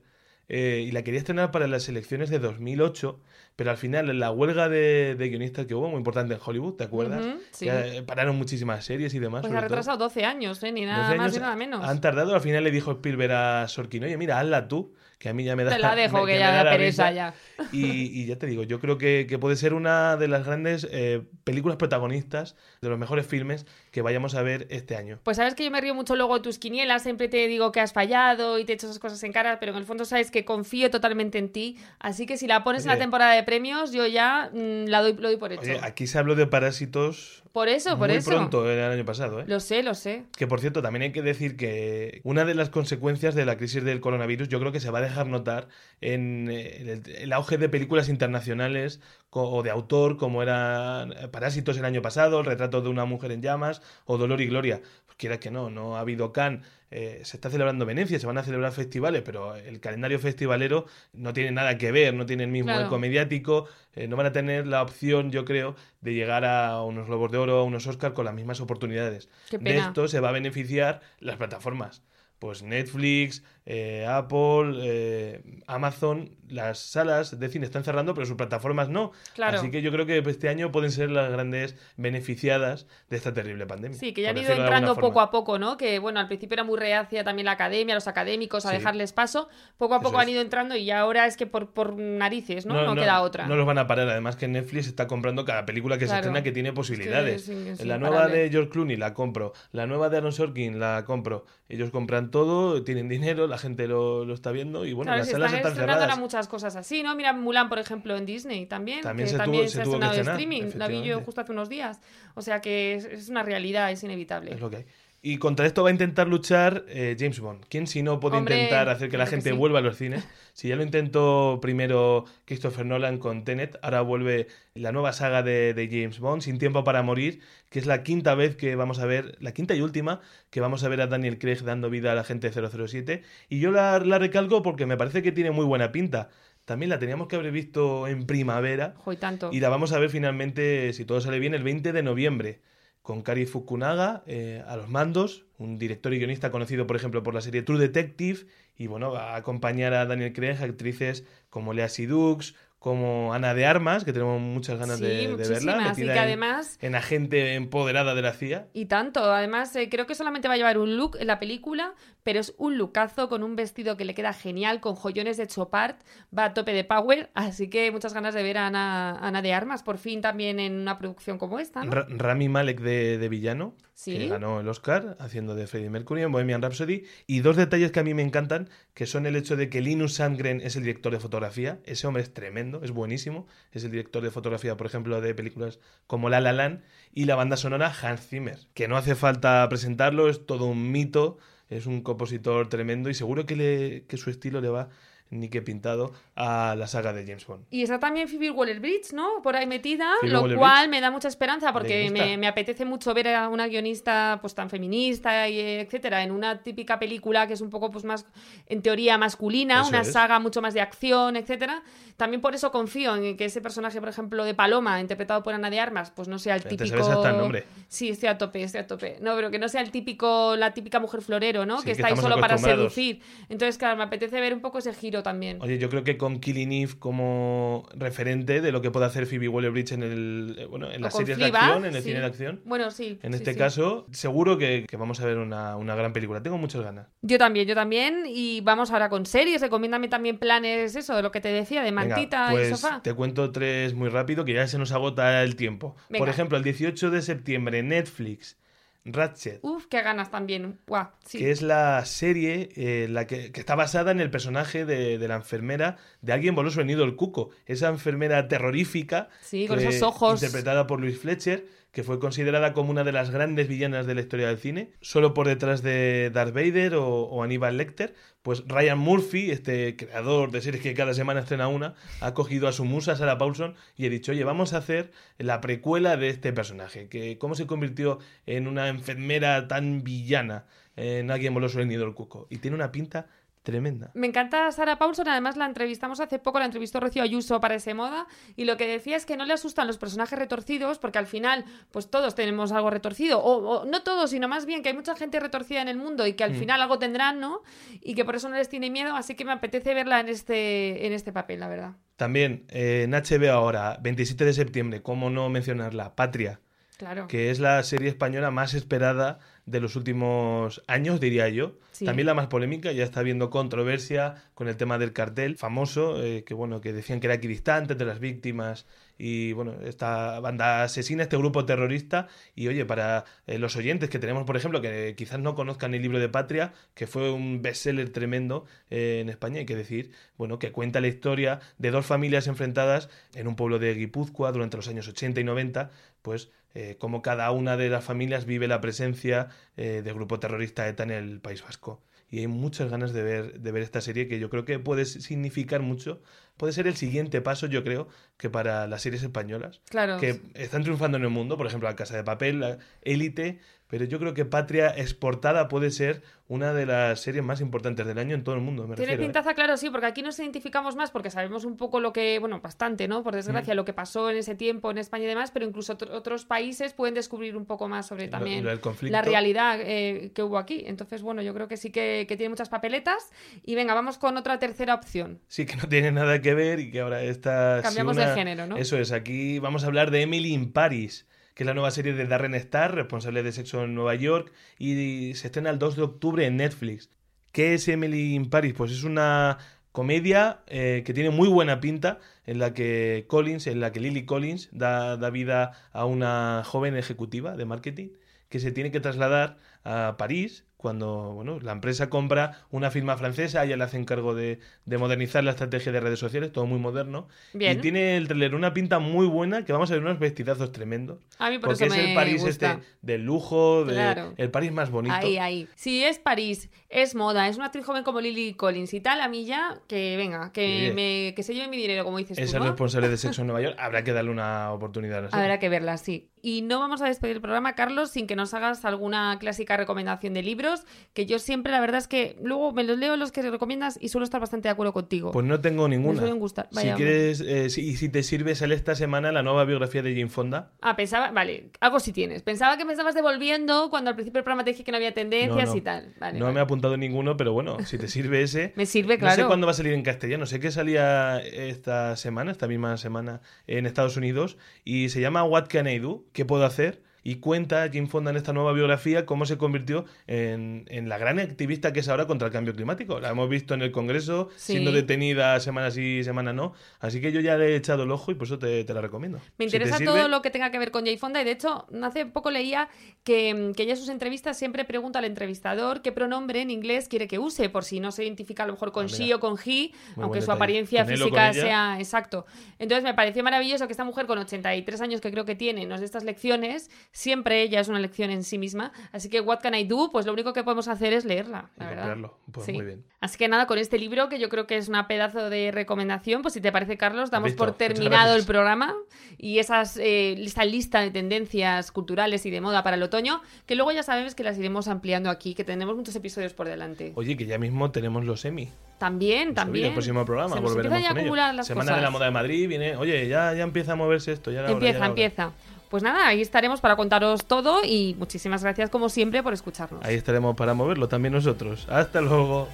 eh, 0.50 0.84
y 0.86 0.92
la 0.92 1.02
quería 1.02 1.18
estrenar 1.18 1.50
para 1.50 1.66
las 1.66 1.88
elecciones 1.90 2.30
de 2.30 2.38
2008, 2.38 3.20
pero 3.54 3.70
al 3.70 3.76
final 3.76 4.08
en 4.08 4.18
la 4.18 4.30
huelga 4.30 4.70
de, 4.70 5.14
de 5.14 5.28
guionistas 5.28 5.66
que 5.66 5.74
hubo, 5.74 5.88
muy 5.88 5.98
importante 5.98 6.32
en 6.32 6.40
Hollywood, 6.42 6.74
¿te 6.74 6.84
acuerdas? 6.84 7.22
Ujú, 7.22 7.38
sí. 7.50 7.66
Que, 7.66 8.02
pararon 8.06 8.36
muchísimas 8.36 8.82
series 8.84 9.12
y 9.12 9.18
demás. 9.18 9.42
Pues 9.42 9.52
ha 9.52 9.56
todo. 9.56 9.68
retrasado 9.68 9.98
12 9.98 10.24
años, 10.24 10.62
¿eh? 10.62 10.72
Ni 10.72 10.86
nada 10.86 11.08
12 11.08 11.18
más 11.18 11.32
ni 11.34 11.38
nada 11.40 11.56
menos. 11.56 11.84
Han 11.84 12.00
tardado, 12.00 12.34
al 12.34 12.40
final 12.40 12.64
le 12.64 12.70
dijo 12.70 12.92
Spielberg 12.92 13.32
a 13.32 13.68
Sorkin, 13.68 14.04
oye, 14.04 14.16
mira, 14.16 14.40
hazla 14.40 14.68
tú, 14.68 14.94
que 15.18 15.28
a 15.28 15.34
mí 15.34 15.42
ya 15.44 15.56
me 15.56 15.64
da 15.64 15.72
Te 15.72 15.78
la 15.80 15.94
dejo, 15.96 16.24
que 16.26 16.32
me 16.34 16.38
ya 16.38 16.50
da 16.50 16.56
da 16.58 16.64
la 16.64 16.70
pereza 16.70 17.10
risa". 17.10 17.12
ya. 17.12 17.34
Y, 17.72 18.22
y 18.22 18.26
ya 18.26 18.36
te 18.38 18.46
digo, 18.46 18.62
yo 18.62 18.80
creo 18.80 18.98
que, 18.98 19.26
que 19.28 19.38
puede 19.38 19.56
ser 19.56 19.74
una 19.74 20.16
de 20.16 20.28
las 20.28 20.46
grandes 20.46 20.86
eh, 20.90 21.22
películas 21.44 21.76
protagonistas, 21.76 22.54
de 22.80 22.88
los 22.88 22.98
mejores 22.98 23.26
filmes 23.26 23.66
que 23.90 24.00
vayamos 24.00 24.34
a 24.36 24.42
ver 24.42 24.66
este 24.70 24.96
año. 24.96 25.18
Pues 25.24 25.36
sabes 25.36 25.54
que 25.56 25.64
yo 25.64 25.70
me 25.70 25.80
río 25.80 25.94
mucho 25.94 26.14
luego 26.14 26.36
de 26.36 26.42
tus 26.42 26.58
quinielas, 26.58 27.02
siempre 27.02 27.28
te 27.28 27.46
digo 27.48 27.72
que 27.72 27.80
has 27.80 27.92
fallado 27.92 28.58
y 28.60 28.64
te 28.64 28.74
echo 28.74 28.86
esas 28.86 29.00
cosas 29.00 29.22
en 29.24 29.32
cara, 29.32 29.58
pero 29.58 29.72
en 29.72 29.78
el 29.78 29.84
fondo 29.84 30.04
sabes 30.04 30.30
que 30.30 30.44
confío 30.44 30.90
totalmente 30.90 31.38
en 31.38 31.50
ti, 31.50 31.76
así 31.98 32.24
que 32.26 32.36
si 32.36 32.46
la 32.46 32.62
pones 32.62 32.82
en 32.84 32.88
la 32.88 32.98
temporada 32.98 33.32
de 33.34 33.42
premios, 33.42 33.92
yo 33.92 34.06
ya 34.06 34.50
mm, 34.52 34.84
la 34.86 35.02
doy, 35.02 35.14
lo 35.14 35.28
doy 35.28 35.36
por 35.36 35.52
hecho. 35.52 35.62
Oye, 35.62 35.80
aquí 35.82 36.06
se 36.06 36.18
habló 36.18 36.36
de 36.36 36.46
Parásitos 36.46 37.42
por 37.52 37.68
eso, 37.68 37.98
por 37.98 38.08
muy 38.08 38.18
eso. 38.18 38.30
pronto 38.30 38.70
el 38.70 38.80
año 38.80 39.04
pasado, 39.04 39.40
¿eh? 39.40 39.44
Lo 39.48 39.58
sé, 39.58 39.82
lo 39.82 39.94
sé. 39.94 40.24
Que 40.36 40.46
por 40.46 40.60
cierto, 40.60 40.80
también 40.82 41.02
hay 41.02 41.12
que 41.12 41.22
decir 41.22 41.56
que 41.56 42.20
una 42.22 42.44
de 42.44 42.54
las 42.54 42.68
consecuencias 42.70 43.34
de 43.34 43.44
la 43.46 43.56
crisis 43.56 43.82
del 43.82 44.00
coronavirus 44.00 44.48
yo 44.48 44.60
creo 44.60 44.70
que 44.70 44.80
se 44.80 44.90
va 44.90 44.98
a 44.98 45.02
dejar 45.08 45.26
notar 45.26 45.68
en 46.00 46.48
eh, 46.50 47.02
el, 47.06 47.14
el 47.16 47.32
auge 47.32 47.58
de 47.58 47.68
películas 47.68 48.08
internacionales 48.08 49.00
o 49.30 49.62
de 49.62 49.70
autor 49.70 50.16
como 50.16 50.42
eran 50.42 51.12
eh, 51.12 51.28
Parásitos 51.28 51.76
el 51.78 51.84
año 51.84 52.02
pasado, 52.02 52.40
El 52.40 52.46
retrato 52.46 52.80
de 52.80 52.88
una 52.88 53.04
mujer 53.04 53.30
en 53.32 53.42
llamas 53.42 53.82
o 54.04 54.16
Dolor 54.18 54.40
y 54.40 54.46
Gloria. 54.46 54.80
Pues 55.06 55.16
quiera 55.16 55.38
que 55.38 55.50
no, 55.50 55.70
no 55.70 55.96
ha 55.96 56.00
habido 56.00 56.32
Cannes, 56.32 56.66
eh, 56.90 57.20
se 57.24 57.36
está 57.36 57.50
celebrando 57.50 57.84
Venecia, 57.84 58.18
se 58.18 58.26
van 58.26 58.38
a 58.38 58.42
celebrar 58.42 58.72
festivales, 58.72 59.22
pero 59.22 59.54
el 59.54 59.78
calendario 59.80 60.18
festivalero 60.18 60.86
no 61.12 61.32
tiene 61.34 61.50
nada 61.50 61.76
que 61.76 61.92
ver, 61.92 62.14
no 62.14 62.24
tiene 62.26 62.44
el 62.44 62.50
mismo 62.50 62.72
Claro. 62.72 62.86
eco 62.86 62.98
mediático, 62.98 63.66
eh, 63.94 64.08
no 64.08 64.16
van 64.16 64.26
a 64.26 64.32
tener 64.32 64.66
la 64.66 64.82
opción, 64.82 65.30
yo 65.30 65.44
creo, 65.44 65.76
de 66.00 66.14
llegar 66.14 66.44
a 66.46 66.82
unos 66.82 67.06
Globos 67.06 67.30
de 67.30 67.38
Oro, 67.38 67.58
a 67.58 67.64
unos 67.64 67.86
Oscar 67.86 68.14
con 68.14 68.24
las 68.24 68.34
mismas 68.34 68.60
oportunidades. 68.60 69.28
De 69.60 69.76
esto 69.76 70.08
se 70.08 70.20
va 70.20 70.30
a 70.30 70.32
beneficiar 70.32 71.00
las 71.20 71.36
plataformas. 71.36 72.02
Pues 72.38 72.62
Netflix, 72.62 73.42
eh, 73.70 74.06
Apple, 74.08 74.78
eh, 74.80 75.42
Amazon, 75.66 76.30
las 76.48 76.78
salas 76.78 77.38
de 77.38 77.48
cine 77.50 77.66
están 77.66 77.84
cerrando, 77.84 78.14
pero 78.14 78.26
sus 78.26 78.36
plataformas 78.36 78.88
no. 78.88 79.12
Claro. 79.34 79.58
Así 79.58 79.70
que 79.70 79.82
yo 79.82 79.92
creo 79.92 80.06
que 80.06 80.16
este 80.18 80.48
año 80.48 80.72
pueden 80.72 80.90
ser 80.90 81.10
las 81.10 81.30
grandes 81.30 81.76
beneficiadas 81.98 82.86
de 83.10 83.16
esta 83.18 83.34
terrible 83.34 83.66
pandemia. 83.66 83.98
Sí, 83.98 84.14
que 84.14 84.22
ya 84.22 84.30
han 84.30 84.38
ido 84.38 84.52
entrando 84.52 84.96
poco 84.96 85.20
a 85.20 85.30
poco, 85.30 85.58
¿no? 85.58 85.76
Que 85.76 85.98
bueno, 85.98 86.18
al 86.18 86.28
principio 86.28 86.54
era 86.54 86.64
muy 86.64 86.78
reacia 86.78 87.24
también 87.24 87.44
la 87.44 87.52
academia, 87.52 87.94
los 87.94 88.08
académicos, 88.08 88.64
a 88.64 88.70
Sí. 88.70 88.76
dejarles 88.76 89.12
paso. 89.12 89.50
Poco 89.76 89.94
a 89.94 89.98
Eso 89.98 90.04
poco 90.04 90.18
han 90.18 90.30
ido 90.30 90.40
entrando 90.40 90.74
y 90.74 90.90
ahora 90.90 91.26
es 91.26 91.36
que 91.36 91.46
por, 91.46 91.70
por 91.74 91.94
narices, 91.98 92.64
¿no? 92.64 92.82
No, 92.82 92.94
queda 92.94 93.20
otra. 93.20 93.46
No 93.46 93.56
los 93.56 93.66
van 93.66 93.76
a 93.76 93.86
parar. 93.86 94.08
Además 94.08 94.36
que 94.36 94.48
Netflix 94.48 94.86
está 94.86 95.06
comprando 95.06 95.44
cada 95.44 95.66
película 95.66 95.98
que 95.98 96.06
Claro. 96.06 96.22
se 96.22 96.28
estrena 96.28 96.42
que 96.42 96.52
tiene 96.52 96.72
posibilidades. 96.72 97.48
Es 97.48 97.54
que 97.54 97.70
es 97.72 97.84
la 97.84 97.98
nueva 97.98 98.28
de 98.28 98.48
George 98.48 98.70
Clooney 98.70 98.96
la 98.96 99.12
compro. 99.12 99.52
La 99.72 99.86
nueva 99.86 100.08
de 100.08 100.16
Aaron 100.16 100.32
Sorkin 100.32 100.80
la 100.80 101.04
compro. 101.04 101.44
Ellos 101.68 101.90
compran 101.90 102.30
todo, 102.30 102.82
tienen 102.82 103.08
dinero, 103.10 103.46
la 103.46 103.57
gente 103.58 103.86
lo, 103.88 104.24
lo 104.24 104.34
está 104.34 104.50
viendo 104.52 104.84
y 104.86 104.92
bueno, 104.92 105.10
Claro, 105.10 105.18
las 105.18 105.30
salas 105.30 105.52
están 105.52 105.72
están 105.72 105.86
cerradas. 105.86 106.18
muchas 106.18 106.48
cosas 106.48 106.76
así, 106.76 107.02
¿no? 107.02 107.14
Mira 107.14 107.32
Mulan, 107.32 107.68
por 107.68 107.78
ejemplo, 107.78 108.16
en 108.16 108.24
Disney 108.26 108.66
también, 108.66 109.00
También 109.02 109.26
que 109.26 109.30
se 109.30 109.36
tuvo- 109.36 109.42
también 109.44 109.64
se 109.68 109.74
se 109.74 109.80
ha 109.80 109.82
estrenado 109.84 110.14
en 110.14 110.20
streaming. 110.20 110.62
La 110.76 110.88
vi 110.88 111.02
yo 111.02 111.20
justo 111.20 111.40
hace 111.40 111.52
unos 111.52 111.68
días. 111.68 112.00
O 112.34 112.42
sea 112.42 112.60
que 112.60 112.94
es, 112.94 113.04
es 113.04 113.28
una 113.28 113.42
realidad, 113.42 113.90
es 113.90 114.02
inevitable. 114.02 114.52
Es 114.54 114.60
lo 114.60 114.70
que 114.70 114.76
hay. 114.76 114.86
Y 115.20 115.38
contra 115.38 115.66
esto 115.66 115.82
va 115.82 115.88
a 115.88 115.92
intentar 115.92 116.28
luchar 116.28 116.84
eh, 116.88 117.16
James 117.18 117.40
Bond. 117.40 117.64
¿Quién 117.68 117.88
si 117.88 118.02
no 118.02 118.20
puede 118.20 118.36
Hombre, 118.36 118.54
intentar 118.54 118.88
hacer 118.88 119.10
que 119.10 119.18
la 119.18 119.24
que 119.24 119.32
gente 119.32 119.50
sí. 119.50 119.56
vuelva 119.56 119.80
a 119.80 119.82
los 119.82 119.96
cines? 119.96 120.26
Si 120.52 120.68
ya 120.68 120.76
lo 120.76 120.84
intentó 120.84 121.58
primero 121.60 122.24
Christopher 122.44 122.86
Nolan 122.86 123.18
con 123.18 123.44
Tenet, 123.44 123.78
ahora 123.82 124.00
vuelve 124.00 124.46
la 124.74 124.92
nueva 124.92 125.12
saga 125.12 125.42
de, 125.42 125.74
de 125.74 125.88
James 125.88 126.20
Bond, 126.20 126.42
Sin 126.42 126.58
Tiempo 126.58 126.84
para 126.84 127.02
Morir, 127.02 127.40
que 127.68 127.80
es 127.80 127.86
la 127.86 128.04
quinta 128.04 128.36
vez 128.36 128.56
que 128.56 128.76
vamos 128.76 129.00
a 129.00 129.06
ver, 129.06 129.36
la 129.40 129.52
quinta 129.52 129.74
y 129.74 129.80
última, 129.80 130.20
que 130.50 130.60
vamos 130.60 130.84
a 130.84 130.88
ver 130.88 131.00
a 131.00 131.08
Daniel 131.08 131.38
Craig 131.38 131.62
dando 131.64 131.90
vida 131.90 132.12
a 132.12 132.14
la 132.14 132.22
gente 132.22 132.50
007. 132.52 133.22
Y 133.48 133.58
yo 133.58 133.72
la, 133.72 133.98
la 133.98 134.18
recalco 134.18 134.62
porque 134.62 134.86
me 134.86 134.96
parece 134.96 135.22
que 135.22 135.32
tiene 135.32 135.50
muy 135.50 135.64
buena 135.64 135.90
pinta. 135.90 136.28
También 136.64 136.90
la 136.90 136.98
teníamos 136.98 137.28
que 137.28 137.36
haber 137.36 137.50
visto 137.50 138.06
en 138.06 138.24
primavera. 138.26 138.94
Joy, 139.04 139.16
tanto. 139.16 139.50
Y 139.52 139.60
la 139.60 139.68
vamos 139.68 139.92
a 139.92 139.98
ver 139.98 140.10
finalmente, 140.10 140.92
si 140.92 141.04
todo 141.04 141.20
sale 141.20 141.38
bien, 141.38 141.54
el 141.54 141.62
20 141.62 141.92
de 141.92 142.02
noviembre, 142.02 142.60
con 143.08 143.22
Kari 143.22 143.46
Fukunaga 143.46 144.22
eh, 144.26 144.62
a 144.68 144.76
los 144.76 144.86
mandos, 144.90 145.46
un 145.56 145.78
director 145.78 146.12
y 146.12 146.18
guionista 146.18 146.50
conocido, 146.50 146.86
por 146.86 146.94
ejemplo, 146.94 147.22
por 147.22 147.32
la 147.32 147.40
serie 147.40 147.62
True 147.62 147.78
Detective, 147.78 148.40
y 148.76 148.86
bueno, 148.86 149.10
va 149.10 149.32
a 149.32 149.36
acompañar 149.36 149.94
a 149.94 150.04
Daniel 150.04 150.34
Craig, 150.34 150.62
actrices 150.62 151.24
como 151.48 151.72
Lea 151.72 151.88
Sidux, 151.88 152.54
como 152.78 153.32
Ana 153.32 153.54
de 153.54 153.64
Armas, 153.64 154.04
que 154.04 154.12
tenemos 154.12 154.38
muchas 154.42 154.78
ganas 154.78 154.98
Sí, 154.98 155.04
de, 155.06 155.36
de 155.36 155.48
verla, 155.48 155.90
y 155.90 155.96
que 155.96 156.02
en- 156.12 156.18
además- 156.18 156.78
en 156.82 156.94
agente 156.94 157.54
empoderada 157.54 158.14
de 158.14 158.20
la 158.20 158.34
CIA. 158.34 158.68
Y 158.74 158.84
tanto, 158.84 159.24
además 159.24 159.74
eh, 159.74 159.88
creo 159.90 160.06
que 160.06 160.14
solamente 160.14 160.46
va 160.46 160.54
a 160.54 160.56
llevar 160.58 160.76
un 160.76 160.98
look 160.98 161.16
en 161.18 161.28
la 161.28 161.38
película, 161.40 161.94
pero 162.28 162.40
es 162.40 162.54
un 162.58 162.76
lookazo 162.76 163.30
con 163.30 163.42
un 163.42 163.56
vestido 163.56 163.96
que 163.96 164.04
le 164.04 164.14
queda 164.14 164.34
genial, 164.34 164.82
con 164.82 164.96
joyones 164.96 165.38
de 165.38 165.46
Chopard, 165.46 165.96
va 166.36 166.44
a 166.44 166.52
tope 166.52 166.74
de 166.74 166.84
power, 166.84 167.30
así 167.32 167.70
que 167.70 167.90
muchas 167.90 168.12
ganas 168.12 168.34
de 168.34 168.42
ver 168.42 168.58
a 168.58 168.66
Ana, 168.66 169.18
Ana 169.18 169.40
de 169.40 169.54
Armas, 169.54 169.82
por 169.82 169.96
fin 169.96 170.20
también 170.20 170.60
en 170.60 170.74
una 170.74 170.98
producción 170.98 171.38
como 171.38 171.58
esta, 171.58 171.84
Rami 171.84 172.50
Malek 172.50 172.82
de, 172.82 173.16
de 173.16 173.28
villano. 173.30 173.72
Sí. 173.94 174.16
que 174.16 174.28
ganó 174.28 174.60
el 174.60 174.68
Oscar 174.68 175.16
haciendo 175.18 175.56
de 175.56 175.66
Freddie 175.66 175.90
Mercury 175.90 176.22
en 176.22 176.30
Bohemian 176.30 176.62
Rhapsody. 176.62 177.02
Y 177.26 177.40
dos 177.40 177.56
detalles 177.56 177.90
que 177.90 177.98
a 177.98 178.04
mí 178.04 178.14
me 178.14 178.22
encantan, 178.22 178.70
que 178.94 179.06
son 179.06 179.26
el 179.26 179.34
hecho 179.34 179.56
de 179.56 179.68
que 179.70 179.80
Linus 179.80 180.14
Sandgren 180.14 180.60
es 180.60 180.76
el 180.76 180.84
director 180.84 181.12
de 181.12 181.18
fotografía. 181.18 181.80
Ese 181.84 182.06
hombre 182.06 182.22
es 182.22 182.32
tremendo, 182.32 182.80
es 182.84 182.92
buenísimo. 182.92 183.48
Es 183.72 183.82
el 183.82 183.90
director 183.90 184.22
de 184.22 184.30
fotografía, 184.30 184.76
por 184.76 184.86
ejemplo, 184.86 185.20
de 185.20 185.34
películas 185.34 185.80
como 186.06 186.28
La 186.28 186.40
La 186.40 186.52
Land. 186.52 186.82
Y 187.12 187.24
la 187.24 187.34
banda 187.34 187.56
sonora 187.56 187.92
Hans 188.00 188.24
Zimmer, 188.24 188.60
que 188.72 188.86
no 188.86 188.96
hace 188.96 189.16
falta 189.16 189.68
presentarlo, 189.68 190.28
es 190.28 190.46
todo 190.46 190.66
un 190.66 190.92
mito. 190.92 191.38
Es 191.68 191.86
un 191.86 192.02
compositor 192.02 192.68
tremendo 192.68 193.10
y 193.10 193.14
seguro 193.14 193.46
que, 193.46 193.56
le, 193.56 194.04
que 194.06 194.16
su 194.16 194.30
estilo 194.30 194.60
le 194.60 194.68
va 194.68 194.88
ni 195.30 195.48
que 195.48 195.62
pintado 195.62 196.12
a 196.36 196.74
la 196.76 196.86
saga 196.86 197.12
de 197.12 197.24
James 197.26 197.46
Bond. 197.46 197.64
Y 197.70 197.82
está 197.82 197.98
también 197.98 198.28
Phoebe 198.28 198.50
Waller-Bridge, 198.50 199.12
¿no? 199.12 199.42
Por 199.42 199.56
ahí 199.56 199.66
metida, 199.66 200.10
Phoebe 200.20 200.32
lo 200.32 200.56
cual 200.56 200.88
me 200.88 201.00
da 201.00 201.10
mucha 201.10 201.28
esperanza 201.28 201.72
porque 201.72 202.10
me, 202.10 202.36
me 202.38 202.46
apetece 202.46 202.84
mucho 202.84 203.12
ver 203.14 203.28
a 203.28 203.48
una 203.48 203.66
guionista 203.66 204.38
pues 204.40 204.54
tan 204.54 204.70
feminista 204.70 205.48
y 205.48 205.60
etcétera 205.60 206.22
en 206.22 206.30
una 206.30 206.62
típica 206.62 206.98
película 206.98 207.46
que 207.46 207.54
es 207.54 207.60
un 207.60 207.70
poco 207.70 207.90
pues 207.90 208.04
más 208.04 208.26
en 208.66 208.82
teoría 208.82 209.18
masculina, 209.18 209.80
Eso 209.80 209.88
una 209.90 210.00
es. 210.00 210.12
saga 210.12 210.38
mucho 210.38 210.62
más 210.62 210.74
de 210.74 210.80
acción, 210.80 211.36
etcétera. 211.36 211.82
También 212.16 212.40
por 212.40 212.54
eso 212.54 212.72
confío 212.72 213.14
en 213.14 213.36
que 213.36 213.44
ese 213.44 213.60
personaje, 213.60 214.00
por 214.00 214.08
ejemplo, 214.08 214.44
de 214.44 214.52
Paloma, 214.54 215.00
interpretado 215.00 215.42
por 215.42 215.54
Ana 215.54 215.70
de 215.70 215.78
Armas, 215.78 216.10
pues 216.10 216.26
no 216.26 216.38
sea 216.40 216.56
el 216.56 216.62
Te 216.62 216.70
típico 216.70 216.98
sabes 216.98 217.08
hasta 217.08 217.30
el 217.30 217.38
nombre. 217.38 217.64
Sí, 217.86 218.08
estoy 218.08 218.28
a 218.28 218.36
tope, 218.38 218.62
estoy 218.62 218.80
a 218.80 218.86
tope. 218.86 219.18
No, 219.20 219.36
pero 219.36 219.50
que 219.50 219.58
no 219.60 219.68
sea 219.68 219.82
el 219.82 219.90
típico 219.92 220.56
la 220.56 220.74
típica 220.74 220.98
mujer 220.98 221.22
florero, 221.22 221.64
¿no? 221.64 221.76
Sí, 221.78 221.82
que 221.82 221.86
que 221.86 221.92
está 221.92 222.08
ahí 222.08 222.16
solo 222.16 222.40
para 222.40 222.58
seducir. 222.58 223.20
Entonces, 223.48 223.78
claro, 223.78 223.96
me 223.96 224.02
apetece 224.04 224.40
ver 224.40 224.52
un 224.52 224.60
poco 224.60 224.78
ese 224.78 224.92
giro 224.94 225.17
también. 225.22 225.58
Oye, 225.60 225.78
yo 225.78 225.88
creo 225.88 226.04
que 226.04 226.16
con 226.16 226.40
Killing 226.40 226.72
Eve 226.72 226.92
como 226.98 227.88
referente 227.94 228.60
de 228.60 228.72
lo 228.72 228.80
que 228.82 228.90
puede 228.90 229.06
hacer 229.06 229.26
Phoebe 229.26 229.48
Waller-Bridge 229.48 229.92
en 229.92 230.02
el 230.02 230.56
eh, 230.58 230.66
bueno, 230.66 230.90
en 230.90 231.02
las 231.02 231.14
series 231.14 231.38
de 231.38 231.46
acción, 231.46 231.84
en 231.84 231.94
el 231.94 232.02
sí. 232.02 232.08
cine 232.08 232.20
de 232.20 232.26
acción. 232.26 232.60
Bueno, 232.64 232.90
sí. 232.90 233.18
En 233.22 233.32
sí, 233.32 233.38
este 233.38 233.52
sí. 233.52 233.58
caso, 233.58 234.06
seguro 234.12 234.58
que, 234.58 234.86
que 234.88 234.96
vamos 234.96 235.20
a 235.20 235.26
ver 235.26 235.38
una, 235.38 235.76
una 235.76 235.94
gran 235.94 236.12
película. 236.12 236.42
Tengo 236.42 236.58
muchas 236.58 236.82
ganas. 236.82 237.06
Yo 237.22 237.38
también, 237.38 237.66
yo 237.66 237.74
también. 237.74 238.24
Y 238.26 238.60
vamos 238.60 238.90
ahora 238.90 239.08
con 239.08 239.26
series. 239.26 239.60
Recomiéndame 239.60 240.08
también 240.08 240.38
planes, 240.38 240.96
eso, 240.96 241.16
de 241.16 241.22
lo 241.22 241.30
que 241.30 241.40
te 241.40 241.48
decía, 241.48 241.82
de 241.82 241.90
Venga, 241.90 242.06
mantita 242.06 242.48
pues 242.50 242.68
y 242.68 242.74
sofá. 242.74 243.02
te 243.02 243.14
cuento 243.14 243.50
tres 243.50 243.94
muy 243.94 244.08
rápido 244.08 244.44
que 244.44 244.52
ya 244.52 244.66
se 244.66 244.78
nos 244.78 244.92
agota 244.92 245.42
el 245.42 245.56
tiempo. 245.56 245.96
Por 246.16 246.28
ejemplo, 246.28 246.56
el 246.56 246.64
18 246.64 247.10
de 247.10 247.22
septiembre, 247.22 247.82
Netflix, 247.82 248.56
Ratchet, 249.04 249.60
Uf, 249.62 249.86
qué 249.86 250.02
ganas 250.02 250.30
también. 250.30 250.78
Sí. 251.24 251.38
que 251.38 251.50
es 251.50 251.62
la 251.62 252.04
serie 252.04 252.68
eh, 252.76 253.06
la 253.08 253.26
que, 253.26 253.52
que 253.52 253.60
está 253.60 253.74
basada 253.74 254.10
en 254.10 254.20
el 254.20 254.30
personaje 254.30 254.84
de, 254.84 255.16
de 255.18 255.28
la 255.28 255.36
enfermera 255.36 255.96
de 256.20 256.32
Alguien 256.34 256.54
voló 256.54 256.70
su 256.70 256.84
nido 256.84 257.04
el 257.04 257.16
cuco. 257.16 257.50
Esa 257.64 257.88
enfermera 257.88 258.48
terrorífica. 258.48 259.28
Sí, 259.40 259.66
con 259.66 259.78
que- 259.78 259.88
esos 259.88 260.02
ojos. 260.02 260.42
Interpretada 260.42 260.86
por 260.86 261.00
Louis 261.00 261.18
Fletcher, 261.18 261.66
que 261.92 262.02
fue 262.02 262.18
considerada 262.18 262.72
como 262.72 262.90
una 262.90 263.04
de 263.04 263.12
las 263.12 263.30
grandes 263.30 263.68
villanas 263.68 264.06
de 264.06 264.14
la 264.14 264.20
historia 264.20 264.48
del 264.48 264.58
cine, 264.58 264.92
solo 265.00 265.34
por 265.34 265.48
detrás 265.48 265.82
de 265.82 266.30
Darth 266.30 266.54
Vader 266.54 266.94
o, 266.96 267.42
Aníbal 267.42 267.76
Lecter. 267.76 268.14
Pues 268.42 268.64
Ryan 268.66 268.98
Murphy, 268.98 269.50
este 269.50 269.96
creador 269.96 270.50
de 270.50 270.60
series 270.60 270.82
que 270.82 270.94
cada 270.94 271.12
semana 271.12 271.40
estrena 271.40 271.68
una, 271.68 271.94
ha 272.20 272.34
cogido 272.34 272.68
a 272.68 272.72
su 272.72 272.84
musa 272.84 273.16
Sarah 273.16 273.36
Paulson 273.36 273.74
y 273.96 274.06
ha 274.06 274.10
dicho, 274.10 274.32
oye, 274.32 274.44
vamos 274.44 274.72
a 274.72 274.78
hacer 274.78 275.10
la 275.38 275.60
precuela 275.60 276.16
de 276.16 276.28
este 276.28 276.52
personaje, 276.52 277.08
que 277.08 277.36
cómo 277.38 277.54
se 277.54 277.66
convirtió 277.66 278.18
en 278.46 278.68
una 278.68 278.88
enfermera 278.88 279.68
tan 279.68 280.02
villana 280.04 280.66
en 280.98 281.30
Alguien 281.30 281.54
voló 281.54 281.68
su 281.68 281.84
nido 281.84 282.04
el 282.04 282.14
cuco. 282.14 282.46
Y 282.50 282.58
tiene 282.58 282.74
una 282.74 282.90
pinta 282.90 283.28
tremenda. 283.62 284.10
Me 284.14 284.26
encanta 284.26 284.70
Sara 284.72 284.96
Paulson, 284.98 285.28
además 285.28 285.56
la 285.56 285.66
entrevistamos 285.66 286.20
hace 286.20 286.38
poco, 286.38 286.58
la 286.58 286.64
entrevistó 286.64 287.00
Rocío 287.00 287.22
Ayuso 287.22 287.60
para 287.60 287.74
ese 287.74 287.94
moda, 287.94 288.26
y 288.56 288.64
lo 288.64 288.76
que 288.76 288.86
decía 288.86 289.16
es 289.16 289.26
que 289.26 289.36
no 289.36 289.44
le 289.44 289.52
asustan 289.54 289.86
los 289.86 289.98
personajes 289.98 290.38
retorcidos, 290.38 290.98
porque 290.98 291.18
al 291.18 291.26
final, 291.26 291.64
pues 291.90 292.10
todos 292.10 292.34
tenemos 292.34 292.72
algo 292.72 292.90
retorcido, 292.90 293.40
o, 293.40 293.80
o 293.80 293.84
no 293.84 294.02
todos, 294.02 294.30
sino 294.30 294.48
más 294.48 294.66
bien 294.66 294.82
que 294.82 294.88
hay 294.90 294.94
mucha 294.94 295.14
gente 295.16 295.40
retorcida 295.40 295.82
en 295.82 295.88
el 295.88 295.96
mundo 295.96 296.26
y 296.26 296.32
que 296.34 296.44
al 296.44 296.52
Mm. 296.52 296.58
final 296.58 296.80
algo 296.82 296.98
tendrán, 296.98 297.40
¿no? 297.40 297.62
Y 298.00 298.14
que 298.14 298.24
por 298.24 298.36
eso 298.36 298.48
no 298.48 298.56
les 298.56 298.68
tiene 298.68 298.90
miedo, 298.90 299.14
así 299.16 299.34
que 299.34 299.44
me 299.44 299.52
apetece 299.52 299.94
verla 299.94 300.20
en 300.20 300.28
este, 300.28 301.06
en 301.06 301.12
este 301.12 301.32
papel, 301.32 301.60
la 301.60 301.68
verdad. 301.68 301.92
También 302.16 302.64
eh, 302.68 303.02
en 303.04 303.12
HBO 303.12 303.52
ahora, 303.52 303.98
27 304.00 304.44
de 304.44 304.52
septiembre, 304.52 305.02
cómo 305.02 305.30
no 305.30 305.48
mencionarla, 305.48 306.16
Patria. 306.16 306.60
Claro. 306.98 307.28
que 307.28 307.50
es 307.50 307.60
la 307.60 307.80
serie 307.84 308.08
española 308.08 308.50
más 308.50 308.74
esperada 308.74 309.38
de 309.66 309.80
los 309.80 309.96
últimos 309.96 310.82
años, 310.88 311.20
diría 311.20 311.48
yo. 311.48 311.78
Sí. 311.92 312.04
También 312.04 312.26
la 312.26 312.34
más 312.34 312.48
polémica, 312.48 312.90
ya 312.92 313.04
está 313.04 313.20
habiendo 313.20 313.50
controversia 313.50 314.42
con 314.54 314.66
el 314.66 314.76
tema 314.76 314.98
del 314.98 315.12
cartel 315.12 315.56
famoso, 315.56 316.22
eh, 316.22 316.42
que 316.44 316.54
bueno, 316.54 316.80
que 316.80 316.92
decían 316.92 317.20
que 317.20 317.26
era 317.26 317.34
equidistante 317.34 317.92
entre 317.92 318.06
las 318.06 318.18
víctimas 318.18 318.86
y 319.18 319.52
bueno, 319.52 319.74
esta 319.84 320.38
banda 320.40 320.84
asesina, 320.84 321.24
este 321.24 321.36
grupo 321.36 321.66
terrorista. 321.66 322.28
Y 322.54 322.68
oye, 322.68 322.84
para 322.86 323.24
eh, 323.46 323.58
los 323.58 323.76
oyentes 323.76 324.08
que 324.08 324.18
tenemos, 324.18 324.44
por 324.44 324.56
ejemplo, 324.56 324.80
que 324.80 325.14
quizás 325.16 325.40
no 325.40 325.54
conozcan 325.54 325.92
el 325.94 326.02
libro 326.02 326.20
de 326.20 326.28
Patria, 326.28 326.72
que 326.94 327.06
fue 327.06 327.30
un 327.30 327.60
bestseller 327.60 328.10
tremendo 328.10 328.64
eh, 328.90 329.18
en 329.20 329.28
España, 329.28 329.58
hay 329.58 329.66
que 329.66 329.76
decir, 329.76 330.12
bueno, 330.36 330.58
que 330.58 330.72
cuenta 330.72 331.00
la 331.00 331.08
historia 331.08 331.60
de 331.78 331.90
dos 331.90 332.06
familias 332.06 332.46
enfrentadas 332.46 333.10
en 333.34 333.48
un 333.48 333.56
pueblo 333.56 333.78
de 333.78 333.94
Guipúzcoa 333.94 334.52
durante 334.52 334.76
los 334.76 334.88
años 334.88 335.08
80 335.08 335.40
y 335.40 335.44
90, 335.44 335.90
pues 336.28 336.50
eh, 336.74 336.96
como 336.98 337.22
cada 337.22 337.50
una 337.52 337.78
de 337.78 337.88
las 337.88 338.04
familias 338.04 338.44
vive 338.44 338.68
la 338.68 338.82
presencia 338.82 339.48
eh, 339.78 340.02
del 340.04 340.12
grupo 340.12 340.38
terrorista 340.38 340.86
ETA 340.86 341.04
en 341.04 341.10
el 341.10 341.40
País 341.40 341.62
Vasco. 341.62 342.02
Y 342.30 342.40
hay 342.40 342.46
muchas 342.48 342.90
ganas 342.90 343.14
de 343.14 343.22
ver, 343.22 343.60
de 343.60 343.72
ver 343.72 343.82
esta 343.82 344.02
serie 344.02 344.28
que 344.28 344.38
yo 344.38 344.50
creo 344.50 344.66
que 344.66 344.78
puede 344.78 345.06
significar 345.06 345.80
mucho. 345.80 346.20
Puede 346.58 346.74
ser 346.74 346.86
el 346.86 346.94
siguiente 346.96 347.40
paso, 347.40 347.66
yo 347.66 347.82
creo, 347.82 348.08
que 348.36 348.50
para 348.50 348.86
las 348.86 349.00
series 349.00 349.22
españolas, 349.22 349.80
Claro. 349.88 350.18
que 350.18 350.42
están 350.52 350.82
triunfando 350.82 351.16
en 351.16 351.24
el 351.24 351.30
mundo, 351.30 351.56
por 351.56 351.66
ejemplo, 351.66 351.88
La 351.88 351.96
Casa 351.96 352.14
de 352.14 352.24
Papel, 352.24 352.60
la 352.60 352.78
Élite, 353.00 353.60
pero 353.88 354.04
yo 354.04 354.18
creo 354.18 354.34
que 354.34 354.44
Patria 354.44 354.88
exportada 354.96 355.68
puede 355.68 355.90
ser 355.90 356.22
una 356.46 356.72
de 356.72 356.86
las 356.86 357.20
series 357.20 357.44
más 357.44 357.60
importantes 357.60 358.06
del 358.06 358.16
año 358.18 358.34
en 358.34 358.42
todo 358.42 358.54
el 358.54 358.62
mundo, 358.62 358.86
me 358.86 358.94
Tiene 358.96 359.12
refiero. 359.12 359.22
¿eh? 359.22 359.26
pintaza, 359.26 359.54
claro, 359.54 359.76
sí, 359.76 359.90
porque 359.90 360.06
aquí 360.06 360.22
nos 360.22 360.38
identificamos 360.38 360.96
más 360.96 361.10
porque 361.10 361.30
sabemos 361.30 361.66
un 361.66 361.76
poco 361.76 362.00
lo 362.00 362.12
que, 362.14 362.38
bueno, 362.38 362.60
bastante, 362.62 363.06
¿no? 363.06 363.22
Por 363.22 363.34
desgracia, 363.34 363.74
lo 363.74 363.84
que 363.84 363.92
pasó 363.92 364.30
en 364.30 364.38
ese 364.38 364.54
tiempo 364.54 364.90
en 364.90 364.96
España 364.96 365.24
y 365.24 365.28
demás, 365.28 365.50
pero 365.50 365.66
incluso 365.66 365.92
otro- 365.94 366.14
otros 366.16 366.46
países 366.46 366.94
pueden 366.94 367.14
descubrir 367.14 367.54
un 367.54 367.66
poco 367.66 367.86
más 367.88 368.06
sobre 368.06 368.24
Lo- 368.26 368.30
también 368.30 368.64
lo 368.64 368.80
conflicto. 368.80 369.12
la 369.12 369.20
realidad 369.22 369.78
eh, 369.82 370.32
que 370.34 370.42
hubo 370.42 370.56
aquí. 370.56 370.84
Entonces, 370.86 371.20
bueno, 371.20 371.42
yo 371.42 371.52
creo 371.52 371.68
que 371.68 371.76
sí 371.76 371.90
que, 371.90 372.24
que 372.26 372.36
tiene 372.38 372.48
muchas 372.50 372.70
papeletas. 372.70 373.30
Y 373.64 373.74
venga, 373.74 373.92
vamos 373.94 374.16
con 374.16 374.36
otra 374.38 374.58
tercera 374.58 374.94
opción. 374.94 375.40
Sí, 375.48 375.66
que 375.66 375.76
no 375.76 375.86
tiene 375.88 376.12
nada 376.12 376.40
que 376.40 376.54
ver 376.54 376.80
y 376.80 376.90
que 376.90 377.00
ahora 377.00 377.22
está... 377.22 377.80
Cambiamos 377.82 378.16
de 378.16 378.26
género, 378.34 378.66
¿no? 378.66 378.76
Eso 378.78 378.96
es, 378.96 379.12
aquí 379.12 379.58
vamos 379.58 379.84
a 379.84 379.88
hablar 379.88 380.10
de 380.10 380.22
Emily 380.22 380.54
in 380.54 380.72
Paris, 380.72 381.26
que 381.58 381.64
es 381.64 381.66
la 381.66 381.74
nueva 381.74 381.90
serie 381.90 382.12
de 382.12 382.24
Darren 382.24 382.54
Star, 382.54 382.94
responsable 382.94 383.42
de 383.42 383.50
Sexo 383.50 383.82
en 383.82 383.92
Nueva 383.92 384.14
York, 384.14 384.52
y 384.78 385.34
se 385.34 385.48
estrena 385.48 385.70
el 385.70 385.80
2 385.80 385.96
de 385.96 386.02
octubre 386.02 386.46
en 386.46 386.56
Netflix. 386.56 387.10
¿Qué 387.50 387.74
es 387.74 387.88
Emily 387.88 388.36
in 388.36 388.48
Paris? 388.48 388.74
Pues 388.76 388.92
es 388.92 389.02
una 389.02 389.58
comedia 389.90 390.60
eh, 390.68 391.02
que 391.04 391.12
tiene 391.12 391.30
muy 391.30 391.48
buena 391.48 391.80
pinta, 391.80 392.20
en 392.46 392.60
la 392.60 392.74
que 392.74 393.24
Collins, 393.26 393.66
en 393.66 393.80
la 393.80 393.90
que 393.90 393.98
Lily 393.98 394.24
Collins 394.24 394.68
da, 394.70 395.16
da 395.16 395.30
vida 395.30 395.72
a 395.90 396.04
una 396.04 396.62
joven 396.64 396.96
ejecutiva 396.96 397.56
de 397.56 397.64
marketing 397.64 398.10
que 398.48 398.60
se 398.60 398.70
tiene 398.70 398.92
que 398.92 399.00
trasladar 399.00 399.58
a 399.82 400.14
París 400.16 400.64
cuando 400.78 401.32
bueno, 401.34 401.58
la 401.60 401.72
empresa 401.72 402.08
compra 402.08 402.64
una 402.70 402.90
firma 402.92 403.16
francesa, 403.16 403.64
ella 403.64 403.76
le 403.76 403.82
hace 403.84 403.96
encargo 403.98 404.34
de, 404.34 404.60
de 404.86 404.96
modernizar 404.96 405.42
la 405.42 405.50
estrategia 405.50 405.90
de 405.92 405.98
redes 406.00 406.20
sociales, 406.20 406.52
todo 406.52 406.66
muy 406.66 406.78
moderno. 406.78 407.26
Bien. 407.52 407.76
Y 407.76 407.80
tiene 407.82 408.16
el 408.16 408.28
trailer 408.28 408.54
una 408.54 408.72
pinta 408.72 409.00
muy 409.00 409.26
buena 409.26 409.64
que 409.64 409.72
vamos 409.72 409.90
a 409.90 409.94
ver 409.94 410.02
unos 410.04 410.20
vestidazos 410.20 410.70
tremendos. 410.70 411.18
A 411.38 411.50
mí 411.50 411.58
por 411.58 411.70
Porque 411.70 411.84
eso 411.86 411.94
es 411.94 412.00
me 412.00 412.08
el 412.10 412.14
París 412.14 412.42
gusta. 412.42 412.72
este 412.74 412.86
del 413.02 413.24
lujo, 413.24 413.84
de- 413.84 413.94
Claro. 413.94 414.34
el 414.36 414.50
París 414.52 414.70
más 414.72 414.90
bonito. 414.90 415.14
Ahí, 415.16 415.36
ahí. 415.36 415.68
Si 415.74 416.04
es 416.04 416.20
París, 416.20 416.70
es 416.88 417.16
moda, 417.16 417.48
es 417.48 417.56
una 417.56 417.66
actriz 417.66 417.84
joven 417.84 418.04
como 418.04 418.20
Lily 418.20 418.54
Collins 418.54 418.94
y 418.94 419.00
tal, 419.00 419.20
a 419.20 419.26
mí 419.28 419.44
ya, 419.46 419.80
que 419.88 420.16
venga, 420.16 420.52
que, 420.52 420.92
me, 420.94 421.34
que 421.34 421.42
se 421.42 421.54
lleve 421.54 421.66
mi 421.66 421.76
dinero, 421.76 422.04
como 422.04 422.18
dices 422.18 422.38
Es 422.38 422.50
tú, 422.52 422.56
el 422.56 422.62
¿no? 422.62 422.68
responsable 422.70 423.08
de 423.08 423.16
Sexo 423.18 423.40
en 423.40 423.48
Nueva 423.48 423.62
York. 423.62 423.76
Habrá 423.80 424.04
que 424.04 424.12
darle 424.12 424.30
una 424.30 424.72
oportunidad. 424.72 425.22
No 425.22 425.30
sé. 425.30 425.36
Habrá 425.36 425.58
que 425.58 425.68
verla, 425.68 425.96
sí. 425.98 426.28
Y 426.42 426.62
no 426.62 426.78
vamos 426.80 427.02
a 427.02 427.06
despedir 427.06 427.36
el 427.36 427.42
programa, 427.42 427.74
Carlos, 427.74 428.10
sin 428.10 428.26
que 428.26 428.36
nos 428.36 428.54
hagas 428.54 428.84
alguna 428.84 429.36
clásica 429.38 429.76
recomendación 429.76 430.34
de 430.34 430.42
libros, 430.42 430.84
que 431.14 431.26
yo 431.26 431.38
siempre, 431.38 431.72
la 431.72 431.80
verdad 431.80 431.98
es 431.98 432.08
que 432.08 432.36
luego 432.42 432.72
me 432.72 432.84
los 432.84 432.98
leo 432.98 433.16
los 433.16 433.32
que 433.32 433.42
recomiendas 433.42 433.98
y 434.00 434.08
suelo 434.08 434.24
estar 434.24 434.40
bastante 434.40 434.68
de 434.68 434.72
acuerdo 434.72 434.92
contigo. 434.92 435.30
Pues 435.32 435.46
no 435.46 435.60
tengo 435.60 435.88
ninguna. 435.88 436.18
suelen 436.20 436.38
gustar. 436.38 436.68
Si 436.72 436.88
quieres, 436.90 437.40
eh, 437.40 437.70
si, 437.70 437.82
y 437.88 437.96
si 437.96 438.08
te 438.08 438.22
sirve, 438.22 438.54
sale 438.54 438.74
esta 438.74 438.94
semana 438.94 439.32
la 439.32 439.42
nueva 439.42 439.64
biografía 439.64 440.02
de 440.02 440.12
Jane 440.14 440.28
Fonda. 440.28 440.72
Ah, 440.80 440.96
pensaba, 440.96 441.30
vale, 441.30 441.70
algo 441.80 442.00
sí 442.00 442.12
tienes. 442.12 442.42
Pensaba 442.42 442.76
que 442.76 442.84
me 442.84 442.92
estabas 442.92 443.14
devolviendo 443.14 443.90
cuando 443.90 444.10
al 444.10 444.16
principio 444.16 444.38
del 444.38 444.44
programa 444.44 444.64
te 444.64 444.70
dije 444.70 444.84
que 444.84 444.90
no 444.92 444.96
había 444.96 445.14
tendencias 445.14 445.66
No, 445.68 445.72
no. 445.72 445.76
y 445.76 445.80
tal. 445.80 446.14
Vale, 446.18 446.38
no 446.38 446.44
vale. 446.46 446.54
me 446.54 446.60
he 446.60 446.62
apuntado 446.62 446.96
ninguno, 446.96 447.36
pero 447.36 447.52
bueno, 447.52 447.78
si 447.84 447.98
te 447.98 448.08
sirve 448.08 448.42
ese. 448.42 448.72
Me 448.76 448.86
sirve, 448.86 449.18
No 449.18 449.28
sé 449.28 449.34
claro. 449.36 449.48
cuándo 449.48 449.66
va 449.66 449.72
a 449.72 449.74
salir 449.74 449.92
en 449.92 450.02
castellano. 450.02 450.46
Sé 450.46 450.60
que 450.60 450.70
salía 450.70 451.38
esta 451.40 452.16
semana, 452.16 452.50
esta 452.50 452.66
misma 452.68 452.96
semana, 452.96 453.40
en 453.66 453.86
Estados 453.86 454.16
Unidos. 454.16 454.56
Y 454.84 455.08
se 455.08 455.20
llama 455.20 455.42
What 455.44 455.66
Can 455.68 455.88
I 455.88 455.98
Do? 455.98 456.24
¿Qué 456.32 456.44
puedo 456.44 456.64
hacer? 456.64 457.02
Y 457.22 457.36
cuenta 457.36 457.88
Jim 457.90 458.06
Fonda 458.06 458.30
en 458.30 458.36
esta 458.36 458.52
nueva 458.52 458.72
biografía 458.72 459.26
cómo 459.26 459.46
se 459.46 459.58
convirtió 459.58 460.04
en, 460.26 460.86
la 461.08 461.18
gran 461.18 461.38
activista 461.38 461.92
que 461.92 462.00
es 462.00 462.08
ahora 462.08 462.26
contra 462.26 462.46
el 462.46 462.52
cambio 462.52 462.74
climático. 462.74 463.20
La 463.20 463.30
hemos 463.30 463.48
visto 463.48 463.74
en 463.74 463.82
el 463.82 463.92
Congreso, 463.92 464.48
siendo 464.56 464.92
detenida 464.92 465.58
semana 465.60 465.90
sí, 465.90 466.22
semana 466.24 466.52
no. 466.52 466.72
Así 467.00 467.20
que 467.20 467.32
yo 467.32 467.40
ya 467.40 467.56
le 467.56 467.72
he 467.72 467.76
echado 467.76 468.04
el 468.04 468.10
ojo 468.10 468.30
y 468.30 468.34
por 468.34 468.46
eso 468.46 468.58
te, 468.58 468.84
la 468.84 469.00
recomiendo. 469.00 469.40
Me 469.58 469.64
interesa 469.64 469.98
todo 469.98 470.28
lo 470.28 470.42
que 470.42 470.50
tenga 470.50 470.70
que 470.70 470.78
ver 470.78 470.90
con 470.90 471.04
Jay 471.04 471.16
Fonda 471.16 471.40
y 471.40 471.44
de 471.44 471.52
hecho 471.52 471.86
hace 472.02 472.26
poco 472.26 472.50
leía 472.50 472.88
que, 473.24 473.72
que 473.76 473.82
ella 473.82 473.92
en 473.92 473.98
sus 473.98 474.08
entrevistas 474.08 474.58
siempre 474.58 474.84
pregunta 474.84 475.18
al 475.18 475.24
entrevistador 475.24 476.02
qué 476.02 476.12
pronombre 476.12 476.62
en 476.62 476.70
inglés 476.70 477.08
quiere 477.08 477.28
que 477.28 477.38
use, 477.38 477.68
por 477.68 477.84
si 477.84 478.00
no 478.00 478.12
se 478.12 478.24
identifica 478.24 478.64
a 478.64 478.66
lo 478.66 478.72
mejor 478.72 478.92
con 478.92 479.06
ah, 479.06 479.08
she 479.08 479.34
o 479.34 479.40
con 479.40 479.56
he, 479.64 479.92
aunque 480.16 480.42
su 480.42 480.52
apariencia 480.52 481.04
física 481.04 481.52
sea 481.52 481.98
exacto. 481.98 482.46
Entonces 482.78 483.04
me 483.04 483.14
pareció 483.14 483.42
maravilloso 483.42 483.86
que 483.86 483.92
esta 483.92 484.04
mujer 484.04 484.26
con 484.26 484.38
83 484.38 485.00
años 485.00 485.20
que 485.20 485.30
creo 485.30 485.44
que 485.44 485.54
tiene 485.54 485.86
nos 485.86 486.00
dé 486.00 486.06
estas 486.06 486.24
lecciones 486.24 486.90
siempre 487.12 487.62
ella 487.62 487.80
es 487.80 487.88
una 487.88 488.00
lección 488.00 488.30
en 488.30 488.44
sí 488.44 488.58
misma. 488.58 488.92
Así 489.12 489.28
que 489.28 489.40
What 489.40 489.60
Can 489.60 489.74
I 489.74 489.84
Do? 489.84 490.10
Pues 490.12 490.26
lo 490.26 490.32
único 490.32 490.52
que 490.52 490.64
podemos 490.64 490.88
hacer 490.88 491.12
es 491.12 491.24
leerla, 491.24 491.70
la 491.76 491.88
verdad. 491.88 492.16
Pues 492.52 492.68
muy 492.68 492.84
bien. 492.84 493.04
Así 493.20 493.36
que 493.36 493.48
nada, 493.48 493.66
con 493.66 493.78
este 493.78 493.98
libro, 493.98 494.28
que 494.28 494.38
yo 494.38 494.48
creo 494.48 494.66
que 494.66 494.76
es 494.76 494.88
una 494.88 495.08
pedazo 495.08 495.50
de 495.50 495.70
recomendación, 495.72 496.42
pues 496.42 496.54
si 496.54 496.60
te 496.60 496.70
parece, 496.70 496.96
Carlos, 496.96 497.30
damos 497.30 497.52
por 497.52 497.72
terminado 497.72 498.36
el 498.36 498.44
programa 498.44 498.94
y 499.36 499.58
esas, 499.58 499.96
eh, 499.96 500.32
esta 500.38 500.64
lista 500.64 501.00
de 501.00 501.10
tendencias 501.10 501.90
culturales 501.90 502.46
y 502.46 502.50
de 502.50 502.60
moda 502.60 502.82
para 502.82 502.96
el 502.96 503.02
otoño, 503.02 503.42
que 503.66 503.74
luego 503.74 503.90
ya 503.92 504.02
sabes 504.02 504.34
que 504.34 504.44
las 504.44 504.58
iremos 504.58 504.88
ampliando 504.88 505.30
aquí, 505.30 505.54
que 505.54 505.64
tenemos 505.64 505.96
muchos 505.96 506.14
episodios 506.14 506.52
por 506.52 506.68
delante. 506.68 507.12
Oye, 507.16 507.36
que 507.36 507.46
ya 507.46 507.58
mismo 507.58 507.90
tenemos 507.90 508.24
los 508.24 508.44
Emmy. 508.44 508.68
También, 508.98 509.54
también. 509.54 509.86
El 509.86 509.92
próximo 509.92 510.24
programa 510.24 510.56
Se 510.56 510.60
volveremos 510.60 510.98
con 511.08 511.18
ello. 511.18 511.64
Semana 511.64 511.96
de 511.96 512.02
la 512.02 512.10
moda 512.10 512.26
de 512.26 512.30
Madrid 512.32 512.68
viene, 512.68 512.96
oye, 512.96 513.28
ya, 513.28 513.54
ya 513.54 513.62
empieza 513.62 513.92
a 513.92 513.96
moverse 513.96 514.32
esto. 514.32 514.50
Ya 514.50 514.66
empieza, 514.68 515.06
empieza. 515.06 515.52
Pues 515.88 516.02
nada, 516.02 516.26
ahí 516.26 516.42
estaremos 516.42 516.80
para 516.80 516.96
contaros 516.96 517.46
todo 517.46 517.82
y 517.82 518.14
muchísimas 518.18 518.62
gracias 518.62 518.90
como 518.90 519.08
siempre 519.08 519.42
por 519.42 519.54
escucharnos. 519.54 520.04
Ahí 520.04 520.16
estaremos 520.16 520.54
para 520.54 520.74
moverlo 520.74 521.08
también 521.08 521.32
nosotros. 521.32 521.86
Hasta 521.88 522.20
luego. 522.20 522.68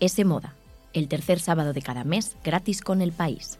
Ese 0.00 0.24
Moda, 0.24 0.54
el 0.92 1.08
tercer 1.08 1.40
sábado 1.40 1.72
de 1.72 1.80
cada 1.80 2.04
mes 2.04 2.36
gratis 2.44 2.82
con 2.82 3.00
el 3.00 3.12
país. 3.12 3.58